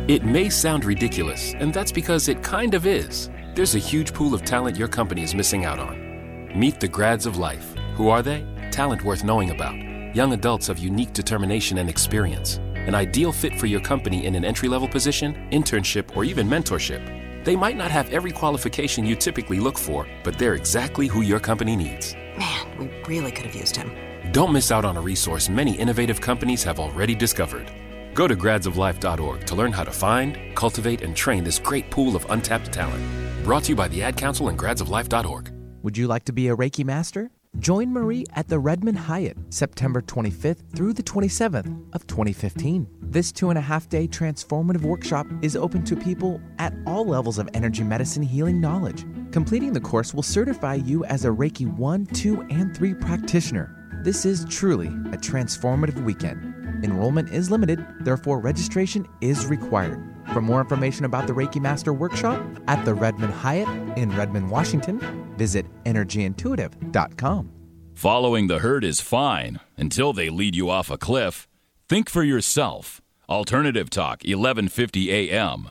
It 0.08 0.24
may 0.24 0.50
sound 0.50 0.84
ridiculous, 0.84 1.54
and 1.54 1.72
that's 1.72 1.90
because 1.90 2.28
it 2.28 2.42
kind 2.42 2.74
of 2.74 2.86
is. 2.86 3.30
There's 3.56 3.74
a 3.74 3.78
huge 3.78 4.12
pool 4.12 4.34
of 4.34 4.44
talent 4.44 4.76
your 4.76 4.86
company 4.86 5.22
is 5.22 5.34
missing 5.34 5.64
out 5.64 5.78
on. 5.78 6.52
Meet 6.54 6.78
the 6.78 6.88
grads 6.88 7.24
of 7.24 7.38
life. 7.38 7.74
Who 7.94 8.10
are 8.10 8.20
they? 8.20 8.44
Talent 8.70 9.02
worth 9.02 9.24
knowing 9.24 9.48
about. 9.48 9.74
Young 10.14 10.34
adults 10.34 10.68
of 10.68 10.78
unique 10.78 11.14
determination 11.14 11.78
and 11.78 11.88
experience. 11.88 12.58
An 12.74 12.94
ideal 12.94 13.32
fit 13.32 13.58
for 13.58 13.64
your 13.64 13.80
company 13.80 14.26
in 14.26 14.34
an 14.34 14.44
entry 14.44 14.68
level 14.68 14.86
position, 14.86 15.48
internship, 15.52 16.14
or 16.14 16.22
even 16.22 16.46
mentorship. 16.46 17.00
They 17.46 17.56
might 17.56 17.78
not 17.78 17.90
have 17.90 18.10
every 18.10 18.30
qualification 18.30 19.06
you 19.06 19.16
typically 19.16 19.58
look 19.58 19.78
for, 19.78 20.06
but 20.22 20.38
they're 20.38 20.54
exactly 20.54 21.06
who 21.06 21.22
your 21.22 21.40
company 21.40 21.76
needs. 21.76 22.14
Man, 22.36 22.78
we 22.78 22.90
really 23.08 23.32
could 23.32 23.46
have 23.46 23.54
used 23.54 23.74
him. 23.74 23.90
Don't 24.32 24.52
miss 24.52 24.70
out 24.70 24.84
on 24.84 24.98
a 24.98 25.00
resource 25.00 25.48
many 25.48 25.72
innovative 25.78 26.20
companies 26.20 26.62
have 26.64 26.78
already 26.78 27.14
discovered. 27.14 27.72
Go 28.16 28.26
to 28.26 28.34
gradsoflife.org 28.34 29.46
to 29.46 29.54
learn 29.54 29.72
how 29.72 29.84
to 29.84 29.90
find, 29.90 30.38
cultivate, 30.54 31.02
and 31.02 31.14
train 31.14 31.44
this 31.44 31.58
great 31.58 31.90
pool 31.90 32.16
of 32.16 32.24
untapped 32.30 32.72
talent. 32.72 33.04
Brought 33.44 33.64
to 33.64 33.72
you 33.72 33.76
by 33.76 33.88
the 33.88 34.02
Ad 34.02 34.16
Council 34.16 34.48
and 34.48 34.58
gradsoflife.org. 34.58 35.52
Would 35.82 35.98
you 35.98 36.06
like 36.06 36.24
to 36.24 36.32
be 36.32 36.48
a 36.48 36.56
Reiki 36.56 36.82
master? 36.82 37.30
Join 37.58 37.92
Marie 37.92 38.24
at 38.32 38.48
the 38.48 38.58
Redmond 38.58 38.96
Hyatt 38.96 39.36
September 39.50 40.00
25th 40.00 40.62
through 40.74 40.94
the 40.94 41.02
27th 41.02 41.94
of 41.94 42.06
2015. 42.06 42.88
This 43.02 43.32
two 43.32 43.50
and 43.50 43.58
a 43.58 43.62
half 43.62 43.86
day 43.90 44.08
transformative 44.08 44.80
workshop 44.80 45.26
is 45.42 45.54
open 45.54 45.84
to 45.84 45.94
people 45.94 46.40
at 46.58 46.72
all 46.86 47.04
levels 47.04 47.36
of 47.36 47.50
energy 47.52 47.84
medicine 47.84 48.22
healing 48.22 48.62
knowledge. 48.62 49.04
Completing 49.30 49.74
the 49.74 49.80
course 49.80 50.14
will 50.14 50.22
certify 50.22 50.74
you 50.74 51.04
as 51.04 51.26
a 51.26 51.28
Reiki 51.28 51.66
1, 51.66 52.06
2, 52.06 52.46
and 52.48 52.74
3 52.74 52.94
practitioner. 52.94 53.76
This 54.02 54.24
is 54.24 54.46
truly 54.48 54.86
a 54.86 55.18
transformative 55.18 56.02
weekend. 56.02 56.55
Enrollment 56.82 57.30
is 57.30 57.50
limited, 57.50 57.84
therefore, 58.00 58.40
registration 58.40 59.06
is 59.20 59.46
required. 59.46 60.02
For 60.32 60.40
more 60.40 60.60
information 60.60 61.04
about 61.04 61.26
the 61.26 61.32
Reiki 61.32 61.60
Master 61.60 61.92
Workshop 61.92 62.44
at 62.68 62.84
the 62.84 62.94
Redmond 62.94 63.32
Hyatt 63.32 63.68
in 63.96 64.10
Redmond, 64.16 64.50
Washington, 64.50 64.98
visit 65.36 65.66
energyintuitive.com. 65.84 67.52
Following 67.94 68.46
the 68.46 68.58
herd 68.58 68.84
is 68.84 69.00
fine 69.00 69.60
until 69.76 70.12
they 70.12 70.28
lead 70.28 70.54
you 70.54 70.68
off 70.68 70.90
a 70.90 70.98
cliff. 70.98 71.48
Think 71.88 72.10
for 72.10 72.22
yourself. 72.22 73.00
Alternative 73.28 73.88
Talk, 73.88 74.22
1150 74.24 75.10
AM. 75.10 75.70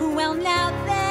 Well, 0.00 0.34
now 0.34 0.70
they 0.86 1.05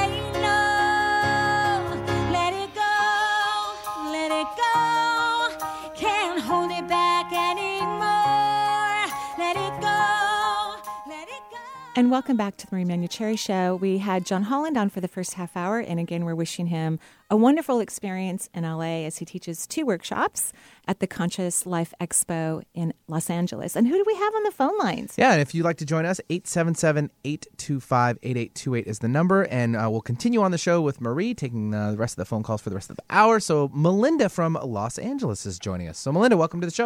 And 11.98 12.10
welcome 12.10 12.36
back 12.36 12.58
to 12.58 12.66
the 12.66 12.76
Marie 12.76 12.84
Manuchehri 12.84 13.38
Show. 13.38 13.74
We 13.74 13.96
had 13.96 14.26
John 14.26 14.42
Holland 14.42 14.76
on 14.76 14.90
for 14.90 15.00
the 15.00 15.08
first 15.08 15.32
half 15.32 15.56
hour, 15.56 15.78
and 15.78 15.98
again, 15.98 16.26
we're 16.26 16.34
wishing 16.34 16.66
him 16.66 16.98
a 17.30 17.36
wonderful 17.38 17.80
experience 17.80 18.50
in 18.52 18.64
LA 18.64 19.06
as 19.06 19.16
he 19.16 19.24
teaches 19.24 19.66
two 19.66 19.86
workshops 19.86 20.52
at 20.86 21.00
the 21.00 21.06
Conscious 21.06 21.64
Life 21.64 21.94
Expo 21.98 22.62
in 22.74 22.92
Los 23.08 23.30
Angeles. 23.30 23.74
And 23.76 23.88
who 23.88 23.94
do 23.94 24.04
we 24.06 24.14
have 24.14 24.34
on 24.34 24.42
the 24.42 24.50
phone 24.50 24.76
lines? 24.76 25.14
Yeah, 25.16 25.32
and 25.32 25.40
if 25.40 25.54
you'd 25.54 25.64
like 25.64 25.78
to 25.78 25.86
join 25.86 26.04
us, 26.04 26.20
877 26.28 27.10
825 27.24 28.18
8828 28.22 28.86
is 28.86 28.98
the 28.98 29.08
number. 29.08 29.44
And 29.44 29.74
uh, 29.74 29.88
we'll 29.90 30.02
continue 30.02 30.42
on 30.42 30.50
the 30.50 30.58
show 30.58 30.82
with 30.82 31.00
Marie 31.00 31.32
taking 31.32 31.72
uh, 31.72 31.92
the 31.92 31.96
rest 31.96 32.12
of 32.12 32.18
the 32.18 32.26
phone 32.26 32.42
calls 32.42 32.60
for 32.60 32.68
the 32.68 32.76
rest 32.76 32.90
of 32.90 32.96
the 32.96 33.04
hour. 33.08 33.40
So, 33.40 33.70
Melinda 33.72 34.28
from 34.28 34.58
Los 34.62 34.98
Angeles 34.98 35.46
is 35.46 35.58
joining 35.58 35.88
us. 35.88 35.96
So, 35.96 36.12
Melinda, 36.12 36.36
welcome 36.36 36.60
to 36.60 36.66
the 36.66 36.74
show. 36.74 36.84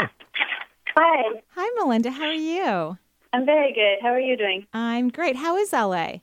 Hi, 0.96 1.40
Hi, 1.56 1.70
Melinda. 1.78 2.12
How 2.12 2.26
are 2.26 2.32
you? 2.32 2.96
I'm 3.32 3.46
very 3.46 3.72
good. 3.72 3.98
How 4.02 4.08
are 4.08 4.20
you 4.20 4.36
doing? 4.36 4.66
I'm 4.72 5.08
great. 5.08 5.36
How 5.36 5.56
is 5.56 5.72
LA? 5.72 6.18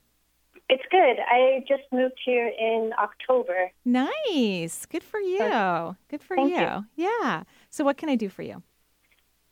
It's 0.69 0.83
good. 0.91 1.17
I 1.25 1.63
just 1.67 1.83
moved 1.93 2.19
here 2.25 2.47
in 2.59 2.91
October. 2.99 3.71
Nice. 3.85 4.85
Good 4.85 5.03
for 5.03 5.19
you. 5.19 5.95
Good 6.09 6.21
for 6.21 6.35
Thank 6.35 6.51
you. 6.51 6.85
Yeah. 6.97 7.43
So, 7.69 7.85
what 7.85 7.95
can 7.97 8.09
I 8.09 8.15
do 8.15 8.27
for 8.27 8.41
you? 8.41 8.61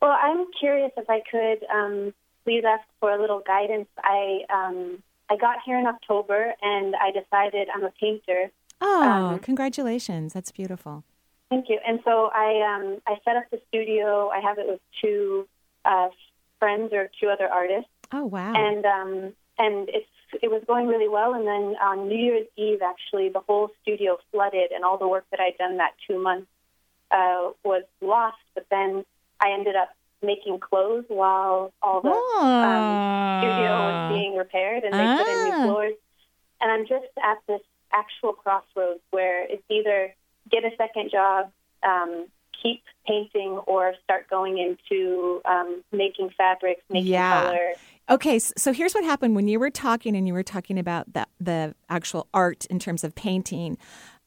Well, 0.02 0.10
I'm 0.20 0.44
curious 0.60 0.92
if 0.98 1.08
I 1.08 1.22
could 1.30 1.66
um, 1.74 2.12
please 2.44 2.64
ask 2.68 2.84
for 3.00 3.10
a 3.12 3.20
little 3.20 3.42
guidance. 3.46 3.88
I 4.04 4.40
um, 4.52 5.02
I 5.30 5.36
got 5.36 5.56
here 5.64 5.78
in 5.78 5.86
October, 5.86 6.52
and 6.60 6.94
I 6.96 7.10
decided 7.12 7.68
I'm 7.74 7.84
a 7.84 7.92
painter. 7.98 8.50
Oh, 8.82 9.02
Um, 9.32 9.38
congratulations. 9.38 10.34
That's 10.34 10.52
beautiful. 10.52 11.02
Thank 11.48 11.70
you. 11.70 11.78
And 11.86 12.00
so 12.04 12.28
I 12.34 12.76
um, 12.76 12.98
I 13.08 13.14
set 13.24 13.36
up 13.36 13.44
the 13.50 13.60
studio. 13.68 14.28
I 14.28 14.40
have 14.40 14.58
it 14.58 14.66
with 14.68 14.80
two 15.00 15.48
uh, 15.86 16.08
friends 16.58 16.92
or 16.92 17.10
two 17.20 17.28
other 17.28 17.48
artists, 17.48 17.90
Oh, 18.12 18.24
wow. 18.24 18.52
and 18.54 18.84
um, 18.84 19.32
and 19.58 19.88
it's 19.88 20.06
it 20.42 20.50
was 20.50 20.62
going 20.66 20.86
really 20.86 21.08
well. 21.08 21.34
And 21.34 21.46
then 21.46 21.76
on 21.80 22.08
New 22.08 22.16
Year's 22.18 22.46
Eve, 22.56 22.80
actually, 22.82 23.28
the 23.30 23.40
whole 23.40 23.68
studio 23.82 24.18
flooded, 24.32 24.72
and 24.72 24.84
all 24.84 24.98
the 24.98 25.08
work 25.08 25.24
that 25.30 25.40
I'd 25.40 25.56
done 25.58 25.76
that 25.78 25.92
two 26.08 26.18
months 26.22 26.48
uh, 27.10 27.50
was 27.64 27.84
lost. 28.00 28.38
But 28.54 28.66
then 28.70 29.04
I 29.40 29.52
ended 29.52 29.76
up 29.76 29.90
making 30.22 30.58
clothes 30.60 31.04
while 31.08 31.72
all 31.82 32.00
the 32.00 32.08
um, 32.66 32.98
studio 33.38 33.70
was 33.92 34.08
being 34.08 34.34
repaired, 34.36 34.82
and 34.84 34.94
they 34.94 35.06
put 35.18 35.28
in 35.28 35.38
Ah. 35.38 35.44
new 35.44 35.62
floors. 35.64 35.94
And 36.60 36.72
I'm 36.72 36.86
just 36.86 37.06
at 37.22 37.38
this 37.46 37.60
actual 37.92 38.32
crossroads 38.32 39.00
where 39.10 39.44
it's 39.44 39.62
either 39.70 40.14
get 40.50 40.64
a 40.64 40.70
second 40.76 41.10
job, 41.10 41.52
um, 41.82 42.26
keep 42.66 42.82
painting, 43.06 43.52
or 43.66 43.94
start 44.02 44.28
going 44.28 44.58
into 44.58 45.40
um, 45.44 45.82
making 45.92 46.30
fabrics, 46.36 46.82
making 46.90 47.12
Yeah. 47.12 47.44
color. 47.44 47.68
Okay, 48.08 48.38
so 48.38 48.72
here's 48.72 48.94
what 48.94 49.02
happened 49.04 49.34
when 49.34 49.48
you 49.48 49.58
were 49.58 49.70
talking 49.70 50.14
and 50.16 50.28
you 50.28 50.32
were 50.34 50.44
talking 50.44 50.78
about 50.78 51.12
the 51.12 51.26
the 51.40 51.74
actual 51.88 52.28
art 52.32 52.64
in 52.66 52.78
terms 52.78 53.02
of 53.04 53.14
painting. 53.14 53.76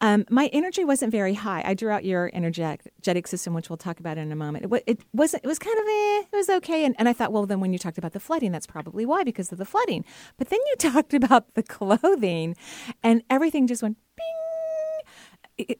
Um, 0.02 0.25
my 0.30 0.47
energy 0.54 0.86
wasn't 0.86 1.12
very 1.12 1.34
high. 1.34 1.62
I 1.65 1.73
drew 1.73 1.89
out 1.89 2.06
your 2.06 2.30
energetic 2.34 3.28
system, 3.28 3.54
which 3.54 3.69
we'll 3.69 3.78
talk 3.78 3.99
about 3.99 4.17
in 4.17 4.32
a 4.32 4.36
moment. 4.36 4.65
It, 4.65 4.84
it 4.88 5.02
wasn't. 5.13 5.43
It 5.43 5.47
was 5.47 5.60
kind 5.60 5.78
of 5.78 5.86
eh, 5.86 6.23
it 6.32 6.36
was 6.36 6.49
okay. 6.49 6.86
And, 6.86 6.95
and 6.99 7.10
I 7.10 7.13
thought, 7.13 7.34
well, 7.34 7.45
then 7.45 7.60
when 7.60 7.73
you 7.73 7.80
talked 7.80 7.97
about 7.97 8.13
the 8.13 8.19
flooding, 8.19 8.52
that's 8.54 8.67
probably 8.67 9.06
why 9.06 9.23
because 9.25 9.52
of 9.52 9.58
the 9.58 9.65
flooding. 9.65 10.06
But 10.38 10.49
then 10.49 10.60
you 10.69 10.75
talked 10.91 11.13
about 11.13 11.54
the 11.54 11.63
clothing, 11.63 12.56
and 13.04 13.23
everything 13.30 13.67
just 13.67 13.84
went 13.84 13.97
bing. 14.15 14.38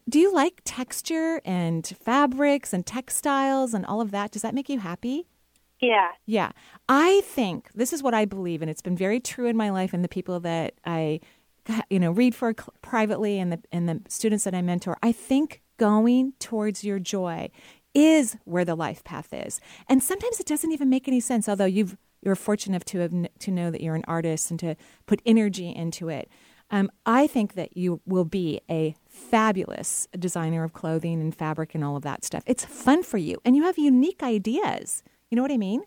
Do 0.10 0.20
you 0.20 0.34
like 0.34 0.62
texture 0.66 1.42
and 1.46 1.86
fabrics 1.88 2.74
and 2.74 2.86
textiles 2.86 3.74
and 3.74 3.86
all 3.86 4.02
of 4.02 4.12
that? 4.12 4.32
Does 4.32 4.42
that 4.42 4.54
make 4.54 4.70
you 4.70 4.80
happy? 4.80 5.28
Yeah. 5.80 6.10
Yeah. 6.26 6.52
I 6.90 7.22
think 7.24 7.70
this 7.74 7.94
is 7.94 8.04
what 8.04 8.14
I 8.14 8.26
believe, 8.26 8.62
and 8.62 8.70
it's 8.70 8.82
been 8.82 8.98
very 8.98 9.20
true 9.20 9.48
in 9.48 9.56
my 9.56 9.70
life 9.70 9.94
and 9.94 10.04
the 10.04 10.10
people 10.10 10.40
that 10.42 10.74
I, 10.86 11.22
you 11.90 12.00
know, 12.00 12.12
read 12.12 12.36
for 12.36 12.54
privately 12.82 13.40
and 13.40 13.52
the, 13.54 13.60
and 13.72 13.88
the 13.88 14.02
students 14.10 14.44
that 14.44 14.54
I 14.54 14.62
mentor. 14.62 14.98
I 15.02 15.12
think 15.12 15.62
going 15.78 16.34
towards 16.40 16.84
your 16.84 17.00
joy 17.00 17.50
is 17.94 18.38
where 18.44 18.66
the 18.66 18.76
life 18.76 19.04
path 19.04 19.34
is. 19.34 19.62
And 19.88 20.04
sometimes 20.04 20.40
it 20.40 20.46
doesn't 20.46 20.72
even 20.72 20.90
make 20.90 21.08
any 21.08 21.22
sense, 21.22 21.48
although 21.48 21.66
you've, 21.66 21.98
you're 22.22 22.36
fortunate 22.36 22.86
to 22.86 23.00
have, 23.00 23.14
to 23.40 23.52
know 23.52 23.72
that 23.72 23.82
you're 23.82 23.96
an 23.96 24.04
artist 24.08 24.52
and 24.52 24.60
to 24.60 24.76
put 25.06 25.22
energy 25.26 25.74
into 25.74 26.10
it. 26.10 26.30
Um, 26.72 26.92
I 27.06 27.26
think 27.26 27.54
that 27.54 27.76
you 27.76 28.02
will 28.06 28.26
be 28.26 28.62
a 28.70 28.96
fabulous 29.20 30.08
designer 30.18 30.64
of 30.64 30.74
clothing 30.74 31.22
and 31.22 31.36
fabric 31.36 31.76
and 31.76 31.84
all 31.84 31.96
of 31.96 32.04
that 32.04 32.24
stuff. 32.24 32.44
It's 32.46 32.66
fun 32.66 33.04
for 33.04 33.18
you, 33.18 33.38
and 33.46 33.56
you 33.56 33.64
have 33.64 33.78
unique 33.78 34.24
ideas. 34.24 35.04
You 35.30 35.36
know 35.36 35.42
what 35.42 35.52
I 35.52 35.58
mean? 35.58 35.84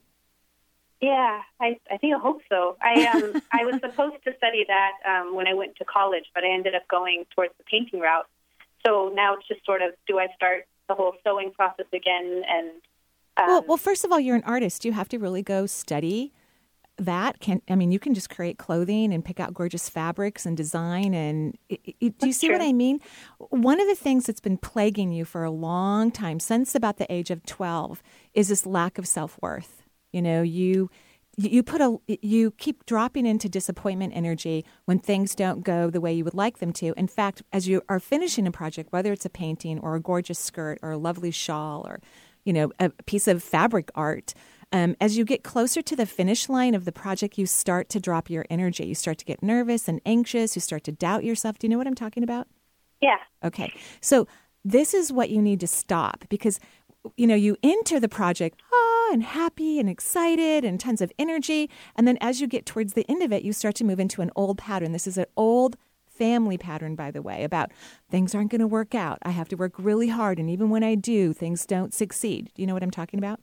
Yeah, 1.01 1.41
I, 1.61 1.81
I 1.91 1.97
think 1.97 2.15
I 2.15 2.19
hope 2.19 2.43
so. 2.49 2.77
I 2.81 3.07
um 3.07 3.43
I 3.53 3.65
was 3.65 3.81
supposed 3.81 4.23
to 4.25 4.37
study 4.37 4.65
that 4.69 4.93
um, 5.09 5.35
when 5.35 5.49
I 5.49 5.55
went 5.55 5.77
to 5.77 5.85
college, 5.85 6.27
but 6.35 6.45
I 6.45 6.53
ended 6.53 6.75
up 6.75 6.87
going 6.89 7.25
towards 7.35 7.53
the 7.59 7.65
painting 7.65 8.01
route. 8.01 8.27
So 8.87 9.13
now 9.15 9.35
it's 9.35 9.49
just 9.49 9.65
sort 9.65 9.83
of 9.83 9.91
do 10.07 10.19
I 10.19 10.29
start 10.37 10.67
the 10.89 10.95
whole 10.95 11.15
sewing 11.25 11.51
process 11.53 11.87
again? 11.93 12.43
And 12.49 12.71
um, 13.37 13.47
well, 13.47 13.65
well, 13.67 13.77
first 13.77 14.05
of 14.05 14.13
all, 14.13 14.21
you're 14.21 14.37
an 14.37 14.45
artist. 14.45 14.85
You 14.85 14.93
have 14.93 15.09
to 15.09 15.19
really 15.19 15.43
go 15.43 15.67
study 15.67 16.33
that. 16.99 17.41
Can 17.41 17.63
I 17.69 17.75
mean, 17.75 17.93
you 17.93 17.99
can 17.99 18.15
just 18.15 18.31
create 18.31 18.59
clothing 18.59 19.13
and 19.13 19.25
pick 19.25 19.41
out 19.41 19.55
gorgeous 19.55 19.89
fabrics 19.89 20.47
and 20.47 20.57
design. 20.57 21.15
And 21.15 21.57
i 21.71 21.79
i 21.87 22.09
do 22.09 22.27
you 22.27 22.33
see 22.33 22.51
what. 22.51 22.61
I 22.61 22.73
mean? 22.73 23.01
One 23.39 23.81
of 23.81 23.89
the 23.89 23.95
things 23.95 24.27
that's 24.27 24.41
been 24.41 24.59
plaguing 24.59 25.13
you 25.13 25.25
for 25.25 25.45
a 25.45 25.51
long 25.51 26.11
time, 26.11 26.41
since 26.41 26.75
about 26.75 26.99
the 26.99 27.13
age 27.13 27.31
of 27.31 27.45
twelve, 27.47 28.03
is 28.35 28.49
this 28.49 28.67
lack 28.67 28.99
of 28.99 29.07
self 29.07 29.39
worth. 29.41 29.83
You 30.13 30.23
know, 30.23 30.43
you 30.43 30.91
you 31.37 31.63
put 31.63 31.81
a 31.81 31.99
you 32.07 32.51
keep 32.53 32.85
dropping 32.85 33.25
into 33.25 33.49
disappointment 33.49 34.13
energy 34.15 34.65
when 34.85 34.99
things 34.99 35.35
don't 35.35 35.65
go 35.65 35.89
the 35.89 36.01
way 36.01 36.13
you 36.13 36.25
would 36.25 36.35
like 36.35 36.59
them 36.59 36.73
to 36.73 36.93
in 36.97 37.07
fact 37.07 37.43
as 37.53 37.67
you 37.67 37.83
are 37.89 37.99
finishing 37.99 38.47
a 38.47 38.53
project 38.53 38.93
whether 38.93 39.13
it's 39.13 39.25
a 39.25 39.31
painting 39.31 39.79
or 39.79 39.95
a 39.95 40.01
gorgeous 40.01 40.39
skirt 40.39 40.79
or 40.83 40.91
a 40.91 40.99
lovely 40.99 41.31
shawl 41.31 41.87
or 41.87 42.01
you 42.45 42.53
know 42.53 42.71
a 42.79 42.91
piece 43.07 43.27
of 43.27 43.43
fabric 43.43 43.91
art 43.95 44.35
um, 44.73 44.97
as 45.01 45.17
you 45.17 45.25
get 45.25 45.43
closer 45.43 45.83
to 45.83 45.95
the 45.95 46.07
finish 46.07 46.49
line 46.49 46.75
of 46.75 46.85
the 46.85 46.93
project 46.93 47.39
you 47.39 47.47
start 47.47 47.89
to 47.91 48.01
drop 48.01 48.31
your 48.31 48.45
energy 48.51 48.87
you 48.87 48.95
start 48.95 49.19
to 49.19 49.25
get 49.25 49.43
nervous 49.43 49.89
and 49.89 50.01
anxious 50.07 50.57
you 50.57 50.61
start 50.61 50.85
to 50.85 50.93
doubt 50.93 51.25
yourself 51.25 51.59
do 51.59 51.67
you 51.67 51.71
know 51.71 51.79
what 51.79 51.87
i'm 51.87 51.95
talking 51.95 52.23
about 52.23 52.47
yeah, 53.03 53.19
Okay. 53.45 53.73
So 54.01 54.27
this 54.65 54.95
is 54.95 55.13
what 55.13 55.29
you 55.29 55.43
need 55.43 55.61
to 55.61 55.67
stop 55.67 56.25
because 56.29 56.61
you 57.17 57.27
know, 57.27 57.35
you 57.35 57.57
enter 57.65 57.99
the 57.99 58.09
project 58.09 58.63
ah 58.73 59.11
and 59.13 59.25
happy 59.25 59.81
and 59.81 59.91
excited 59.91 60.65
and 60.65 60.79
tons 60.79 61.01
of 61.01 61.13
energy 61.19 61.69
and 61.97 62.07
then 62.07 62.17
as 62.21 62.41
you 62.41 62.47
get 62.47 62.65
towards 62.65 62.93
the 62.93 63.05
end 63.11 63.23
of 63.23 63.33
it 63.33 63.43
you 63.43 63.53
start 63.53 63.75
to 63.75 63.85
move 63.85 63.99
into 63.99 64.23
an 64.23 64.31
old 64.37 64.57
pattern. 64.57 64.93
This 64.93 65.09
is 65.09 65.19
an 65.19 65.27
old 65.37 65.77
family 66.07 66.57
pattern 66.57 66.95
by 66.95 67.11
the 67.11 67.21
way 67.21 67.43
about 67.43 67.73
things 68.09 68.37
aren't 68.37 68.53
going 68.53 68.61
to 68.61 68.69
work 68.69 68.95
out. 68.95 69.19
I 69.23 69.31
have 69.31 69.49
to 69.49 69.57
work 69.57 69.73
really 69.79 70.09
hard 70.09 70.39
and 70.39 70.49
even 70.49 70.71
when 70.71 70.85
I 70.85 70.95
do 70.95 71.33
things 71.33 71.67
don't 71.67 71.93
succeed. 71.93 72.53
Do 72.55 72.63
you 72.63 72.69
know 72.69 72.75
what 72.75 72.85
I'm 72.85 72.91
talking 72.93 73.19
about? 73.19 73.41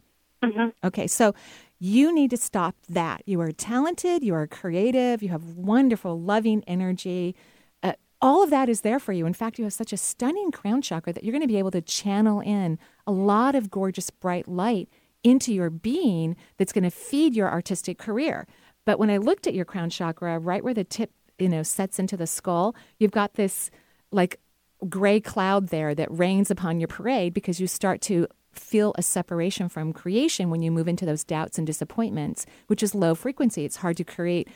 Okay, 0.84 1.08
so 1.08 1.34
you 1.80 2.14
need 2.14 2.30
to 2.32 2.38
stop 2.38 2.76
that. 2.90 3.24
You 3.26 3.40
are 3.42 3.52
talented, 3.52 4.24
you 4.24 4.34
are 4.34 4.48
creative, 4.48 5.24
you 5.24 5.30
have 5.30 5.56
wonderful, 5.56 6.20
loving 6.20 6.64
energy. 6.68 7.36
Uh, 7.84 7.94
all 8.22 8.44
of 8.44 8.50
that 8.50 8.70
is 8.70 8.82
there 8.82 9.00
for 9.00 9.14
you. 9.14 9.26
In 9.26 9.34
fact, 9.34 9.58
you 9.58 9.64
have 9.64 9.74
such 9.74 9.94
a 9.94 9.98
stunning 9.98 10.52
crown 10.52 10.82
chakra 10.82 11.14
that 11.14 11.24
you're 11.24 11.32
going 11.32 11.42
to 11.42 11.48
be 11.48 11.58
able 11.58 11.72
to 11.72 11.82
channel 11.82 12.42
in 12.42 12.78
a 13.08 13.12
lot 13.12 13.56
of 13.56 13.70
gorgeous, 13.70 14.10
bright 14.10 14.48
light 14.48 14.90
into 15.24 15.54
your 15.54 15.70
being 15.70 16.36
that's 16.58 16.74
going 16.74 16.84
to 16.84 16.90
feed 16.90 17.36
your 17.36 17.50
artistic 17.50 17.98
career. 17.98 18.48
But 18.86 19.00
when 19.00 19.10
I 19.10 19.18
looked 19.18 19.48
at 19.48 19.54
your 19.54 19.66
crown 19.66 19.90
chakra, 19.90 20.40
right 20.40 20.64
where 20.64 20.74
the 20.74 20.84
tip, 20.84 21.12
you 21.38 21.50
know, 21.50 21.64
sets 21.64 22.00
into 22.00 22.18
the 22.18 22.28
skull, 22.28 22.76
you've 22.98 23.12
got 23.12 23.34
this 23.34 23.70
like 24.12 24.40
gray 24.88 25.20
cloud 25.20 25.68
there 25.68 25.94
that 25.94 26.08
rains 26.10 26.50
upon 26.50 26.80
your 26.80 26.88
parade 26.88 27.34
because 27.34 27.60
you 27.60 27.68
start 27.68 28.02
to 28.02 28.28
feel 28.52 28.94
a 28.98 29.02
separation 29.02 29.70
from 29.70 29.94
creation 29.94 30.50
when 30.50 30.62
you 30.62 30.72
move 30.72 30.88
into 30.88 31.06
those 31.06 31.24
doubts 31.24 31.58
and 31.58 31.68
disappointments, 31.68 32.46
which 32.68 32.84
is 32.84 32.96
low 32.96 33.16
frequency. 33.16 33.66
It's 33.66 33.78
hard 33.78 33.98
to 33.98 34.04
create 34.04 34.48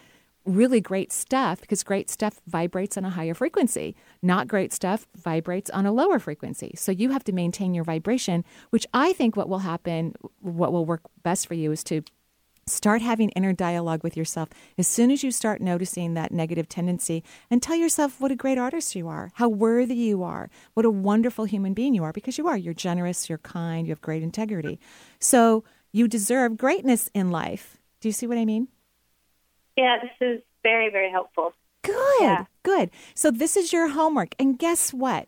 really 0.46 0.82
great 0.82 1.12
stuff 1.12 1.62
because 1.62 1.84
great 1.84 2.10
stuff 2.10 2.42
vibrates 2.48 2.98
on 2.98 3.06
a 3.06 3.10
higher 3.10 3.34
frequency. 3.34 3.96
Not 4.22 4.48
great 4.48 4.74
stuff 4.74 5.08
vibrates 5.16 5.70
on 5.70 5.86
a 5.86 5.92
lower 5.92 6.20
frequency. 6.20 6.74
So 6.76 6.92
you 6.92 7.12
have 7.12 7.24
to 7.26 7.32
maintain 7.32 7.74
your 7.74 7.86
vibration, 7.86 8.44
which 8.70 8.86
I 8.94 9.14
think 9.14 9.36
what 9.36 9.48
will 9.48 9.60
happen, 9.60 10.16
what 10.42 10.74
will 10.74 10.86
work 10.86 11.02
best 11.24 11.48
for 11.48 11.54
you 11.54 11.72
is 11.72 11.84
to 11.86 12.02
Start 12.66 13.02
having 13.02 13.28
inner 13.32 13.52
dialogue 13.52 14.04
with 14.04 14.16
yourself 14.16 14.48
as 14.78 14.88
soon 14.88 15.12
as 15.12 15.22
you 15.22 15.32
start 15.32 15.60
noticing 15.60 16.14
that 16.14 16.32
negative 16.32 16.70
tendency 16.70 17.22
and 17.52 17.62
tell 17.62 17.76
yourself 17.76 18.22
what 18.22 18.32
a 18.32 18.38
great 18.38 18.58
artist 18.58 18.96
you 18.96 19.10
are, 19.10 19.32
how 19.36 19.50
worthy 19.50 19.96
you 19.96 20.24
are, 20.24 20.50
what 20.74 20.86
a 20.86 20.90
wonderful 20.90 21.44
human 21.44 21.74
being 21.74 21.94
you 21.94 22.06
are, 22.06 22.14
because 22.14 22.38
you 22.38 22.48
are. 22.48 22.56
You're 22.58 22.74
generous, 22.74 23.28
you're 23.28 23.38
kind, 23.38 23.86
you 23.86 23.92
have 23.92 24.00
great 24.02 24.24
integrity. 24.24 24.80
So 25.20 25.66
you 25.92 26.08
deserve 26.08 26.56
greatness 26.58 27.10
in 27.14 27.32
life. 27.32 27.78
Do 28.00 28.08
you 28.08 28.14
see 28.14 28.28
what 28.28 28.38
I 28.38 28.46
mean? 28.46 28.70
Yeah, 29.76 29.98
this 30.02 30.12
is 30.22 30.42
very, 30.64 30.90
very 30.90 31.12
helpful. 31.12 31.54
Good, 31.82 32.22
Yeah. 32.22 32.46
good. 32.64 32.92
So 33.14 33.30
this 33.30 33.58
is 33.58 33.74
your 33.74 33.90
homework. 33.90 34.36
And 34.40 34.58
guess 34.58 34.94
what? 34.94 35.28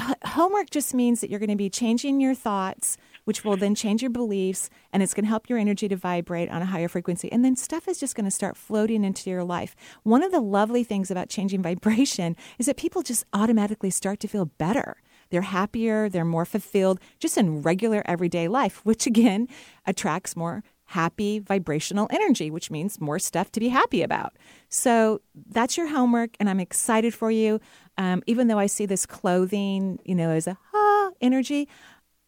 H- 0.00 0.14
homework 0.24 0.70
just 0.70 0.94
means 0.94 1.20
that 1.20 1.30
you're 1.30 1.40
going 1.40 1.50
to 1.50 1.56
be 1.56 1.68
changing 1.68 2.20
your 2.20 2.34
thoughts, 2.34 2.96
which 3.30 3.44
will 3.44 3.56
then 3.56 3.76
change 3.76 4.02
your 4.02 4.10
beliefs, 4.10 4.68
and 4.92 5.04
it's 5.04 5.14
going 5.14 5.22
to 5.22 5.28
help 5.28 5.48
your 5.48 5.56
energy 5.56 5.86
to 5.86 5.94
vibrate 5.94 6.50
on 6.50 6.62
a 6.62 6.66
higher 6.66 6.88
frequency. 6.88 7.30
And 7.30 7.44
then 7.44 7.54
stuff 7.54 7.86
is 7.86 8.00
just 8.00 8.16
going 8.16 8.24
to 8.24 8.30
start 8.32 8.56
floating 8.56 9.04
into 9.04 9.30
your 9.30 9.44
life. 9.44 9.76
One 10.02 10.24
of 10.24 10.32
the 10.32 10.40
lovely 10.40 10.82
things 10.82 11.12
about 11.12 11.28
changing 11.28 11.62
vibration 11.70 12.34
is 12.58 12.66
that 12.66 12.76
people 12.76 13.02
just 13.02 13.24
automatically 13.32 13.90
start 13.90 14.18
to 14.18 14.26
feel 14.26 14.46
better. 14.46 14.96
They're 15.30 15.42
happier, 15.42 16.08
they're 16.08 16.24
more 16.24 16.44
fulfilled 16.44 16.98
just 17.20 17.38
in 17.38 17.62
regular 17.62 18.02
everyday 18.04 18.48
life, 18.48 18.80
which 18.84 19.06
again 19.06 19.46
attracts 19.86 20.34
more 20.34 20.64
happy 20.86 21.38
vibrational 21.38 22.08
energy, 22.10 22.50
which 22.50 22.68
means 22.68 23.00
more 23.00 23.20
stuff 23.20 23.52
to 23.52 23.60
be 23.60 23.68
happy 23.68 24.02
about. 24.02 24.36
So 24.68 25.20
that's 25.50 25.76
your 25.76 25.86
homework, 25.86 26.30
and 26.40 26.50
I'm 26.50 26.58
excited 26.58 27.14
for 27.14 27.30
you. 27.30 27.60
Um, 27.96 28.24
even 28.26 28.48
though 28.48 28.58
I 28.58 28.66
see 28.66 28.86
this 28.86 29.06
clothing, 29.06 30.00
you 30.04 30.16
know, 30.16 30.30
as 30.30 30.48
a 30.48 30.58
ah 30.74 31.10
energy, 31.20 31.68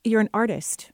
you're 0.05 0.21
an 0.21 0.31
artist. 0.35 0.91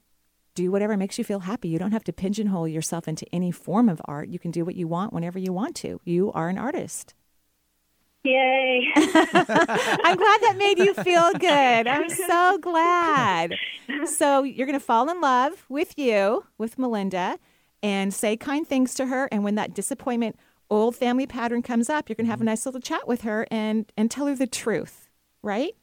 Do 0.55 0.71
whatever 0.71 0.97
makes 0.97 1.19
you 1.19 1.25
feel 1.25 1.41
happy. 1.41 1.69
You 1.69 1.79
don't 1.79 1.93
have 1.93 2.05
to 2.05 2.13
pigeonhole 2.13 2.67
yourself 2.67 3.07
into 3.07 3.27
any 3.33 3.51
form 3.51 3.89
of 3.89 4.01
art. 4.07 4.29
You 4.29 4.39
can 4.39 4.51
do 4.51 4.65
what 4.65 4.75
you 4.75 4.89
want 4.89 5.13
whenever 5.13 5.39
you 5.39 5.53
want 5.53 5.77
to. 5.77 6.01
You 6.05 6.33
are 6.33 6.49
an 6.49 6.59
artist. 6.59 7.15
Yay. 8.25 8.89
I'm 8.97 10.17
glad 10.17 10.41
that 10.41 10.57
made 10.59 10.79
you 10.79 10.95
feel 10.95 11.33
good. 11.35 11.87
I'm 11.87 12.09
so 12.09 12.59
glad. 12.59 13.55
So 14.05 14.43
you're 14.43 14.67
going 14.67 14.79
to 14.79 14.85
fall 14.85 15.09
in 15.09 15.21
love 15.21 15.65
with 15.69 15.97
you, 15.97 16.45
with 16.59 16.79
Melinda, 16.79 17.39
and 17.83 18.13
say 18.13 18.37
kind 18.37 18.67
things 18.67 18.95
to 18.95 19.07
her. 19.07 19.29
And 19.31 19.45
when 19.45 19.55
that 19.55 19.75
disappointment 19.75 20.37
old 20.69 20.97
family 20.97 21.27
pattern 21.27 21.63
comes 21.63 21.89
up, 21.89 22.09
you're 22.09 22.17
going 22.17 22.27
to 22.27 22.31
have 22.31 22.41
a 22.41 22.43
mm-hmm. 22.43 22.49
nice 22.49 22.67
little 22.67 22.81
chat 22.81 23.07
with 23.07 23.23
her 23.23 23.47
and 23.51 23.91
and 23.97 24.11
tell 24.11 24.27
her 24.27 24.35
the 24.35 24.47
truth, 24.47 25.09
right? 25.43 25.75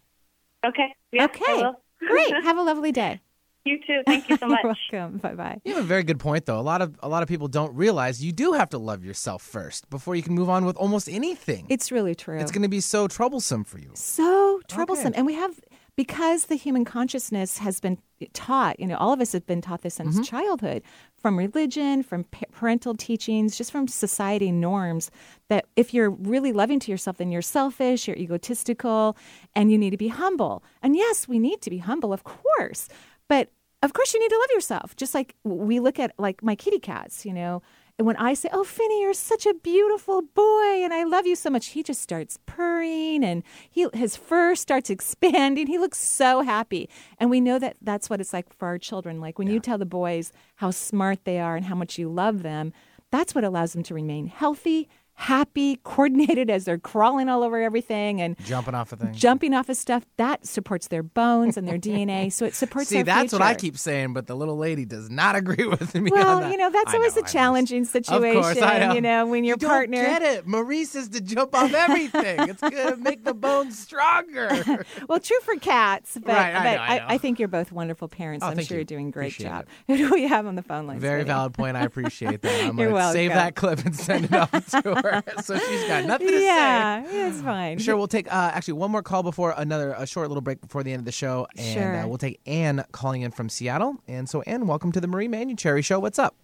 Okay. 0.65 0.93
Yeah, 1.11 1.25
okay. 1.25 1.63
Will. 2.01 2.07
Great. 2.07 2.33
Have 2.43 2.57
a 2.57 2.63
lovely 2.63 2.91
day. 2.91 3.21
You 3.65 3.79
too. 3.79 4.03
Thank 4.05 4.29
you 4.29 4.37
so 4.37 4.47
much. 4.47 4.59
You're 4.91 5.01
welcome. 5.01 5.17
Bye 5.17 5.33
bye. 5.33 5.59
You 5.65 5.73
have 5.73 5.83
a 5.83 5.87
very 5.87 6.03
good 6.03 6.19
point, 6.19 6.45
though. 6.45 6.59
A 6.59 6.61
lot 6.61 6.83
of 6.83 6.95
a 7.01 7.09
lot 7.09 7.23
of 7.23 7.29
people 7.29 7.47
don't 7.47 7.75
realize 7.75 8.23
you 8.23 8.31
do 8.31 8.53
have 8.53 8.69
to 8.69 8.77
love 8.77 9.03
yourself 9.03 9.41
first 9.41 9.89
before 9.89 10.15
you 10.15 10.21
can 10.21 10.35
move 10.35 10.49
on 10.49 10.65
with 10.65 10.77
almost 10.77 11.09
anything. 11.09 11.65
It's 11.67 11.91
really 11.91 12.13
true. 12.13 12.37
It's 12.37 12.51
going 12.51 12.61
to 12.61 12.69
be 12.69 12.79
so 12.79 13.07
troublesome 13.07 13.63
for 13.63 13.79
you. 13.79 13.89
so 13.95 14.61
troublesome. 14.67 15.13
And 15.15 15.25
we 15.25 15.33
have, 15.33 15.59
because 15.95 16.45
the 16.45 16.55
human 16.55 16.85
consciousness 16.85 17.57
has 17.57 17.79
been 17.79 17.97
taught, 18.33 18.79
you 18.79 18.85
know, 18.85 18.97
all 18.97 19.13
of 19.13 19.19
us 19.19 19.31
have 19.31 19.47
been 19.47 19.61
taught 19.61 19.81
this 19.81 19.95
since 19.95 20.13
mm-hmm. 20.13 20.23
childhood 20.23 20.83
from 21.25 21.39
religion, 21.39 22.03
from 22.03 22.23
pa- 22.25 22.45
parental 22.51 22.93
teachings, 22.93 23.57
just 23.57 23.71
from 23.71 23.87
society 23.87 24.51
norms 24.51 25.09
that 25.49 25.65
if 25.75 25.91
you're 25.91 26.11
really 26.11 26.53
loving 26.53 26.79
to 26.79 26.91
yourself, 26.91 27.17
then 27.17 27.31
you're 27.31 27.41
selfish, 27.41 28.07
you're 28.07 28.15
egotistical, 28.15 29.17
and 29.55 29.71
you 29.71 29.77
need 29.79 29.89
to 29.89 29.97
be 29.97 30.09
humble. 30.09 30.63
And 30.83 30.95
yes, 30.95 31.27
we 31.27 31.39
need 31.39 31.63
to 31.63 31.71
be 31.71 31.79
humble, 31.79 32.13
of 32.13 32.23
course. 32.23 32.89
But 33.27 33.49
of 33.81 33.93
course, 33.93 34.13
you 34.13 34.19
need 34.19 34.29
to 34.29 34.37
love 34.37 34.51
yourself. 34.53 34.95
Just 34.95 35.15
like 35.15 35.33
we 35.43 35.79
look 35.79 35.97
at 35.97 36.13
like 36.19 36.43
my 36.43 36.53
kitty 36.53 36.77
cats, 36.77 37.25
you 37.25 37.33
know. 37.33 37.63
And 37.97 38.05
when 38.05 38.17
I 38.17 38.33
say, 38.33 38.49
"Oh, 38.51 38.65
Finny, 38.65 39.01
you're 39.01 39.13
such 39.13 39.45
a 39.45 39.53
beautiful 39.53 40.21
boy, 40.21 40.83
and 40.83 40.93
I 40.93 41.03
love 41.05 41.25
you 41.25 41.35
so 41.35 41.49
much," 41.49 41.67
he 41.67 41.81
just 41.81 42.01
starts 42.01 42.37
purring, 42.45 43.23
and 43.23 43.41
he 43.69 43.87
his 43.93 44.17
fur 44.17 44.55
starts 44.55 44.89
expanding. 44.89 45.67
He 45.67 45.77
looks 45.77 45.99
so 45.99 46.41
happy, 46.41 46.89
and 47.17 47.29
we 47.29 47.39
know 47.39 47.57
that 47.59 47.77
that's 47.81 48.09
what 48.09 48.19
it's 48.19 48.33
like 48.33 48.53
for 48.53 48.67
our 48.67 48.77
children. 48.77 49.21
Like 49.21 49.39
when 49.39 49.47
you 49.47 49.61
tell 49.61 49.77
the 49.77 49.85
boys 49.85 50.33
how 50.55 50.71
smart 50.71 51.23
they 51.23 51.39
are 51.39 51.55
and 51.55 51.65
how 51.65 51.75
much 51.75 51.97
you 51.97 52.09
love 52.09 52.43
them, 52.43 52.73
that's 53.11 53.33
what 53.33 53.45
allows 53.45 53.71
them 53.71 53.83
to 53.83 53.93
remain 53.93 54.27
healthy, 54.27 54.89
happy, 55.15 55.77
coordinated 55.83 56.49
as 56.51 56.65
they're 56.65 56.77
crawling 56.77 57.29
all 57.29 57.41
over 57.43 57.61
everything 57.61 58.21
and 58.21 58.37
Jumping 58.45 58.75
off 58.75 58.91
of 58.91 58.99
things. 58.99 59.17
jumping 59.17 59.53
off 59.53 59.69
of 59.69 59.77
stuff. 59.77 60.05
That 60.17 60.45
supports 60.45 60.87
their 60.89 61.03
bones 61.03 61.57
and 61.57 61.67
their 61.67 61.77
DNA, 61.79 62.31
so 62.31 62.45
it 62.45 62.53
supports. 62.53 62.89
See, 62.89 63.01
that's 63.01 63.33
what 63.33 63.41
I 63.41 63.53
keep 63.55 63.77
saying, 63.77 64.13
but 64.13 64.27
the 64.27 64.35
little 64.35 64.57
lady 64.57 64.85
does 64.85 65.09
not 65.09 65.35
agree 65.45 65.65
with 65.65 65.95
me. 65.95 66.11
Well, 66.11 66.51
you 66.51 66.57
know 66.57 66.69
that's 66.69 66.93
I 66.93 66.97
always 66.97 67.15
know, 67.15 67.21
a 67.21 67.25
I 67.25 67.27
challenging 67.27 67.85
situation. 67.85 68.37
Of 68.37 68.43
course, 68.43 68.61
I 68.61 68.79
know. 68.79 68.93
You 68.93 69.01
know 69.01 69.25
when 69.25 69.43
your 69.43 69.55
You 69.55 69.59
don't 69.59 69.69
partner. 69.69 70.01
get 70.01 70.21
it. 70.21 70.47
Marie 70.47 70.85
says 70.85 71.09
to 71.09 71.21
jump 71.21 71.55
off 71.55 71.73
everything. 71.73 72.49
it's 72.49 72.61
gonna 72.61 72.97
make 72.97 73.23
the 73.23 73.33
bones 73.33 73.79
stronger. 73.79 74.85
well, 75.07 75.19
true 75.19 75.39
for 75.41 75.55
cats, 75.55 76.17
but, 76.21 76.33
Right, 76.33 76.55
I 76.55 76.63
but 76.63 76.79
I. 76.79 77.05
I, 77.15 77.17
think 77.17 77.39
you're 77.39 77.47
both 77.47 77.71
wonderful 77.71 78.07
parents. 78.07 78.43
Oh, 78.45 78.49
I'm 78.49 78.59
sure 78.61 78.77
you. 78.77 78.81
are 78.81 78.85
doing 78.85 79.07
a 79.07 79.11
great 79.11 79.33
Appreciate 79.33 79.49
job. 79.49 79.65
Who 79.87 79.97
do 79.97 80.11
we 80.13 80.27
have 80.27 80.45
on 80.45 80.55
the 80.55 80.61
phone 80.63 80.87
line? 80.87 80.99
Very 80.99 81.23
valid 81.23 81.53
point. 81.53 81.77
I 81.77 81.83
appreciate 81.83 82.41
that. 82.41 82.65
I'm 82.65 82.77
You're 82.77 82.89
gonna 82.91 83.11
save 83.13 83.31
that 83.31 83.55
clip 83.55 83.85
and 83.85 83.95
send 83.95 84.25
it 84.25 84.33
off 84.33 84.51
to 84.51 84.81
her, 84.95 85.04
so 85.43 85.57
she's 85.57 85.87
got 85.87 86.05
nothing 86.05 86.27
to 86.27 86.33
Yeah, 86.41 87.03
say. 87.05 87.17
Yeah, 87.17 87.27
it's 87.29 87.41
fine. 87.41 87.77
Sure, 87.79 87.95
we'll 87.97 88.07
take 88.07 88.27
uh, 88.27 88.51
actually 88.53 88.73
one 88.75 88.91
more 88.91 89.03
call 89.03 89.23
before 89.23 89.53
another 89.57 89.93
a 89.97 90.05
short 90.07 90.27
little 90.29 90.41
break 90.41 90.61
before 90.61 90.83
the 90.83 90.91
end 90.91 90.99
of 90.99 91.05
the 91.05 91.11
show, 91.11 91.47
and 91.57 91.65
Sure. 91.79 91.95
uh, 91.97 92.07
we'll 92.07 92.17
take 92.17 92.39
Anne 92.45 92.83
calling 92.91 93.21
in 93.21 93.31
from 93.31 93.49
Seattle. 93.49 93.97
And 94.07 94.27
so, 94.29 94.41
Anne, 94.43 94.67
welcome 94.67 94.91
to 94.93 95.01
the 95.01 95.07
Marie 95.07 95.27
Manuchehri 95.27 95.83
Show. 95.83 95.99
What's 95.99 96.19
up? 96.19 96.35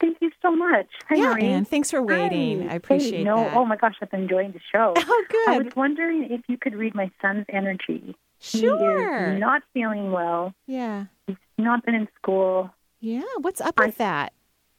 Thank 0.00 0.18
you 0.20 0.30
so 0.42 0.54
much. 0.54 0.86
Hi, 1.08 1.14
Yeah, 1.16 1.32
Marie. 1.32 1.44
Anne, 1.44 1.64
thanks 1.64 1.90
for 1.90 2.02
waiting. 2.02 2.66
Hi. 2.66 2.72
I 2.72 2.76
appreciate 2.76 3.18
hey, 3.18 3.24
no, 3.24 3.36
that. 3.36 3.54
Oh 3.54 3.64
my 3.64 3.76
gosh, 3.76 3.94
I've 4.02 4.10
been 4.10 4.22
enjoying 4.22 4.52
the 4.52 4.60
show. 4.72 4.92
Oh, 4.98 5.24
good. 5.30 5.48
I 5.48 5.58
was 5.58 5.72
wondering 5.76 6.28
if 6.30 6.42
you 6.48 6.58
could 6.58 6.74
read 6.74 6.94
my 6.94 7.10
son's 7.22 7.46
energy. 7.48 8.14
He 8.38 8.58
Sure. 8.60 9.32
is 9.34 9.40
not 9.40 9.62
feeling 9.72 10.12
well. 10.12 10.52
Yeah. 10.66 11.06
He's 11.26 11.36
not 11.56 11.86
been 11.86 11.94
in 11.94 12.08
school. 12.20 12.70
Yeah. 13.00 13.22
What's 13.40 13.60
up 13.62 13.78
with 13.78 13.96
that? 13.98 14.32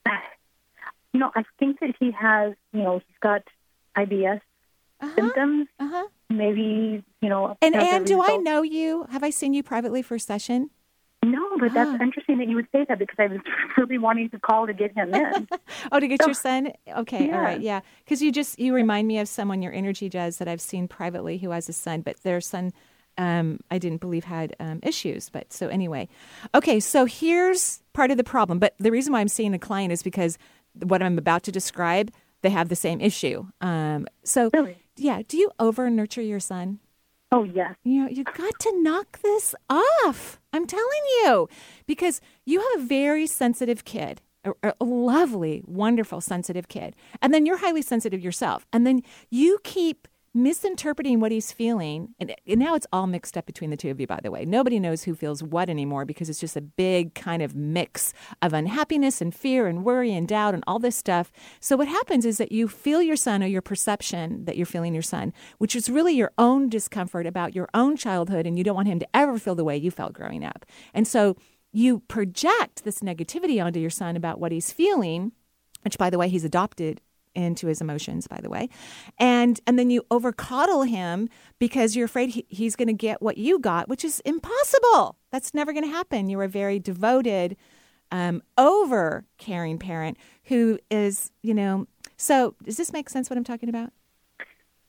No, 1.16 1.32
I 1.36 1.44
think 1.60 1.80
that 1.80 1.96
he 2.00 2.12
has, 2.12 2.54
you 2.74 2.84
know, 2.84 3.00
he's 3.00 3.18
got 3.22 3.42
IBS 3.98 4.42
symptoms. 5.16 5.68
Uh-huh. 5.80 6.08
Maybe, 6.30 7.04
you 7.22 7.30
know. 7.30 7.56
And 7.62 7.76
Anne, 7.76 8.04
do 8.04 8.22
I 8.22 8.38
know 8.38 8.62
you? 8.64 9.06
Have 9.10 9.24
I 9.24 9.30
seen 9.30 9.54
you 9.54 9.64
privately 9.64 10.02
for 10.02 10.16
a 10.16 10.20
session? 10.20 10.70
No, 11.24 11.58
but 11.60 11.74
that's 11.74 12.02
interesting 12.02 12.38
that 12.40 12.48
you 12.48 12.56
would 12.56 12.68
say 12.72 12.86
that 12.88 13.00
because 13.00 13.16
I 13.18 13.28
was 13.28 13.40
really 13.78 13.98
wanting 13.98 14.30
to 14.32 14.40
call 14.40 14.68
to 14.68 14.74
get 14.74 14.94
him 14.96 15.14
in. 15.14 15.48
Oh, 15.92 16.00
to 16.00 16.08
get 16.08 16.20
your 16.26 16.34
son? 16.34 16.74
Okay, 16.88 17.32
all 17.32 17.40
right, 17.40 17.62
Yeah. 17.62 17.78
yeah. 17.78 17.82
Because 18.04 18.22
you 18.22 18.32
just 18.32 18.60
you 18.60 18.74
remind 18.74 19.08
me 19.08 19.20
of 19.20 19.28
someone 19.28 19.62
your 19.62 19.74
energy 19.74 20.10
does 20.10 20.38
that 20.38 20.48
I've 20.48 20.62
seen 20.62 20.88
privately 20.88 21.38
who 21.38 21.52
has 21.52 21.70
a 21.70 21.74
son, 21.74 22.02
but 22.02 22.22
their 22.24 22.42
son, 22.42 22.74
um, 23.18 23.60
I 23.72 23.78
didn't 23.78 24.02
believe 24.02 24.26
had 24.26 24.56
um, 24.60 24.80
issues. 24.84 25.30
But 25.30 25.54
so 25.54 25.68
anyway, 25.68 26.10
okay. 26.54 26.80
So 26.80 27.06
here's 27.06 27.82
part 27.94 28.12
of 28.12 28.18
the 28.18 28.24
problem. 28.24 28.60
But 28.60 28.76
the 28.80 28.92
reason 28.92 29.14
why 29.14 29.22
I'm 29.22 29.28
seeing 29.28 29.54
a 29.54 29.60
client 29.60 29.92
is 29.94 30.04
because 30.04 30.38
what 30.84 31.02
I'm 31.02 31.18
about 31.18 31.44
to 31.44 31.52
describe, 31.52 32.12
they 32.42 32.50
have 32.50 32.70
the 32.70 32.76
same 32.76 33.02
issue. 33.02 33.46
Um, 33.62 34.08
so 34.24 34.52
yeah, 34.96 35.22
do 35.28 35.38
you 35.38 35.52
over 35.60 35.90
nurture 35.90 36.22
your 36.22 36.40
son? 36.40 36.80
Oh 37.32 37.44
yes. 37.44 37.76
You 37.84 38.04
know, 38.04 38.10
you 38.10 38.24
got 38.24 38.60
to 38.60 38.82
knock 38.82 39.22
this 39.22 39.56
off. 39.70 40.40
I'm 40.54 40.68
telling 40.68 40.86
you, 41.24 41.50
because 41.86 42.22
you 42.46 42.62
have 42.62 42.82
a 42.82 42.86
very 42.86 43.28
sensitive 43.28 43.84
kid, 43.84 44.22
a, 44.46 44.74
a 44.80 44.86
lovely, 44.86 45.62
wonderful, 45.66 46.22
sensitive 46.22 46.68
kid, 46.68 46.96
and 47.22 47.34
then 47.34 47.46
you're 47.46 47.58
highly 47.58 47.82
sensitive 47.82 48.22
yourself, 48.24 48.66
and 48.72 48.86
then 48.86 49.02
you 49.30 49.60
keep 49.64 50.08
misinterpreting 50.36 51.20
what 51.20 51.32
he's 51.32 51.52
feeling, 51.52 52.10
and, 52.20 52.36
and 52.46 52.60
now 52.60 52.76
it's 52.76 52.86
all 52.92 53.08
mixed 53.08 53.38
up 53.38 53.46
between 53.46 53.70
the 53.70 53.78
two 53.78 53.90
of 53.90 54.00
you. 54.00 54.06
By 54.06 54.20
the 54.22 54.30
way, 54.30 54.46
nobody 54.46 54.80
knows 54.80 55.04
who 55.04 55.16
feels 55.16 55.42
what 55.42 55.70
anymore 55.70 56.06
because 56.06 56.30
it's 56.30 56.40
just 56.40 56.58
a 56.58 56.62
big 56.62 57.16
kind 57.16 57.42
of 57.42 57.56
mix 57.56 58.14
of 58.42 58.54
unhappiness 58.54 59.22
and 59.22 59.34
fear 59.34 59.68
and 59.68 59.86
worry 59.86 60.14
and 60.14 60.28
doubt 60.28 60.54
and 60.54 60.64
all 60.68 60.78
this 60.78 60.96
stuff. 60.96 61.32
So 61.60 61.78
what 61.78 61.88
happens 61.88 62.26
is 62.26 62.38
that 62.38 62.52
you 62.52 62.68
feel 62.68 63.02
your 63.02 63.16
son 63.16 63.42
or 63.42 63.48
your 63.48 63.62
perception 63.62 64.46
that 64.46 64.58
you're 64.58 64.66
feeling 64.66 64.94
your 64.94 65.02
son, 65.02 65.34
which 65.58 65.76
is 65.76 65.90
really 65.90 66.14
your 66.14 66.32
own 66.38 66.70
discomfort 66.70 67.26
about 67.26 67.56
your 67.56 67.70
own 67.74 67.96
childhood, 67.96 68.46
and 68.46 68.58
you 68.58 68.64
don't 68.64 68.76
want 68.76 68.90
him 68.90 69.00
to 69.00 69.08
ever 69.16 69.40
feel 69.40 69.56
the 69.56 69.64
way 69.64 69.78
you 69.78 69.90
felt 69.90 70.14
growing 70.14 70.44
up. 70.44 70.66
And 70.94 71.08
so 71.08 71.38
you 71.72 72.00
project 72.02 72.84
this 72.84 73.00
negativity 73.00 73.64
onto 73.64 73.80
your 73.80 73.90
son 73.90 74.16
about 74.16 74.40
what 74.40 74.52
he's 74.52 74.72
feeling, 74.72 75.32
which 75.84 75.98
by 75.98 76.10
the 76.10 76.18
way, 76.18 76.30
he's 76.30 76.46
adopted 76.46 77.02
into 77.36 77.68
his 77.68 77.82
emotions 77.82 78.28
by 78.28 78.40
the 78.42 78.50
way 78.50 78.70
and 79.18 79.60
and 79.68 79.78
then 79.78 79.90
you 79.90 80.04
over 80.10 80.32
coddle 80.32 80.84
him 80.84 81.30
because 81.60 81.96
you're 81.96 82.06
afraid 82.06 82.30
he, 82.30 82.46
he's 82.50 82.76
going 82.76 82.88
to 82.88 82.94
get 82.94 83.22
what 83.22 83.38
you 83.38 83.60
got 83.60 83.88
which 83.90 84.04
is 84.06 84.20
impossible 84.22 85.16
that's 85.32 85.54
never 85.54 85.74
going 85.74 85.84
to 85.84 85.90
happen 85.90 86.30
you're 86.30 86.44
a 86.44 86.50
very 86.50 86.80
devoted 86.80 87.56
um, 88.12 88.42
over 88.58 89.26
caring 89.38 89.78
parent 89.78 90.18
who 90.46 90.80
is 90.90 91.32
you 91.42 91.54
know 91.54 91.88
so 92.18 92.56
does 92.64 92.78
this 92.78 92.94
make 92.94 93.10
sense 93.10 93.30
what 93.30 93.38
i'm 93.38 93.44
talking 93.44 93.70
about 93.70 93.92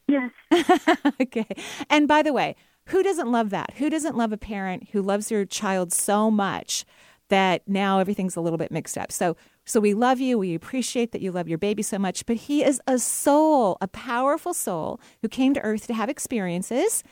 Yes. 0.09 0.31
okay. 1.21 1.47
And 1.91 2.07
by 2.07 2.23
the 2.23 2.33
way, 2.33 2.57
who 2.87 3.03
doesn't 3.03 3.31
love 3.31 3.51
that? 3.51 3.75
Who 3.79 3.91
doesn't 3.91 4.17
love 4.17 4.33
a 4.33 4.37
parent 4.37 4.91
who 4.93 5.03
loves 5.03 5.29
their 5.29 5.45
child 5.45 5.93
so 5.93 6.31
much 6.31 6.85
that 7.29 7.63
now 7.67 7.99
everything's 7.99 8.37
a 8.37 8.41
little 8.41 8.59
bit 8.59 8.71
mixed 8.71 8.97
up? 8.97 9.11
So 9.11 9.37
so 9.67 9.81
we 9.81 9.95
love 9.95 10.21
you, 10.21 10.39
we 10.39 10.55
appreciate 10.55 11.11
that 11.11 11.21
you 11.21 11.33
love 11.33 11.49
your 11.49 11.59
baby 11.59 11.83
so 11.83 11.99
much, 11.99 12.25
but 12.25 12.37
he 12.37 12.65
is 12.65 12.81
a 12.87 13.01
soul, 13.01 13.77
a 13.81 13.89
powerful 13.89 14.55
soul 14.55 15.01
who 15.23 15.29
came 15.29 15.55
to 15.55 15.61
earth 15.61 15.89
to 15.89 15.95
have 15.95 16.09
experiences 16.09 17.03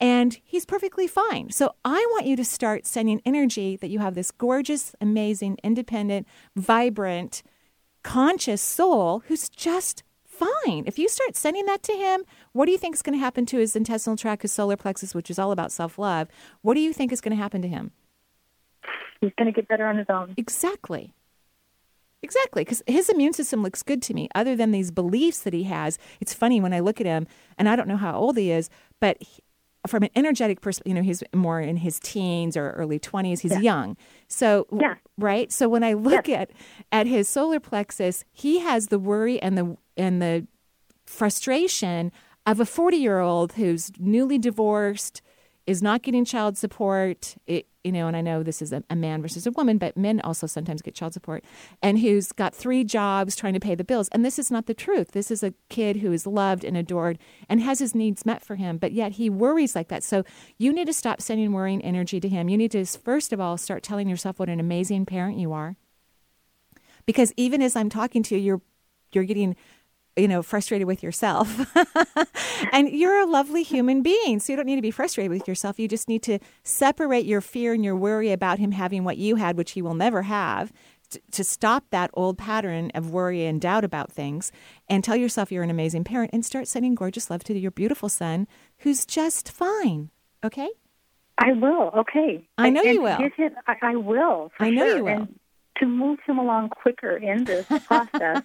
and 0.00 0.38
he's 0.44 0.64
perfectly 0.64 1.08
fine. 1.08 1.50
So 1.50 1.74
I 1.84 2.06
want 2.12 2.26
you 2.26 2.36
to 2.36 2.44
start 2.44 2.86
sending 2.86 3.20
energy 3.26 3.76
that 3.76 3.90
you 3.90 3.98
have 3.98 4.14
this 4.14 4.30
gorgeous, 4.30 4.94
amazing, 5.00 5.58
independent, 5.64 6.28
vibrant 6.54 7.42
conscious 8.04 8.62
soul 8.62 9.22
who's 9.26 9.48
just 9.48 10.04
fine. 10.24 10.84
If 10.86 10.98
you 10.98 11.08
start 11.08 11.34
sending 11.34 11.66
that 11.66 11.82
to 11.84 11.92
him, 11.92 12.22
what 12.52 12.66
do 12.66 12.72
you 12.72 12.78
think 12.78 12.94
is 12.94 13.02
going 13.02 13.18
to 13.18 13.24
happen 13.24 13.44
to 13.46 13.58
his 13.58 13.74
intestinal 13.74 14.16
tract, 14.16 14.42
his 14.42 14.52
solar 14.52 14.76
plexus, 14.76 15.14
which 15.16 15.30
is 15.30 15.38
all 15.38 15.50
about 15.50 15.72
self 15.72 15.98
love? 15.98 16.28
What 16.62 16.74
do 16.74 16.80
you 16.80 16.92
think 16.92 17.10
is 17.10 17.20
going 17.20 17.36
to 17.36 17.42
happen 17.42 17.60
to 17.62 17.68
him? 17.68 17.90
He's 19.20 19.32
going 19.36 19.52
to 19.52 19.52
get 19.52 19.66
better 19.66 19.86
on 19.86 19.96
his 19.96 20.06
own. 20.08 20.34
Exactly. 20.36 21.12
Exactly, 22.24 22.64
because 22.64 22.82
his 22.86 23.08
immune 23.08 23.32
system 23.34 23.62
looks 23.62 23.82
good 23.82 24.00
to 24.02 24.14
me. 24.14 24.28
Other 24.34 24.56
than 24.56 24.70
these 24.72 24.90
beliefs 24.90 25.40
that 25.40 25.52
he 25.52 25.64
has, 25.64 25.98
it's 26.20 26.32
funny 26.34 26.60
when 26.60 26.72
I 26.72 26.80
look 26.80 27.00
at 27.00 27.06
him, 27.06 27.26
and 27.58 27.68
I 27.68 27.76
don't 27.76 27.86
know 27.88 27.96
how 27.98 28.16
old 28.16 28.36
he 28.38 28.50
is, 28.50 28.70
but 28.98 29.16
he, 29.20 29.42
from 29.86 30.02
an 30.02 30.08
energetic 30.16 30.62
perspective, 30.62 30.88
you 30.90 30.94
know, 30.94 31.02
he's 31.02 31.22
more 31.34 31.60
in 31.60 31.76
his 31.76 32.00
teens 32.00 32.56
or 32.56 32.70
early 32.70 32.98
twenties. 32.98 33.40
He's 33.40 33.52
Yeah. 33.52 33.58
young, 33.60 33.96
so 34.28 34.66
Yeah. 34.72 34.94
right. 35.18 35.52
So 35.52 35.68
when 35.68 35.84
I 35.84 35.92
look 35.92 36.26
at 36.30 36.50
at 36.90 37.06
his 37.06 37.28
solar 37.28 37.60
plexus, 37.60 38.24
he 38.32 38.60
has 38.60 38.86
the 38.86 38.98
worry 38.98 39.38
and 39.42 39.58
the 39.58 39.76
and 39.98 40.22
the 40.22 40.46
frustration 41.04 42.10
of 42.46 42.60
a 42.60 42.64
40 42.66 42.96
year 42.96 43.20
old 43.20 43.52
who's 43.52 43.90
newly 43.98 44.38
divorced 44.38 45.20
is 45.66 45.82
not 45.82 46.02
getting 46.02 46.24
child 46.24 46.58
support. 46.58 47.36
It, 47.46 47.66
you 47.84 47.92
know 47.92 48.08
and 48.08 48.16
i 48.16 48.22
know 48.22 48.42
this 48.42 48.62
is 48.62 48.72
a, 48.72 48.82
a 48.88 48.96
man 48.96 49.20
versus 49.20 49.46
a 49.46 49.50
woman 49.50 49.76
but 49.76 49.94
men 49.94 50.18
also 50.22 50.46
sometimes 50.46 50.80
get 50.80 50.94
child 50.94 51.12
support. 51.12 51.44
And 51.82 51.98
who's 51.98 52.32
got 52.32 52.54
three 52.54 52.82
jobs 52.82 53.36
trying 53.36 53.52
to 53.52 53.60
pay 53.60 53.74
the 53.74 53.84
bills. 53.84 54.08
And 54.08 54.24
this 54.24 54.38
is 54.38 54.50
not 54.50 54.66
the 54.66 54.74
truth. 54.74 55.12
This 55.12 55.30
is 55.30 55.42
a 55.42 55.52
kid 55.68 55.98
who 55.98 56.10
is 56.10 56.26
loved 56.26 56.64
and 56.64 56.76
adored 56.76 57.18
and 57.48 57.60
has 57.60 57.78
his 57.78 57.94
needs 57.94 58.24
met 58.24 58.42
for 58.42 58.56
him 58.56 58.78
but 58.78 58.92
yet 58.92 59.12
he 59.12 59.28
worries 59.28 59.76
like 59.76 59.88
that. 59.88 60.02
So 60.02 60.24
you 60.56 60.72
need 60.72 60.86
to 60.86 60.92
stop 60.92 61.20
sending 61.20 61.52
worrying 61.52 61.82
energy 61.82 62.20
to 62.20 62.28
him. 62.28 62.48
You 62.48 62.56
need 62.56 62.72
to 62.72 62.84
first 62.86 63.32
of 63.32 63.40
all 63.40 63.58
start 63.58 63.82
telling 63.82 64.08
yourself 64.08 64.38
what 64.38 64.48
an 64.48 64.60
amazing 64.60 65.04
parent 65.04 65.38
you 65.38 65.52
are. 65.52 65.76
Because 67.06 67.34
even 67.36 67.60
as 67.60 67.76
i'm 67.76 67.90
talking 67.90 68.22
to 68.24 68.36
you 68.36 68.40
you're 68.40 68.62
you're 69.12 69.24
getting 69.24 69.56
you 70.16 70.28
know 70.28 70.42
frustrated 70.42 70.86
with 70.86 71.02
yourself 71.02 71.74
and 72.72 72.88
you're 72.88 73.20
a 73.20 73.26
lovely 73.26 73.62
human 73.62 74.02
being 74.02 74.38
so 74.38 74.52
you 74.52 74.56
don't 74.56 74.66
need 74.66 74.76
to 74.76 74.82
be 74.82 74.90
frustrated 74.90 75.30
with 75.30 75.46
yourself 75.48 75.78
you 75.78 75.88
just 75.88 76.08
need 76.08 76.22
to 76.22 76.38
separate 76.62 77.24
your 77.24 77.40
fear 77.40 77.72
and 77.72 77.84
your 77.84 77.96
worry 77.96 78.30
about 78.32 78.58
him 78.58 78.72
having 78.72 79.04
what 79.04 79.16
you 79.16 79.36
had 79.36 79.56
which 79.56 79.72
he 79.72 79.82
will 79.82 79.94
never 79.94 80.22
have 80.22 80.72
t- 81.10 81.20
to 81.30 81.42
stop 81.42 81.84
that 81.90 82.10
old 82.14 82.38
pattern 82.38 82.90
of 82.94 83.10
worry 83.10 83.44
and 83.44 83.60
doubt 83.60 83.84
about 83.84 84.12
things 84.12 84.52
and 84.88 85.02
tell 85.02 85.16
yourself 85.16 85.50
you're 85.50 85.64
an 85.64 85.70
amazing 85.70 86.04
parent 86.04 86.30
and 86.32 86.44
start 86.44 86.68
sending 86.68 86.94
gorgeous 86.94 87.30
love 87.30 87.42
to 87.44 87.58
your 87.58 87.70
beautiful 87.70 88.08
son 88.08 88.46
who's 88.78 89.04
just 89.04 89.50
fine 89.50 90.10
okay 90.44 90.68
I 91.36 91.50
will. 91.50 91.90
Okay. 91.96 92.48
I 92.58 92.70
know 92.70 92.82
And 92.82 92.94
you 92.94 93.02
will. 93.02 93.18
I, 93.66 93.74
I 93.82 93.96
will. 93.96 94.52
I 94.60 94.70
know 94.70 94.86
sure. 94.86 94.96
you 94.96 95.04
will. 95.04 95.12
And 95.12 95.40
to 95.78 95.86
move 95.86 96.18
him 96.26 96.38
along 96.38 96.70
quicker 96.70 97.16
in 97.16 97.44
this 97.44 97.66
process, 97.86 98.42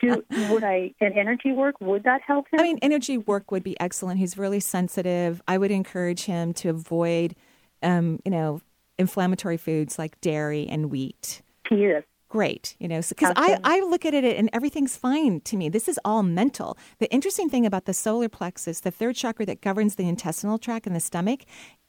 do 0.00 0.24
would 0.50 0.64
I 0.64 0.94
an 1.00 1.12
energy 1.16 1.52
work? 1.52 1.76
Would 1.80 2.04
that 2.04 2.22
help 2.26 2.46
him? 2.52 2.60
I 2.60 2.62
mean, 2.62 2.78
energy 2.82 3.18
work 3.18 3.50
would 3.50 3.62
be 3.62 3.78
excellent. 3.80 4.18
He's 4.18 4.36
really 4.36 4.60
sensitive. 4.60 5.42
I 5.46 5.58
would 5.58 5.70
encourage 5.70 6.24
him 6.24 6.52
to 6.54 6.68
avoid, 6.70 7.34
um, 7.82 8.20
you 8.24 8.30
know, 8.30 8.60
inflammatory 8.98 9.56
foods 9.56 9.98
like 9.98 10.20
dairy 10.20 10.68
and 10.68 10.90
wheat. 10.90 11.42
He 11.68 11.84
is. 11.86 12.04
Great, 12.32 12.76
you 12.78 12.88
know, 12.88 13.02
because 13.06 13.34
I, 13.36 13.58
I 13.62 13.80
look 13.80 14.06
at 14.06 14.14
it 14.14 14.24
and 14.24 14.48
everything's 14.54 14.96
fine 14.96 15.42
to 15.42 15.54
me. 15.54 15.68
This 15.68 15.86
is 15.86 16.00
all 16.02 16.22
mental. 16.22 16.78
The 16.98 17.12
interesting 17.12 17.50
thing 17.50 17.66
about 17.66 17.84
the 17.84 17.92
solar 17.92 18.30
plexus, 18.30 18.80
the 18.80 18.90
third 18.90 19.16
chakra 19.16 19.44
that 19.44 19.60
governs 19.60 19.96
the 19.96 20.08
intestinal 20.08 20.56
tract 20.56 20.86
and 20.86 20.96
the 20.96 21.00
stomach, 21.00 21.40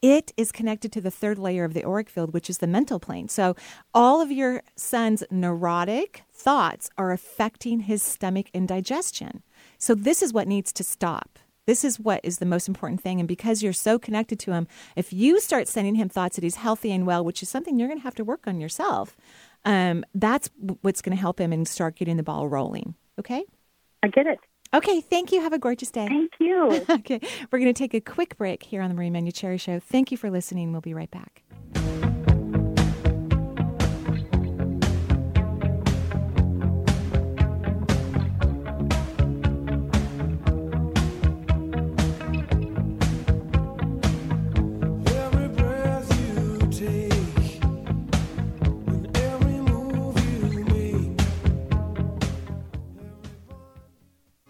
it 0.01 0.33
is 0.35 0.51
connected 0.51 0.91
to 0.91 0.99
the 0.99 1.09
third 1.09 1.39
layer 1.39 1.63
of 1.63 1.73
the 1.73 1.85
auric 1.85 2.09
field, 2.09 2.33
which 2.33 2.49
is 2.49 2.57
the 2.57 2.67
mental 2.67 2.99
plane. 2.99 3.29
So 3.29 3.55
all 3.93 4.19
of 4.19 4.33
your 4.33 4.63
son's 4.75 5.23
neurotic 5.31 6.23
thoughts 6.33 6.89
are 6.97 7.13
affecting 7.13 7.79
his 7.79 8.03
stomach 8.03 8.47
and 8.53 8.67
digestion. 8.67 9.43
So 9.77 9.95
this 9.95 10.21
is 10.21 10.33
what 10.33 10.49
needs 10.49 10.73
to 10.73 10.83
stop. 10.83 11.39
This 11.65 11.85
is 11.85 12.01
what 12.01 12.19
is 12.21 12.39
the 12.39 12.45
most 12.45 12.67
important 12.67 12.99
thing. 12.99 13.19
And 13.19 13.27
because 13.29 13.63
you're 13.63 13.71
so 13.71 13.97
connected 13.97 14.39
to 14.39 14.51
him, 14.51 14.67
if 14.97 15.13
you 15.13 15.39
start 15.39 15.69
sending 15.69 15.95
him 15.95 16.09
thoughts 16.09 16.35
that 16.35 16.43
he's 16.43 16.57
healthy 16.57 16.91
and 16.91 17.07
well, 17.07 17.23
which 17.23 17.41
is 17.41 17.47
something 17.47 17.79
you're 17.79 17.87
going 17.87 17.99
to 17.99 18.03
have 18.03 18.15
to 18.15 18.25
work 18.25 18.45
on 18.45 18.59
yourself, 18.59 19.15
um, 19.65 20.03
that's 20.13 20.49
what's 20.81 21.01
going 21.01 21.15
to 21.15 21.21
help 21.21 21.39
him 21.39 21.53
and 21.53 21.67
start 21.67 21.95
getting 21.95 22.17
the 22.17 22.23
ball 22.23 22.47
rolling. 22.47 22.95
Okay? 23.19 23.43
I 24.01 24.07
get 24.07 24.27
it. 24.27 24.39
Okay, 24.73 25.01
thank 25.01 25.31
you. 25.31 25.39
Have 25.41 25.53
a 25.53 25.59
gorgeous 25.59 25.91
day. 25.91 26.07
Thank 26.07 26.31
you. 26.39 26.85
okay, 26.89 27.19
we're 27.51 27.59
going 27.59 27.73
to 27.73 27.77
take 27.77 27.93
a 27.93 28.01
quick 28.01 28.37
break 28.37 28.63
here 28.63 28.81
on 28.81 28.89
the 28.89 28.95
Marie 28.95 29.11
Manuchehri 29.11 29.59
Show. 29.59 29.79
Thank 29.79 30.11
you 30.11 30.17
for 30.17 30.31
listening. 30.31 30.71
We'll 30.71 30.81
be 30.81 30.95
right 30.95 31.11
back. 31.11 31.43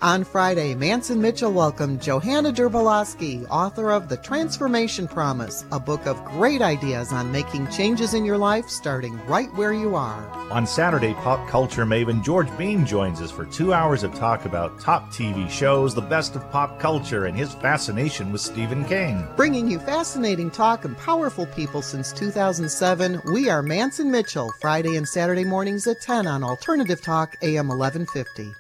On 0.04 0.26
Friday, 0.26 0.76
Manson 0.76 1.22
Mitchell 1.22 1.54
welcomed 1.54 2.02
Johanna 2.02 2.52
Derbolowski, 2.52 3.48
author 3.50 3.90
of 3.90 4.10
The 4.10 4.18
Transformation 4.18 5.08
Promise, 5.08 5.64
a 5.72 5.80
book 5.80 6.06
of 6.08 6.26
great 6.26 6.62
ideas 6.62 7.14
on 7.14 7.32
making 7.32 7.70
changes 7.70 8.14
in 8.14 8.26
your 8.26 8.38
life 8.38 8.68
starting 8.68 9.18
right 9.28 9.48
where 9.54 9.72
you 9.72 9.96
are. 9.96 10.30
On 10.52 10.68
Saturday, 10.68 11.14
pop 11.14 11.48
culture 11.48 11.86
maven 11.86 12.22
George 12.22 12.50
Bean 12.58 12.86
joins 12.86 13.22
us 13.22 13.32
for 13.32 13.46
two 13.46 13.72
hours 13.74 14.04
of 14.04 14.14
talk 14.14 14.44
about 14.44 14.78
top 14.78 15.10
TV 15.10 15.50
shows, 15.50 15.96
the 15.96 16.02
best 16.02 16.36
of 16.36 16.52
pop 16.52 16.82
culture, 16.82 17.24
and 17.28 17.38
his 17.38 17.54
fascination 17.54 18.30
with 18.34 18.42
Stephen 18.42 18.84
King. 18.84 19.26
Bringing 19.38 19.72
you 19.72 19.80
fascinating 19.80 20.52
talk 20.52 20.84
and 20.84 20.98
powerful 20.98 21.46
people 21.46 21.82
since 21.82 22.12
2007, 22.12 23.22
we 23.32 23.50
are 23.50 23.64
Manson 23.64 24.12
Mitchell, 24.12 24.52
Friday 24.60 24.98
and 24.98 25.08
Saturday 25.08 25.46
mornings 25.46 25.88
at 25.88 26.02
10 26.02 26.28
on 26.28 26.44
Alternative 26.44 27.02
Talk, 27.02 27.38
AM 27.42 27.70
1150. 27.70 28.54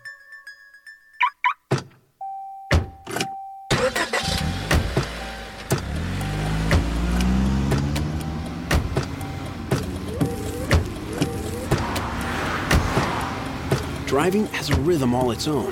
Driving 14.13 14.45
has 14.57 14.69
a 14.69 14.75
rhythm 14.81 15.15
all 15.15 15.31
its 15.31 15.47
own. 15.47 15.71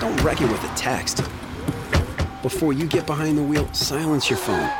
Don't 0.00 0.16
wreck 0.24 0.40
it 0.40 0.50
with 0.50 0.64
a 0.64 0.74
text. 0.76 1.18
Before 2.42 2.72
you 2.72 2.86
get 2.86 3.06
behind 3.06 3.36
the 3.36 3.42
wheel, 3.42 3.70
silence 3.74 4.30
your 4.30 4.38
phone. 4.38 4.70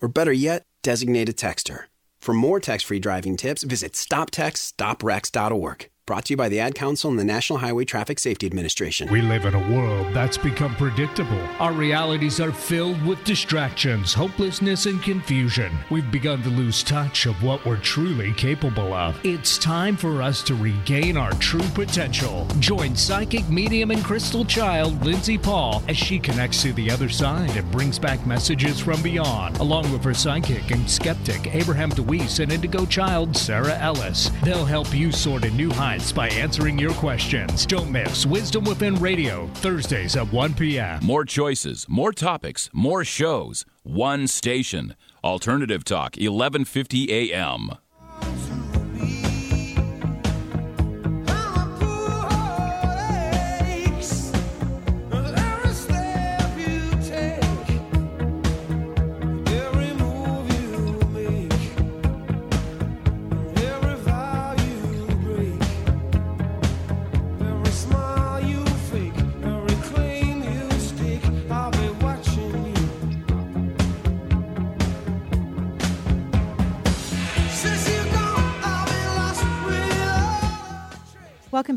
Or 0.00 0.08
better 0.08 0.32
yet, 0.32 0.62
designate 0.82 1.28
a 1.28 1.34
texter. 1.34 1.80
For 2.16 2.32
more 2.32 2.60
text 2.60 2.86
free 2.86 2.98
driving 2.98 3.36
tips, 3.36 3.62
visit 3.62 3.92
stoptextsstopwrecks.org. 3.92 5.90
Brought 6.08 6.24
to 6.24 6.32
you 6.32 6.38
by 6.38 6.48
the 6.48 6.58
Ad 6.58 6.74
Council 6.74 7.10
and 7.10 7.18
the 7.18 7.24
National 7.24 7.58
Highway 7.58 7.84
Traffic 7.84 8.18
Safety 8.18 8.46
Administration. 8.46 9.12
We 9.12 9.20
live 9.20 9.44
in 9.44 9.52
a 9.52 9.70
world 9.70 10.14
that's 10.14 10.38
become 10.38 10.74
predictable. 10.76 11.38
Our 11.60 11.74
realities 11.74 12.40
are 12.40 12.50
filled 12.50 13.04
with 13.04 13.22
distractions, 13.24 14.14
hopelessness, 14.14 14.86
and 14.86 15.02
confusion. 15.02 15.70
We've 15.90 16.10
begun 16.10 16.42
to 16.44 16.48
lose 16.48 16.82
touch 16.82 17.26
of 17.26 17.42
what 17.42 17.62
we're 17.66 17.76
truly 17.76 18.32
capable 18.32 18.94
of. 18.94 19.22
It's 19.22 19.58
time 19.58 19.98
for 19.98 20.22
us 20.22 20.42
to 20.44 20.54
regain 20.54 21.18
our 21.18 21.32
true 21.32 21.68
potential. 21.74 22.46
Join 22.58 22.96
psychic 22.96 23.46
medium 23.50 23.90
and 23.90 24.02
crystal 24.02 24.46
child 24.46 25.04
Lindsay 25.04 25.36
Paul 25.36 25.82
as 25.88 25.98
she 25.98 26.18
connects 26.18 26.62
to 26.62 26.72
the 26.72 26.90
other 26.90 27.10
side 27.10 27.54
and 27.54 27.70
brings 27.70 27.98
back 27.98 28.26
messages 28.26 28.80
from 28.80 29.02
beyond, 29.02 29.58
along 29.58 29.92
with 29.92 30.02
her 30.04 30.14
psychic 30.14 30.70
and 30.70 30.88
skeptic 30.88 31.54
Abraham 31.54 31.90
DeWeese 31.90 32.40
and 32.40 32.50
indigo 32.50 32.86
child 32.86 33.36
Sarah 33.36 33.76
Ellis. 33.76 34.30
They'll 34.42 34.64
help 34.64 34.94
you 34.94 35.12
sort 35.12 35.44
a 35.44 35.50
new 35.50 35.70
heights 35.70 35.97
by 36.14 36.28
answering 36.28 36.78
your 36.78 36.92
questions. 36.92 37.66
Don't 37.66 37.90
miss 37.90 38.24
Wisdom 38.24 38.64
Within 38.64 38.94
Radio, 38.96 39.46
Thursdays 39.54 40.16
at 40.16 40.32
1 40.32 40.54
p.m. 40.54 41.00
More 41.04 41.24
choices, 41.24 41.86
more 41.88 42.12
topics, 42.12 42.70
more 42.72 43.04
shows. 43.04 43.64
One 43.82 44.26
station. 44.28 44.94
Alternative 45.24 45.84
Talk, 45.84 46.16
1150 46.16 47.32
AM. 47.32 47.70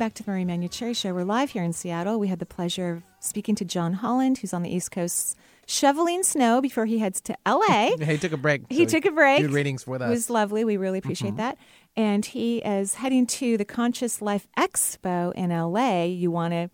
Back 0.01 0.15
to 0.15 0.23
the 0.23 0.31
Marie 0.31 0.45
Manuchehri 0.45 0.97
Show. 0.97 1.13
We're 1.13 1.23
live 1.23 1.51
here 1.51 1.61
in 1.61 1.73
Seattle. 1.73 2.19
We 2.19 2.27
had 2.27 2.39
the 2.39 2.45
pleasure 2.47 2.89
of 2.89 3.03
speaking 3.19 3.53
to 3.53 3.63
John 3.63 3.93
Holland, 3.93 4.39
who's 4.39 4.51
on 4.51 4.63
the 4.63 4.75
East 4.75 4.89
Coast 4.89 5.37
shoveling 5.67 6.23
snow 6.23 6.59
before 6.59 6.87
he 6.87 6.97
heads 6.97 7.21
to 7.21 7.37
LA. 7.45 7.91
he 7.99 8.17
took 8.17 8.31
a 8.31 8.37
break. 8.37 8.63
He 8.67 8.87
so 8.87 8.97
took 8.97 9.05
a 9.05 9.11
break. 9.11 9.41
Did 9.41 9.51
ratings 9.51 9.85
with 9.85 10.01
It 10.01 10.09
was 10.09 10.31
lovely. 10.31 10.65
We 10.65 10.75
really 10.75 10.97
appreciate 10.97 11.35
Mhm. 11.35 11.37
that. 11.37 11.57
And 11.95 12.25
he 12.25 12.63
is 12.63 12.95
heading 12.95 13.27
to 13.27 13.57
the 13.59 13.63
Conscious 13.63 14.23
Life 14.23 14.47
Expo 14.57 15.33
in 15.35 15.51
LA. 15.51 16.05
You 16.05 16.31
want 16.31 16.55
to 16.55 16.71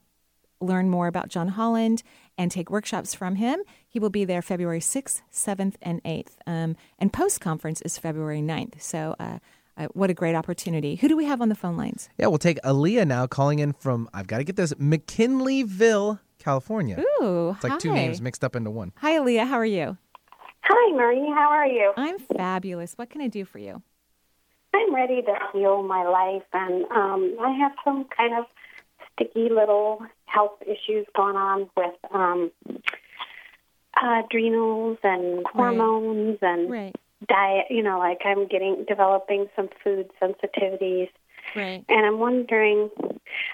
learn 0.62 0.90
more 0.90 1.08
about 1.08 1.28
John 1.28 1.50
Holland 1.50 2.04
and 2.38 2.50
take 2.50 2.70
workshops 2.70 3.14
from 3.14 3.36
him. 3.36 3.60
He 3.90 4.00
will 4.00 4.10
be 4.10 4.24
there 4.24 4.42
February 4.42 4.80
6th, 4.80 5.22
7th, 5.30 5.76
and 5.82 6.02
8th. 6.06 6.38
Um, 6.48 6.78
and 6.98 7.12
post 7.12 7.42
conference 7.42 7.82
is 7.82 7.98
February 7.98 8.42
9th. 8.42 8.82
So, 8.82 9.16
uh, 9.20 9.40
uh, 9.78 9.88
what 9.94 10.10
a 10.10 10.14
great 10.14 10.36
opportunity. 10.36 10.96
Who 10.96 11.08
do 11.08 11.16
we 11.16 11.26
have 11.26 11.42
on 11.42 11.50
the 11.50 11.56
phone 11.56 11.78
lines? 11.78 12.10
Yeah, 12.18 12.28
we'll 12.28 12.38
take 12.40 12.60
Aaliyah 12.64 13.06
now 13.08 13.28
calling 13.28 13.60
in 13.60 13.74
from, 13.74 14.10
I've 14.14 14.28
got 14.28 14.40
to 14.40 14.44
get 14.44 14.56
this, 14.56 14.74
McKinleyville, 14.74 16.20
California. 16.40 17.00
Ooh, 17.22 17.52
It's 17.56 17.64
like 17.64 17.80
two 17.80 17.94
names 17.94 18.22
mixed 18.22 18.44
up 18.44 18.56
into 18.56 18.72
one. 18.72 18.92
Hi, 18.98 19.14
Aaliyah. 19.18 19.48
How 19.48 19.56
are 19.58 19.66
you? 19.66 19.98
Hi, 20.64 20.92
Marie. 20.96 21.30
How 21.34 21.50
are 21.50 21.68
you? 21.68 21.94
I'm 21.96 22.18
fabulous. 22.20 22.94
What 22.96 23.10
can 23.10 23.22
I 23.22 23.28
do 23.28 23.46
for 23.46 23.60
you? 23.60 23.82
I'm 24.74 24.94
ready 24.94 25.22
to 25.22 25.34
heal 25.54 25.82
my 25.84 26.04
life, 26.04 26.44
and 26.54 26.84
um, 26.92 27.36
I 27.42 27.52
have 27.52 27.72
some 27.84 28.06
kind 28.16 28.34
of 28.38 28.46
sticky 29.14 29.50
little 29.50 30.06
health 30.26 30.62
issues 30.62 31.08
going 31.16 31.36
on 31.36 31.70
with 31.76 31.96
um, 32.14 32.52
adrenals 34.02 34.98
and 35.04 35.46
hormones 35.48 36.38
and 36.42 36.70
Right. 36.70 36.96
Diet. 37.28 37.66
You 37.70 37.84
know, 37.84 38.00
like 38.00 38.22
I'm 38.26 38.48
getting 38.48 38.86
developing 38.88 39.48
some 39.56 39.70
food 39.84 40.10
sensitivities, 40.22 41.10
Right. 41.56 41.84
and 41.90 42.06
I'm 42.06 42.20
wondering. 42.20 42.90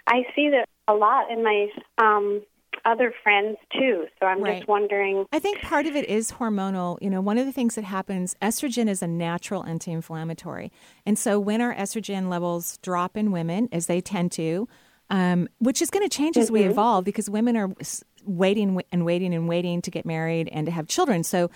I 0.07 0.23
see 0.35 0.49
that 0.49 0.67
a 0.87 0.93
lot 0.93 1.31
in 1.31 1.43
my 1.43 1.67
um, 1.97 2.41
other 2.85 3.13
friends 3.23 3.57
too, 3.71 4.05
so 4.19 4.25
I'm 4.25 4.41
Right. 4.43 4.57
just 4.57 4.67
wondering. 4.67 5.25
I 5.31 5.39
think 5.39 5.61
part 5.61 5.85
of 5.85 5.95
it 5.95 6.09
is 6.09 6.33
hormonal. 6.33 6.97
You 7.01 7.09
know, 7.09 7.21
one 7.21 7.37
of 7.37 7.45
the 7.45 7.51
things 7.53 7.75
that 7.75 7.83
happens, 7.85 8.35
estrogen 8.41 8.89
is 8.89 9.01
a 9.01 9.07
natural 9.07 9.63
anti 9.65 9.91
inflammatory. 9.91 10.71
And 11.05 11.17
so 11.17 11.39
when 11.39 11.61
our 11.61 11.73
estrogen 11.73 12.29
levels 12.29 12.77
drop 12.79 13.15
in 13.15 13.31
women, 13.31 13.69
as 13.71 13.87
they 13.87 14.01
tend 14.01 14.31
to, 14.33 14.67
um, 15.09 15.47
which 15.59 15.81
is 15.81 15.89
going 15.89 16.07
to 16.07 16.13
change 16.15 16.37
as 16.37 16.51
we 16.51 16.61
Mhm. 16.63 16.71
evolve 16.71 17.05
because 17.05 17.29
women 17.29 17.55
are 17.55 17.69
waiting 18.25 18.81
and 18.91 19.05
waiting 19.05 19.33
and 19.33 19.47
waiting 19.47 19.81
to 19.81 19.91
get 19.91 20.05
married 20.05 20.49
and 20.51 20.65
to 20.65 20.71
have 20.71 20.87
children. 20.87 21.23
So, 21.23 21.49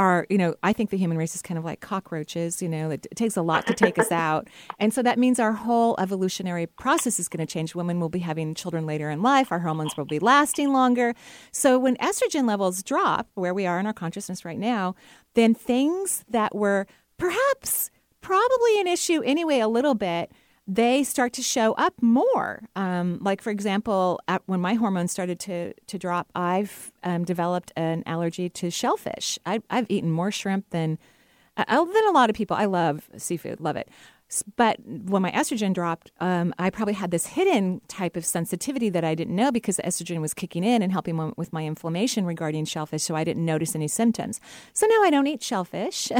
our, 0.00 0.26
you 0.30 0.38
know, 0.38 0.54
I 0.62 0.72
think 0.72 0.88
the 0.88 0.96
human 0.96 1.18
race 1.18 1.34
is 1.34 1.42
kind 1.42 1.58
of 1.58 1.64
like 1.64 1.80
cockroaches. 1.80 2.62
You 2.62 2.70
know, 2.70 2.88
it, 2.88 3.06
it 3.10 3.16
takes 3.16 3.36
a 3.36 3.42
lot 3.42 3.66
to 3.66 3.74
take 3.74 3.98
us 3.98 4.10
out, 4.26 4.48
and 4.78 4.94
so 4.94 5.02
that 5.02 5.18
means 5.18 5.38
our 5.38 5.52
whole 5.52 5.94
evolutionary 6.00 6.66
process 6.66 7.20
is 7.20 7.28
going 7.28 7.46
to 7.46 7.52
change. 7.52 7.74
Women 7.74 8.00
will 8.00 8.08
be 8.08 8.20
having 8.20 8.54
children 8.54 8.86
later 8.86 9.10
in 9.10 9.22
life. 9.22 9.52
Our 9.52 9.58
hormones 9.58 9.98
will 9.98 10.06
be 10.06 10.18
lasting 10.18 10.72
longer. 10.72 11.14
So 11.52 11.78
when 11.78 11.96
estrogen 11.96 12.48
levels 12.48 12.82
drop, 12.82 13.28
where 13.34 13.52
we 13.52 13.66
are 13.66 13.78
in 13.78 13.86
our 13.86 13.92
consciousness 13.92 14.42
right 14.42 14.58
now, 14.58 14.94
then 15.34 15.54
things 15.54 16.24
that 16.30 16.54
were 16.54 16.86
perhaps 17.18 17.90
probably 18.22 18.80
an 18.80 18.86
issue 18.86 19.22
anyway, 19.22 19.58
a 19.58 19.68
little 19.68 19.94
bit, 19.94 20.32
they 20.70 21.02
start 21.02 21.32
to 21.32 21.42
show 21.42 21.72
up 21.72 21.94
more. 22.00 22.62
Um, 22.76 23.18
like, 23.20 23.42
for 23.42 23.50
example, 23.50 24.20
at, 24.28 24.40
when 24.46 24.60
my 24.60 24.74
hormones 24.74 25.10
started 25.10 25.40
to, 25.40 25.74
to 25.74 25.98
drop, 25.98 26.28
I've 26.36 26.92
um, 27.02 27.24
developed 27.24 27.72
an 27.74 28.04
allergy 28.06 28.48
to 28.50 28.70
shellfish. 28.70 29.36
I, 29.44 29.62
I've 29.68 29.86
eaten 29.88 30.12
more 30.12 30.30
shrimp 30.30 30.70
than, 30.70 30.96
uh, 31.56 31.64
than 31.84 32.04
a 32.06 32.12
lot 32.12 32.30
of 32.30 32.36
people. 32.36 32.56
I 32.56 32.66
love 32.66 33.10
seafood, 33.16 33.60
love 33.60 33.74
it. 33.74 33.88
But 34.56 34.78
when 34.84 35.22
my 35.22 35.30
estrogen 35.32 35.74
dropped, 35.74 36.12
um, 36.20 36.54
I 36.58 36.70
probably 36.70 36.94
had 36.94 37.10
this 37.10 37.26
hidden 37.26 37.80
type 37.88 38.16
of 38.16 38.24
sensitivity 38.24 38.88
that 38.90 39.04
I 39.04 39.14
didn't 39.14 39.34
know 39.34 39.50
because 39.50 39.76
the 39.76 39.82
estrogen 39.82 40.20
was 40.20 40.34
kicking 40.34 40.62
in 40.62 40.82
and 40.82 40.92
helping 40.92 41.32
with 41.36 41.52
my 41.52 41.64
inflammation 41.64 42.24
regarding 42.24 42.64
shellfish. 42.64 43.02
So 43.02 43.16
I 43.16 43.24
didn't 43.24 43.44
notice 43.44 43.74
any 43.74 43.88
symptoms. 43.88 44.40
So 44.72 44.86
now 44.86 45.02
I 45.02 45.10
don't 45.10 45.26
eat 45.26 45.42
shellfish. 45.42 46.10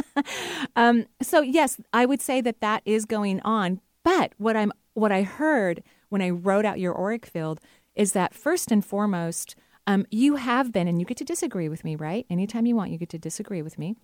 um, 0.76 1.06
so 1.20 1.42
yes, 1.42 1.78
I 1.92 2.06
would 2.06 2.22
say 2.22 2.40
that 2.40 2.60
that 2.60 2.82
is 2.84 3.04
going 3.04 3.40
on. 3.40 3.80
But 4.02 4.32
what 4.38 4.56
I'm 4.56 4.72
what 4.94 5.12
I 5.12 5.22
heard 5.22 5.82
when 6.08 6.22
I 6.22 6.30
wrote 6.30 6.64
out 6.64 6.78
your 6.78 6.96
auric 6.96 7.26
field 7.26 7.60
is 7.94 8.12
that 8.12 8.34
first 8.34 8.70
and 8.70 8.84
foremost, 8.84 9.56
um, 9.86 10.06
you 10.10 10.36
have 10.36 10.72
been, 10.72 10.88
and 10.88 11.00
you 11.00 11.06
get 11.06 11.16
to 11.18 11.24
disagree 11.24 11.68
with 11.68 11.84
me, 11.84 11.96
right? 11.96 12.26
Anytime 12.30 12.66
you 12.66 12.76
want, 12.76 12.90
you 12.90 12.98
get 12.98 13.10
to 13.10 13.18
disagree 13.18 13.62
with 13.62 13.78
me 13.78 13.96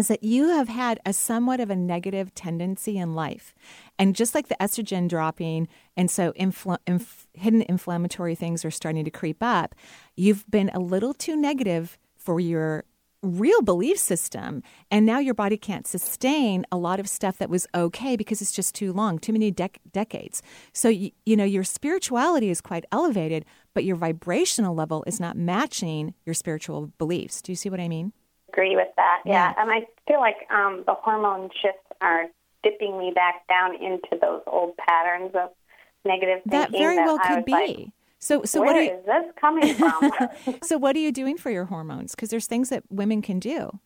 is 0.00 0.08
that 0.08 0.24
you 0.24 0.48
have 0.48 0.68
had 0.68 0.98
a 1.06 1.12
somewhat 1.12 1.60
of 1.60 1.70
a 1.70 1.76
negative 1.76 2.34
tendency 2.34 2.98
in 2.98 3.14
life. 3.14 3.54
And 3.98 4.16
just 4.16 4.34
like 4.34 4.48
the 4.48 4.56
estrogen 4.60 5.08
dropping, 5.08 5.68
and 5.96 6.10
so 6.10 6.32
infl- 6.32 6.78
inf- 6.86 7.28
hidden 7.34 7.62
inflammatory 7.62 8.34
things 8.34 8.64
are 8.64 8.70
starting 8.70 9.04
to 9.04 9.10
creep 9.10 9.42
up, 9.42 9.74
you've 10.16 10.44
been 10.50 10.70
a 10.74 10.80
little 10.80 11.14
too 11.14 11.36
negative 11.36 11.98
for 12.16 12.40
your 12.40 12.84
real 13.22 13.60
belief 13.60 13.98
system. 13.98 14.62
And 14.90 15.04
now 15.04 15.18
your 15.18 15.34
body 15.34 15.56
can't 15.56 15.86
sustain 15.86 16.64
a 16.72 16.76
lot 16.76 17.00
of 17.00 17.08
stuff 17.08 17.36
that 17.38 17.50
was 17.50 17.66
okay 17.74 18.16
because 18.16 18.40
it's 18.40 18.52
just 18.52 18.74
too 18.74 18.92
long, 18.92 19.18
too 19.18 19.32
many 19.32 19.52
dec- 19.52 19.76
decades. 19.92 20.42
So, 20.72 20.88
you, 20.88 21.10
you 21.26 21.36
know, 21.36 21.44
your 21.44 21.64
spirituality 21.64 22.48
is 22.48 22.60
quite 22.60 22.86
elevated, 22.90 23.44
but 23.74 23.84
your 23.84 23.96
vibrational 23.96 24.74
level 24.74 25.04
is 25.06 25.20
not 25.20 25.36
matching 25.36 26.14
your 26.24 26.34
spiritual 26.34 26.92
beliefs. 26.98 27.42
Do 27.42 27.52
you 27.52 27.56
see 27.56 27.68
what 27.68 27.80
I 27.80 27.88
mean? 27.88 28.12
Agree 28.52 28.76
with 28.76 28.88
that. 28.96 29.22
Yeah. 29.24 29.32
Yeah, 29.56 29.62
and 29.62 29.70
I 29.70 29.86
feel 30.08 30.20
like 30.20 30.36
um, 30.50 30.82
the 30.86 30.94
hormone 30.94 31.50
shifts 31.62 31.86
are 32.00 32.26
dipping 32.62 32.98
me 32.98 33.12
back 33.14 33.46
down 33.48 33.74
into 33.76 34.18
those 34.20 34.42
old 34.46 34.76
patterns 34.76 35.32
of 35.34 35.50
negative 36.04 36.40
thinking. 36.42 36.60
That 36.60 36.70
very 36.72 36.96
well 36.96 37.18
I 37.22 37.34
could 37.36 37.44
be. 37.44 37.52
like, 37.52 37.88
so, 38.18 38.42
so 38.44 38.60
Where 38.60 38.66
what 38.68 38.76
are 38.76 38.82
you, 38.82 38.90
is 38.92 39.06
this 39.06 39.24
coming 39.40 39.74
from? 39.74 40.12
so 40.62 40.76
what 40.76 40.94
are 40.94 40.98
you 40.98 41.10
doing 41.12 41.36
for 41.38 41.50
your 41.50 41.64
hormones? 41.66 42.14
Because 42.14 42.28
there's 42.28 42.46
things 42.46 42.68
that 42.68 42.82
women 42.90 43.22
can 43.22 43.38
do. 43.38 43.78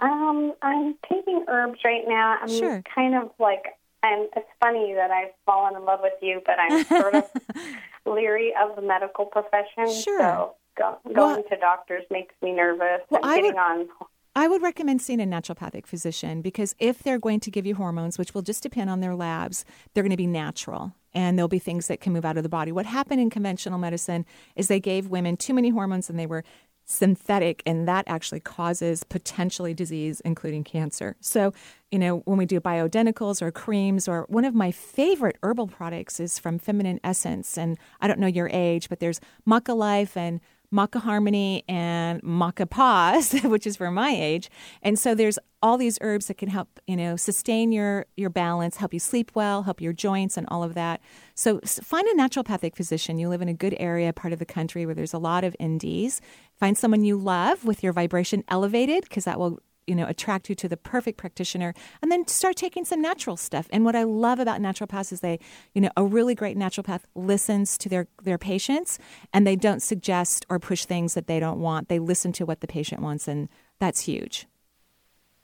um, 0.00 0.52
I'm 0.62 0.96
taking 1.10 1.44
herbs 1.48 1.78
right 1.84 2.02
now. 2.06 2.36
I'm 2.42 2.48
Sure. 2.48 2.82
kind 2.94 3.14
of 3.14 3.30
like, 3.38 3.64
and 4.02 4.28
it's 4.36 4.48
funny 4.60 4.92
that 4.94 5.10
I've 5.12 5.30
fallen 5.46 5.76
in 5.76 5.84
love 5.84 6.00
with 6.02 6.14
you, 6.20 6.42
but 6.44 6.56
I'm 6.58 6.84
sort 6.84 7.14
of 7.14 7.24
leery 8.06 8.52
of 8.60 8.74
the 8.76 8.82
medical 8.82 9.24
profession. 9.24 9.88
Sure. 10.02 10.18
So 10.20 10.54
go, 10.76 10.98
going 11.04 11.16
Well- 11.16 11.42
to 11.42 11.56
doctors 11.56 12.04
makes 12.10 12.34
me 12.42 12.52
nervous. 12.52 13.00
Well, 13.10 13.22
and 13.22 13.30
I 13.30 13.36
getting 13.36 13.52
would- 13.54 13.60
on 13.60 13.88
I 14.36 14.48
would 14.48 14.62
recommend 14.62 15.00
seeing 15.00 15.20
a 15.20 15.26
naturopathic 15.26 15.86
physician 15.86 16.42
because 16.42 16.74
if 16.80 17.04
they're 17.04 17.20
going 17.20 17.38
to 17.38 17.52
give 17.52 17.66
you 17.66 17.76
hormones, 17.76 18.18
which 18.18 18.34
will 18.34 18.42
just 18.42 18.64
depend 18.64 18.90
on 18.90 18.98
their 18.98 19.14
labs, 19.14 19.64
they're 19.92 20.02
going 20.02 20.10
to 20.10 20.16
be 20.16 20.26
natural 20.26 20.92
and 21.14 21.38
there'll 21.38 21.46
be 21.46 21.60
things 21.60 21.86
that 21.86 22.00
can 22.00 22.12
move 22.12 22.24
out 22.24 22.36
of 22.36 22.42
the 22.42 22.48
body. 22.48 22.72
What 22.72 22.84
happened 22.84 23.20
in 23.20 23.30
conventional 23.30 23.78
medicine 23.78 24.26
is 24.56 24.66
they 24.66 24.80
gave 24.80 25.06
women 25.06 25.36
too 25.36 25.54
many 25.54 25.68
hormones 25.70 26.10
and 26.10 26.18
they 26.18 26.26
were 26.26 26.42
synthetic, 26.86 27.62
and 27.64 27.88
that 27.88 28.04
actually 28.06 28.40
causes 28.40 29.04
potentially 29.04 29.72
disease, 29.72 30.20
including 30.20 30.62
cancer. 30.64 31.16
So, 31.20 31.54
you 31.90 31.98
know, 31.98 32.18
when 32.26 32.36
we 32.36 32.44
do 32.44 32.60
bioidenticals 32.60 33.40
or 33.40 33.50
creams, 33.50 34.06
or 34.06 34.26
one 34.28 34.44
of 34.44 34.54
my 34.54 34.70
favorite 34.70 35.38
herbal 35.42 35.68
products 35.68 36.20
is 36.20 36.38
from 36.38 36.58
Femmenessence, 36.58 37.56
and 37.56 37.78
I 38.02 38.06
don't 38.06 38.18
know 38.18 38.26
your 38.26 38.50
age, 38.52 38.90
but 38.90 39.00
there's 39.00 39.18
Maca 39.48 39.74
Life 39.74 40.14
and 40.14 40.40
Maca 40.74 41.00
Harmony 41.00 41.62
and 41.68 42.20
Maca 42.22 42.68
Pause, 42.68 43.42
which 43.44 43.66
is 43.66 43.76
for 43.76 43.90
my 43.90 44.10
age. 44.10 44.50
And 44.82 44.98
so 44.98 45.14
there's 45.14 45.38
all 45.62 45.78
these 45.78 45.98
herbs 46.00 46.26
that 46.26 46.36
can 46.36 46.48
help, 46.48 46.80
you 46.86 46.96
know, 46.96 47.16
sustain 47.16 47.70
your 47.70 48.06
your 48.16 48.28
balance, 48.28 48.76
help 48.76 48.92
you 48.92 48.98
sleep 48.98 49.30
well, 49.34 49.62
help 49.62 49.80
your 49.80 49.92
joints 49.92 50.36
and 50.36 50.46
all 50.50 50.64
of 50.64 50.74
that. 50.74 51.00
So 51.34 51.60
find 51.60 52.06
a 52.08 52.14
naturopathic 52.14 52.74
physician. 52.74 53.18
You 53.18 53.28
live 53.28 53.40
in 53.40 53.48
a 53.48 53.54
good 53.54 53.76
area, 53.78 54.12
part 54.12 54.32
of 54.32 54.40
the 54.40 54.44
country 54.44 54.84
where 54.84 54.94
there's 54.94 55.14
a 55.14 55.18
lot 55.18 55.44
of 55.44 55.56
NDs. 55.60 56.20
Find 56.58 56.76
someone 56.76 57.04
you 57.04 57.16
love 57.16 57.64
with 57.64 57.82
your 57.82 57.92
vibration 57.92 58.42
elevated 58.48 59.04
because 59.04 59.24
that 59.24 59.38
will 59.38 59.60
you 59.86 59.94
know 59.94 60.06
attract 60.06 60.48
you 60.48 60.54
to 60.54 60.68
the 60.68 60.76
perfect 60.76 61.18
practitioner 61.18 61.74
and 62.02 62.10
then 62.10 62.26
start 62.26 62.56
taking 62.56 62.84
some 62.84 63.00
natural 63.00 63.36
stuff 63.36 63.66
and 63.70 63.84
what 63.84 63.96
i 63.96 64.02
love 64.02 64.38
about 64.38 64.60
naturopaths 64.60 65.12
is 65.12 65.20
they 65.20 65.38
you 65.74 65.80
know 65.80 65.90
a 65.96 66.04
really 66.04 66.34
great 66.34 66.56
naturopath 66.56 67.02
listens 67.14 67.76
to 67.78 67.88
their 67.88 68.06
their 68.22 68.38
patients 68.38 68.98
and 69.32 69.46
they 69.46 69.56
don't 69.56 69.82
suggest 69.82 70.46
or 70.48 70.58
push 70.58 70.84
things 70.84 71.14
that 71.14 71.26
they 71.26 71.40
don't 71.40 71.60
want 71.60 71.88
they 71.88 71.98
listen 71.98 72.32
to 72.32 72.44
what 72.44 72.60
the 72.60 72.66
patient 72.66 73.00
wants 73.00 73.28
and 73.28 73.48
that's 73.78 74.00
huge 74.00 74.46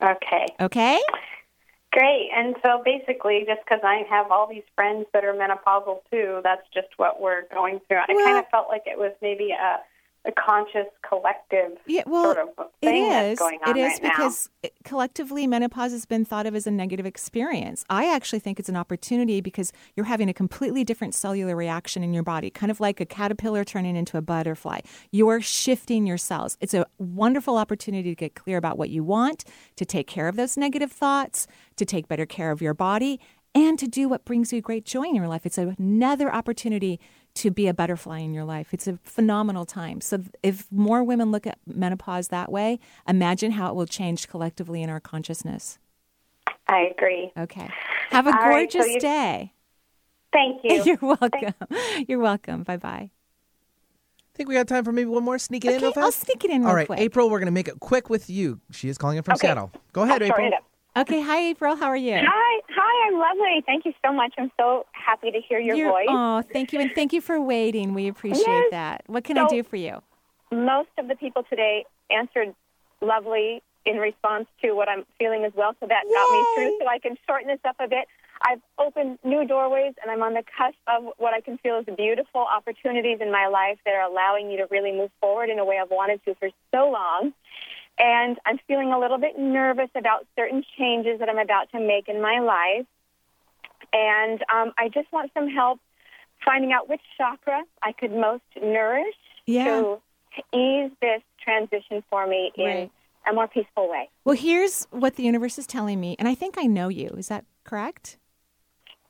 Okay. 0.03 0.47
okay 0.59 1.01
Great. 1.93 2.31
And 2.35 2.55
so 2.63 2.83
basically, 2.85 3.43
just 3.47 3.63
because 3.65 3.81
I 3.83 4.05
have 4.09 4.31
all 4.31 4.47
these 4.47 4.63
friends 4.77 5.07
that 5.13 5.25
are 5.25 5.35
menopausal 5.35 6.03
too, 6.09 6.41
that's 6.45 6.63
just 6.73 6.87
what 6.99 7.21
we're 7.21 7.49
going 7.53 7.81
through. 7.89 7.99
I 7.99 8.07
kind 8.07 8.39
of 8.39 8.49
felt 8.49 8.69
like 8.69 8.83
it 8.87 8.97
was 8.97 9.13
maybe 9.21 9.51
a, 9.51 9.81
a 10.27 10.33
conscious 10.33 10.87
collective 11.09 11.79
Yeah, 11.87 12.03
well, 12.07 12.35
sort 12.35 12.39
of 12.39 12.67
it 12.83 12.87
thing 12.87 13.05
is. 13.05 13.11
that's 13.11 13.41
going 13.41 13.59
on 13.65 13.77
it 13.77 13.81
is 13.81 13.93
right 13.95 14.03
because 14.03 14.51
it- 14.63 14.75
collectively 14.85 15.47
menopause 15.47 15.93
has 15.93 16.05
been 16.05 16.27
thought 16.27 16.45
of 16.47 16.55
as 16.55 16.67
a 16.67 16.71
negative 16.71 17.07
experience. 17.07 17.85
I 17.89 18.15
actually 18.15 18.41
think 18.41 18.61
it's 18.61 18.69
an 18.69 18.77
opportunity 18.77 19.41
because 19.41 19.73
you're 19.97 20.05
having 20.07 20.29
a 20.29 20.35
completely 20.35 20.85
different 20.85 21.15
cellular 21.15 21.57
reaction 21.57 22.03
in 22.05 22.13
your 22.13 22.23
body, 22.23 22.51
kind 22.51 22.71
of 22.71 22.81
like 22.81 23.01
a 23.01 23.07
caterpillar 23.07 23.65
turning 23.65 23.97
into 23.97 24.19
a 24.19 24.23
butterfly. 24.23 24.81
You're 25.11 25.41
shifting 25.41 26.07
your 26.07 26.19
cells. 26.19 26.59
It's 26.61 26.75
a 26.75 26.85
wonderful 26.99 27.57
opportunity 27.57 28.11
to 28.11 28.15
get 28.17 28.35
clear 28.35 28.59
about 28.59 28.77
what 28.77 28.91
you 28.91 29.03
want, 29.03 29.45
to 29.77 29.87
take 29.87 30.07
care 30.07 30.29
of 30.29 30.37
those 30.37 30.57
negative 30.59 30.93
thoughts, 30.93 31.47
to 31.77 31.87
take 31.87 32.09
better 32.09 32.27
care 32.27 32.51
of 32.51 32.61
your 32.61 32.75
body, 32.75 33.21
and 33.55 33.79
to 33.81 33.89
do 33.89 34.09
what 34.09 34.25
brings 34.25 34.53
you 34.53 34.61
great 34.61 34.85
joy 34.85 35.05
in 35.05 35.15
your 35.17 35.27
life. 35.27 35.45
It's 35.45 35.59
another 35.59 36.33
opportunity 36.33 37.01
to 37.35 37.51
be 37.51 37.67
a 37.69 37.75
butterfly 37.75 38.19
in 38.19 38.35
your 38.35 38.45
life. 38.45 38.73
It's 38.75 38.87
a 38.87 38.99
phenomenal 39.05 39.65
time. 39.65 40.01
So 40.01 40.23
if 40.43 40.67
more 40.71 41.03
women 41.05 41.31
look 41.31 41.47
at 41.47 41.59
menopause 41.67 42.29
that 42.29 42.51
way, 42.51 42.79
imagine 43.09 43.53
how 43.53 43.69
it 43.71 43.75
will 43.77 43.87
change 43.87 44.29
collectively 44.29 44.83
in 44.83 44.91
our 44.91 45.01
consciousness. 45.01 45.79
I 46.69 46.91
agree. 46.97 47.33
Okay. 47.39 47.69
Have 48.11 48.27
a 48.27 48.31
All 48.31 48.37
right, 48.49 48.71
so 48.71 48.79
gorgeous 48.79 48.95
you- 48.95 49.01
day. 49.01 49.53
Thank 50.33 50.61
you. 50.65 50.83
You're 50.85 50.99
welcome. 51.01 51.55
You're 52.09 52.19
welcome. 52.21 52.63
Bye 52.63 52.77
bye. 52.77 53.11
I 53.11 54.37
Think 54.37 54.49
we 54.49 54.55
got 54.55 54.69
time 54.69 54.85
for 54.85 54.93
maybe 54.93 55.11
one 55.11 55.25
more? 55.25 55.39
Sneak 55.39 55.65
it 55.65 55.75
in 55.75 55.83
real 55.83 55.93
fast. 55.93 56.05
I'll 56.05 56.13
sneak 56.13 56.45
it 56.45 56.51
in 56.51 56.63
All 56.63 56.69
real 56.69 56.77
right, 56.77 56.87
quick. 56.87 57.01
April. 57.01 57.29
We're 57.29 57.41
gonna 57.41 57.51
make 57.51 57.69
it 57.69 57.81
quick 57.81 58.09
with 58.09 58.31
you. 58.31 58.61
She 58.71 58.89
is 58.89 58.97
calling 58.97 59.17
in 59.17 59.23
from 59.23 59.33
Okay. 59.35 59.49
Seattle. 59.49 59.73
Go 59.93 60.03
ahead, 60.03 60.23
I'll 60.23 60.29
shorten 60.29 60.47
April. 60.47 60.61
Okay. 60.97 61.21
Hi, 61.23 61.39
April. 61.51 61.77
How 61.77 61.87
are 61.87 61.97
you? 61.97 62.17
Hi, 62.17 62.61
hi, 62.69 63.09
I'm 63.09 63.19
lovely. 63.19 63.63
Thank 63.65 63.85
you 63.85 63.93
so 64.05 64.13
much. 64.13 64.35
I'm 64.37 64.51
so 64.59 64.87
happy 64.93 65.31
to 65.31 65.41
hear 65.41 65.61
your 65.61 65.77
You're- 65.77 65.91
voice. 65.91 66.07
Oh, 66.09 66.43
thank 66.53 66.73
you. 66.73 66.81
And 66.81 66.91
thank 66.95 67.13
you 67.13 67.21
for 67.21 67.41
waiting. 67.41 67.95
We 67.95 68.09
appreciate 68.09 68.45
Yes. 68.47 68.71
that. 68.73 69.03
What 69.07 69.25
can 69.25 69.39
I 69.39 69.47
do 69.47 69.63
for 69.63 69.77
you? 69.77 70.03
Most 70.51 70.91
of 70.99 71.07
the 71.07 71.15
people 71.15 71.45
today 71.45 71.85
answered 72.11 72.55
lovely 73.01 73.63
in 73.87 73.99
response 73.99 74.47
to 74.63 74.73
what 74.73 74.89
I'm 74.89 75.07
feeling 75.19 75.45
as 75.45 75.53
well, 75.55 75.75
so 75.81 75.87
that 75.87 76.03
got 76.05 76.33
me 76.33 76.45
through. 76.55 76.79
So 76.81 76.87
I 76.89 76.99
can 76.99 77.17
shorten 77.27 77.47
this 77.49 77.61
up 77.65 77.77
a 77.79 77.87
bit. 77.89 78.07
I've 78.43 78.61
opened 78.79 79.19
new 79.23 79.47
doorways, 79.47 79.95
and 80.03 80.11
I'm 80.11 80.23
on 80.23 80.35
the 80.35 80.43
cusp 80.43 80.77
of 80.89 81.13
what 81.19 81.35
I 81.35 81.41
can 81.41 81.57
feel 81.59 81.77
as 81.77 81.85
beautiful 81.95 82.41
opportunities 82.41 83.21
in 83.21 83.31
my 83.31 83.47
life 83.47 83.79
that 83.85 83.95
are 83.95 84.03
allowing 84.03 84.49
me 84.49 84.57
to 84.57 84.67
really 84.71 84.93
move 84.93 85.11
forward 85.21 85.51
in 85.51 85.59
a 85.59 85.65
way 85.65 85.79
I've 85.79 85.91
wanted 85.91 86.23
to 86.25 86.35
for 86.35 86.49
so 86.75 86.91
long. 86.91 87.33
And 88.03 88.39
I'm 88.47 88.59
feeling 88.67 88.93
a 88.93 88.99
little 88.99 89.19
bit 89.19 89.39
nervous 89.39 89.91
about 89.95 90.27
certain 90.35 90.65
changes 90.79 91.19
that 91.21 91.29
I'm 91.29 91.39
about 91.39 91.71
to 91.73 91.79
make 91.81 92.09
in 92.09 92.23
my 92.23 92.39
life. 92.41 92.87
And 93.93 94.41
um, 94.53 94.73
I 94.79 94.89
just 94.89 95.13
want 95.13 95.31
some 95.35 95.49
help 95.49 95.81
finding 96.45 96.73
out 96.73 96.89
which 96.89 97.03
chakra 97.19 97.63
I 97.83 97.93
could 97.93 98.13
most 98.13 98.43
nourish 98.61 99.15
Yeah. 99.47 99.65
to 99.65 100.01
ease 100.57 100.91
this 101.03 101.21
transition 101.45 102.03
for 102.09 102.27
me 102.27 102.53
in 102.57 102.65
Right. 102.65 102.91
a 103.29 103.33
more 103.35 103.49
peaceful 103.49 103.91
way. 103.91 104.09
Well, 104.25 104.37
here's 104.37 104.85
what 104.91 105.17
the 105.17 105.23
universe 105.23 105.59
is 105.59 105.67
telling 105.67 106.01
me, 106.01 106.17
and 106.19 106.27
I 106.27 106.35
think 106.35 106.57
I 106.57 106.63
know 106.65 106.89
you. 106.89 107.09
Is 107.19 107.29
that 107.29 107.45
correct? 107.65 108.17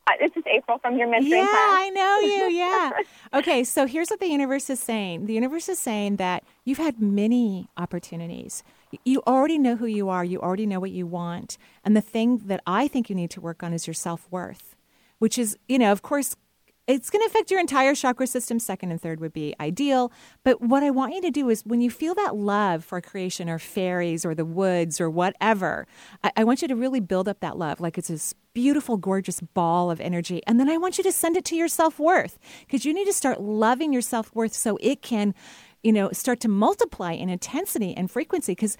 Uh, 0.08 0.12
this 0.18 0.32
is 0.34 0.42
April 0.52 0.78
from 0.78 0.96
your 0.98 1.06
mentoring 1.06 1.30
Yeah, 1.30 1.46
class. 1.46 1.72
I 1.78 1.90
know 1.90 2.18
you. 2.18 2.50
Yeah. 2.56 2.90
okay, 3.34 3.62
so 3.62 3.86
here's 3.86 4.10
what 4.10 4.18
the 4.18 4.26
universe 4.26 4.68
is 4.70 4.80
saying. 4.80 5.26
The 5.26 5.34
universe 5.34 5.68
is 5.68 5.78
saying 5.78 6.16
that 6.16 6.42
you've 6.64 6.78
had 6.78 7.00
many 7.00 7.68
opportunities. 7.76 8.64
You 9.04 9.22
already 9.26 9.58
know 9.58 9.76
who 9.76 9.86
you 9.86 10.08
are. 10.08 10.24
You 10.24 10.40
already 10.40 10.66
know 10.66 10.80
what 10.80 10.90
you 10.90 11.06
want. 11.06 11.58
And 11.84 11.96
the 11.96 12.00
thing 12.00 12.38
that 12.46 12.62
I 12.66 12.88
think 12.88 13.08
you 13.08 13.16
need 13.16 13.30
to 13.30 13.40
work 13.40 13.62
on 13.62 13.72
is 13.72 13.86
your 13.86 13.94
self 13.94 14.26
worth, 14.30 14.76
which 15.18 15.38
is, 15.38 15.56
you 15.68 15.78
know, 15.78 15.92
of 15.92 16.02
course, 16.02 16.36
it's 16.86 17.08
going 17.08 17.22
to 17.22 17.26
affect 17.26 17.52
your 17.52 17.60
entire 17.60 17.94
chakra 17.94 18.26
system. 18.26 18.58
Second 18.58 18.90
and 18.90 19.00
third 19.00 19.20
would 19.20 19.32
be 19.32 19.54
ideal. 19.60 20.10
But 20.42 20.60
what 20.60 20.82
I 20.82 20.90
want 20.90 21.14
you 21.14 21.20
to 21.22 21.30
do 21.30 21.48
is 21.48 21.64
when 21.64 21.80
you 21.80 21.88
feel 21.90 22.14
that 22.16 22.34
love 22.34 22.84
for 22.84 23.00
creation 23.00 23.48
or 23.48 23.60
fairies 23.60 24.24
or 24.24 24.34
the 24.34 24.44
woods 24.44 25.00
or 25.00 25.08
whatever, 25.08 25.86
I, 26.24 26.32
I 26.38 26.44
want 26.44 26.62
you 26.62 26.68
to 26.68 26.74
really 26.74 26.98
build 26.98 27.28
up 27.28 27.40
that 27.40 27.56
love 27.56 27.78
like 27.78 27.96
it's 27.96 28.08
this 28.08 28.34
beautiful, 28.54 28.96
gorgeous 28.96 29.40
ball 29.40 29.92
of 29.92 30.00
energy. 30.00 30.42
And 30.48 30.58
then 30.58 30.68
I 30.68 30.78
want 30.78 30.98
you 30.98 31.04
to 31.04 31.12
send 31.12 31.36
it 31.36 31.44
to 31.46 31.56
your 31.56 31.68
self 31.68 32.00
worth 32.00 32.38
because 32.60 32.84
you 32.84 32.92
need 32.92 33.06
to 33.06 33.12
start 33.12 33.40
loving 33.40 33.92
your 33.92 34.02
self 34.02 34.34
worth 34.34 34.52
so 34.52 34.76
it 34.80 35.00
can, 35.00 35.34
you 35.82 35.92
know, 35.92 36.10
start 36.12 36.40
to 36.40 36.48
multiply 36.48 37.12
in 37.12 37.28
intensity 37.28 37.94
and 37.96 38.10
frequency. 38.10 38.52
Because 38.52 38.76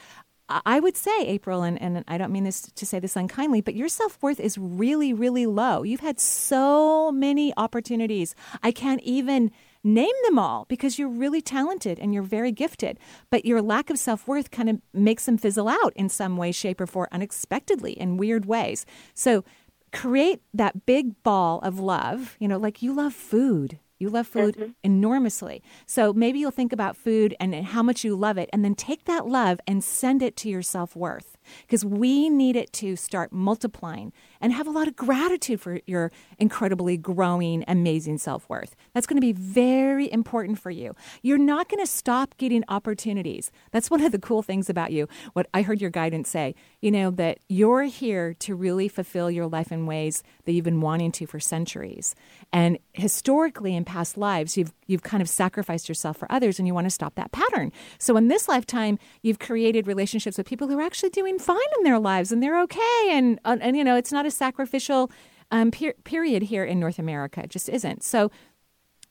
I 0.67 0.81
would 0.81 0.97
say, 0.97 1.27
April, 1.27 1.63
and, 1.63 1.81
and 1.81 2.05
I 2.09 2.19
don't 2.19 2.33
mean 2.33 2.45
this 2.45 2.63
to 2.63 2.87
say 2.87 2.99
this 2.99 3.17
unkindly, 3.17 3.61
but 3.61 3.75
your 3.75 3.89
self 3.89 4.19
worth 4.21 4.41
is 4.41 4.59
really, 4.59 5.13
really 5.13 5.47
low. 5.47 5.83
You've 5.83 6.01
had 6.01 6.19
so 6.19 7.13
many 7.13 7.53
opportunities. 7.57 8.35
I 8.63 8.73
can't 8.73 9.03
even 9.03 9.53
name 9.83 10.15
them 10.25 10.39
all 10.39 10.67
because 10.69 10.99
you're 10.99 11.09
really 11.09 11.41
talented 11.41 11.99
and 11.99 12.13
you're 12.13 12.23
very 12.23 12.53
gifted. 12.53 12.99
But 13.31 13.45
your 13.45 13.63
lack 13.63 13.91
of 13.91 13.99
self 13.99 14.27
worth 14.27 14.51
kind 14.51 14.69
of 14.69 14.81
makes 14.93 15.27
them 15.27 15.39
fizzle 15.39 15.69
out 15.69 15.93
in 15.95 16.09
some 16.09 16.37
way, 16.37 16.53
shape, 16.53 16.81
or 16.81 16.87
form 16.87 17.09
unexpectedly 17.13 17.93
in 17.93 18.17
weird 18.17 18.47
ways. 18.47 18.85
So 19.15 19.45
create 19.93 20.43
that 20.53 20.87
big 20.87 21.23
ball 21.23 21.61
of 21.61 21.79
love, 21.79 22.37
you 22.41 22.49
know, 22.49 22.59
like 22.59 22.83
you 22.83 22.93
love 22.93 23.15
food. 23.15 23.79
You 24.01 24.09
love 24.09 24.27
food 24.27 24.57
mm-hmm. 24.57 24.71
enormously. 24.83 25.63
So 25.87 26.13
maybe 26.13 26.39
you'll 26.39 26.51
think 26.51 26.73
about 26.73 26.97
food 26.97 27.37
and 27.39 27.55
how 27.55 27.83
much 27.83 28.03
you 28.03 28.17
love 28.17 28.39
it, 28.39 28.49
and 28.53 28.65
then 28.65 28.75
take 28.75 29.05
that 29.05 29.29
love 29.29 29.61
and 29.67 29.85
send 29.85 30.23
it 30.23 30.37
to 30.39 30.49
your 30.49 30.63
self 30.63 30.97
worth 30.97 31.37
because 31.63 31.85
we 31.85 32.29
need 32.29 32.57
it 32.57 32.73
to 32.75 32.97
start 32.97 33.33
multiplying 33.33 34.13
and 34.41 34.53
have 34.53 34.67
a 34.67 34.71
lot 34.71 34.89
of 34.89 34.97
gratitude 34.97 35.61
for 35.61 35.81
your 35.87 36.11
incredibly 36.39 36.97
growing, 36.97 37.65
amazing 37.69 38.19
self 38.19 38.49
worth. 38.49 38.75
That's 38.95 39.07
going 39.07 39.17
to 39.17 39.21
be 39.21 39.33
very 39.33 40.11
important 40.11 40.59
for 40.59 40.71
you. 40.71 40.95
You're 41.23 41.39
not 41.39 41.69
going 41.69 41.85
to 41.85 41.91
stop 41.91 42.37
getting 42.39 42.65
opportunities. 42.69 43.51
That's 43.73 43.91
one 43.91 44.01
of 44.03 44.13
the 44.13 44.19
cool 44.19 44.43
things 44.43 44.71
about 44.71 44.93
you. 44.93 45.09
What 45.33 45.47
I 45.53 45.63
heard 45.63 45.81
your 45.81 45.91
guidance 45.91 46.29
say, 46.29 46.55
you 46.81 46.91
know, 46.91 47.11
that 47.13 47.39
you're 47.49 47.85
here 47.85 48.35
to 48.35 48.55
really 48.55 48.89
fulfill 48.89 49.31
your 49.31 49.47
life 49.47 49.73
in 49.73 49.87
ways 49.87 50.23
that 50.45 50.53
you've 50.53 50.65
been 50.65 50.81
wanting 50.81 51.13
to 51.13 51.27
for 51.27 51.41
centuries. 51.41 52.15
And 52.53 52.79
historically, 52.93 53.77
in 53.77 53.85
past 53.85 54.17
lives, 54.17 54.57
you've 54.57 54.73
you've 54.87 55.03
kind 55.03 55.21
of 55.21 55.29
sacrificed 55.29 55.89
yourself 55.89 56.17
for 56.17 56.31
others, 56.31 56.59
and 56.59 56.67
you 56.67 56.75
want 56.75 56.87
to 56.87 56.91
stop 56.91 57.15
that 57.15 57.33
pattern. 57.33 57.73
So 57.99 58.17
in 58.17 58.29
this 58.29 58.49
lifetime, 58.49 58.99
you've 59.23 59.39
created 59.39 59.87
relationships 59.87 60.37
with 60.37 60.47
people 60.47 60.69
who 60.69 60.79
are 60.79 60.83
actually 60.83 61.11
doing 61.11 61.39
fine 61.41 61.59
in 61.79 61.85
their 61.85 61.99
lives, 61.99 62.33
and 62.33 62.43
they're 62.43 62.61
okay. 62.63 63.09
And 63.11 63.41
and, 63.45 63.63
and 63.63 63.77
you 63.77 63.85
know, 63.85 63.97
it's 63.97 64.13
not 64.13 64.27
a 64.27 64.31
sacrificial 64.31 65.11
um, 65.51 65.71
per- 65.71 65.95
period 66.05 66.45
here 66.45 66.65
in 66.65 66.79
North 66.79 66.99
America. 66.99 67.43
It 67.43 67.51
just 67.51 67.69
isn't. 67.69 68.03
So 68.03 68.31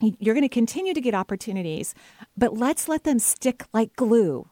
you're 0.02 0.36
going 0.36 0.44
to 0.46 0.50
continue 0.50 0.94
to 0.94 1.02
get 1.02 1.14
opportunities, 1.14 1.94
but 2.38 2.56
let's 2.56 2.88
let 2.88 3.04
them 3.04 3.20
stick 3.20 3.66
like 3.74 3.96
glue. 3.96 4.48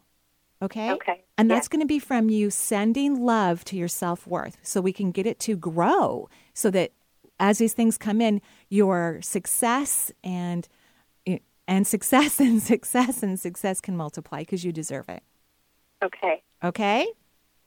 Okay? 0.62 0.92
Okay. 0.92 1.24
And 1.38 1.52
that's 1.52 1.68
going 1.68 1.82
to 1.82 1.86
be 1.88 2.00
from 2.00 2.30
you 2.30 2.50
sending 2.50 3.22
love 3.22 3.64
to 3.66 3.76
your 3.78 3.88
self 3.88 4.26
worth 4.26 4.58
so 4.64 4.82
we 4.82 4.92
can 4.92 5.12
get 5.12 5.28
it 5.28 5.40
to 5.42 5.56
grow 5.56 6.30
so 6.54 6.72
that 6.72 6.92
as 7.40 7.60
these 7.60 7.74
things 7.74 7.98
come 7.98 8.20
in, 8.22 8.42
your 8.70 9.22
success 9.22 10.12
and 10.24 10.68
and 11.68 11.86
success 11.86 12.40
and 12.40 12.62
success 12.62 13.22
and 13.22 13.40
success 13.40 13.80
can 13.80 13.96
multiply 13.96 14.40
because 14.40 14.64
you 14.66 14.72
deserve 14.72 15.08
it. 15.10 15.24
Okay. 16.04 16.42
Okay? 16.64 17.08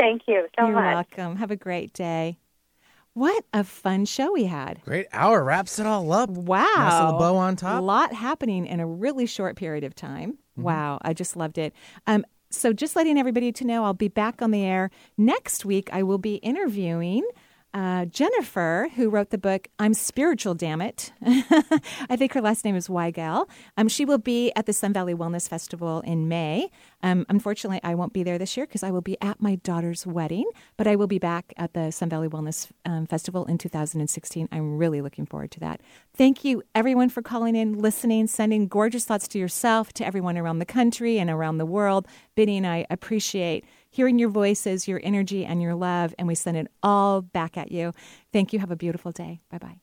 Thank 0.01 0.23
you 0.27 0.47
so 0.59 0.67
You're 0.67 0.75
much. 0.75 0.95
welcome. 0.95 1.37
Have 1.37 1.51
a 1.51 1.57
great 1.57 1.93
day. 1.93 2.39
What 3.13 3.45
a 3.53 3.65
fun 3.65 4.05
show 4.07 4.33
we 4.33 4.45
had. 4.45 4.81
Great 4.85 5.07
hour 5.13 5.45
wraps 5.45 5.79
it 5.79 5.87
all 5.87 6.11
up. 6.13 6.31
Wow. 6.31 6.65
Nice 6.77 7.03
little 7.03 7.19
bow 7.19 7.37
on 7.37 7.57
top. 7.57 7.79
A 7.79 7.83
lot 7.83 8.15
happening 8.15 8.67
in 8.67 8.81
a 8.81 8.87
really 8.87 9.27
short 9.27 9.57
period 9.57 9.85
of 9.85 9.95
time. 9.95 10.39
Wow. 10.57 10.99
I 11.03 11.13
just 11.13 11.37
loved 11.37 11.59
it. 11.59 11.75
Um, 12.07 12.25
so, 12.51 12.73
just 12.73 12.97
letting 12.97 13.19
everybody 13.19 13.53
to 13.53 13.65
know, 13.65 13.85
I'll 13.85 13.95
be 13.95 14.09
back 14.09 14.43
on 14.43 14.51
the 14.51 14.65
air 14.65 14.91
next 15.17 15.65
week. 15.65 15.89
I 15.93 16.03
will 16.03 16.19
be 16.19 16.37
interviewing 16.37 17.29
uh, 17.73 18.05
Jennifer, 18.07 18.89
who 18.97 19.11
wrote 19.11 19.31
the 19.31 19.39
book 19.39 19.69
"I'm 19.79 19.95
Spiritual, 19.95 20.55
Damn 20.55 20.81
It." 20.81 21.13
I 21.23 22.17
think 22.17 22.33
her 22.33 22.41
last 22.41 22.65
name 22.65 22.77
is 22.77 22.89
Weigel. 22.89 23.49
Um, 23.77 23.89
she 23.89 24.05
will 24.05 24.19
be 24.19 24.53
at 24.57 24.67
the 24.67 24.73
Sun 24.73 24.93
Valley 24.93 25.15
Wellness 25.15 25.49
Festival 25.49 26.01
in 26.01 26.29
May. 26.29 26.71
Um, 27.03 27.25
unfortunately, 27.29 27.81
I 27.83 27.95
won't 27.95 28.13
be 28.13 28.23
there 28.23 28.39
this 28.39 28.57
year 28.57 28.67
because 28.67 28.83
I 28.83 28.91
will 28.91 29.01
be 29.01 29.17
at 29.23 29.41
my 29.41 29.55
daughter's 29.57 30.07
wedding. 30.07 30.49
But 30.77 30.87
I 30.87 30.97
will 30.97 31.07
be 31.07 31.19
back 31.19 31.53
at 31.57 31.75
the 31.75 31.91
Sun 31.91 32.09
Valley 32.09 32.29
Wellness 32.29 32.71
um, 32.85 33.07
Festival 33.07 33.45
in 33.47 33.59
2016. 33.59 34.49
I'm 34.51 34.77
really 34.77 35.01
looking 35.01 35.27
forward 35.27 35.51
to 35.53 35.61
that. 35.61 35.81
Thank 36.15 36.45
you, 36.45 36.63
everyone, 36.75 37.09
for 37.09 37.23
calling 37.23 37.57
in, 37.57 37.79
listening, 37.79 38.27
sending 38.27 38.69
gorgeous 38.69 39.05
thoughts 39.05 39.29
to 39.29 39.39
yourself, 39.39 39.93
to 39.95 40.07
everyone 40.07 40.37
around 40.37 40.59
the 40.59 40.67
country 40.67 41.19
and 41.19 41.31
around 41.31 41.59
the 41.59 41.67
world. 41.67 42.07
Biddy 42.35 42.57
and 42.57 42.67
I 42.67 42.87
appreciate 42.91 43.65
hearing 43.91 44.19
your 44.19 44.29
voices, 44.31 44.89
your 44.89 45.01
energy, 45.03 45.45
and 45.45 45.61
your 45.61 45.75
love, 45.75 46.15
and 46.19 46.29
we 46.29 46.35
send 46.35 46.57
it 46.57 46.69
all 46.83 47.21
back 47.23 47.57
at 47.57 47.73
you. 47.73 47.93
Thank 48.33 48.53
you. 48.53 48.59
Have 48.61 48.71
a 48.71 48.77
beautiful 48.77 49.13
day. 49.13 49.41
Bye 49.51 49.59
bye. 49.59 49.81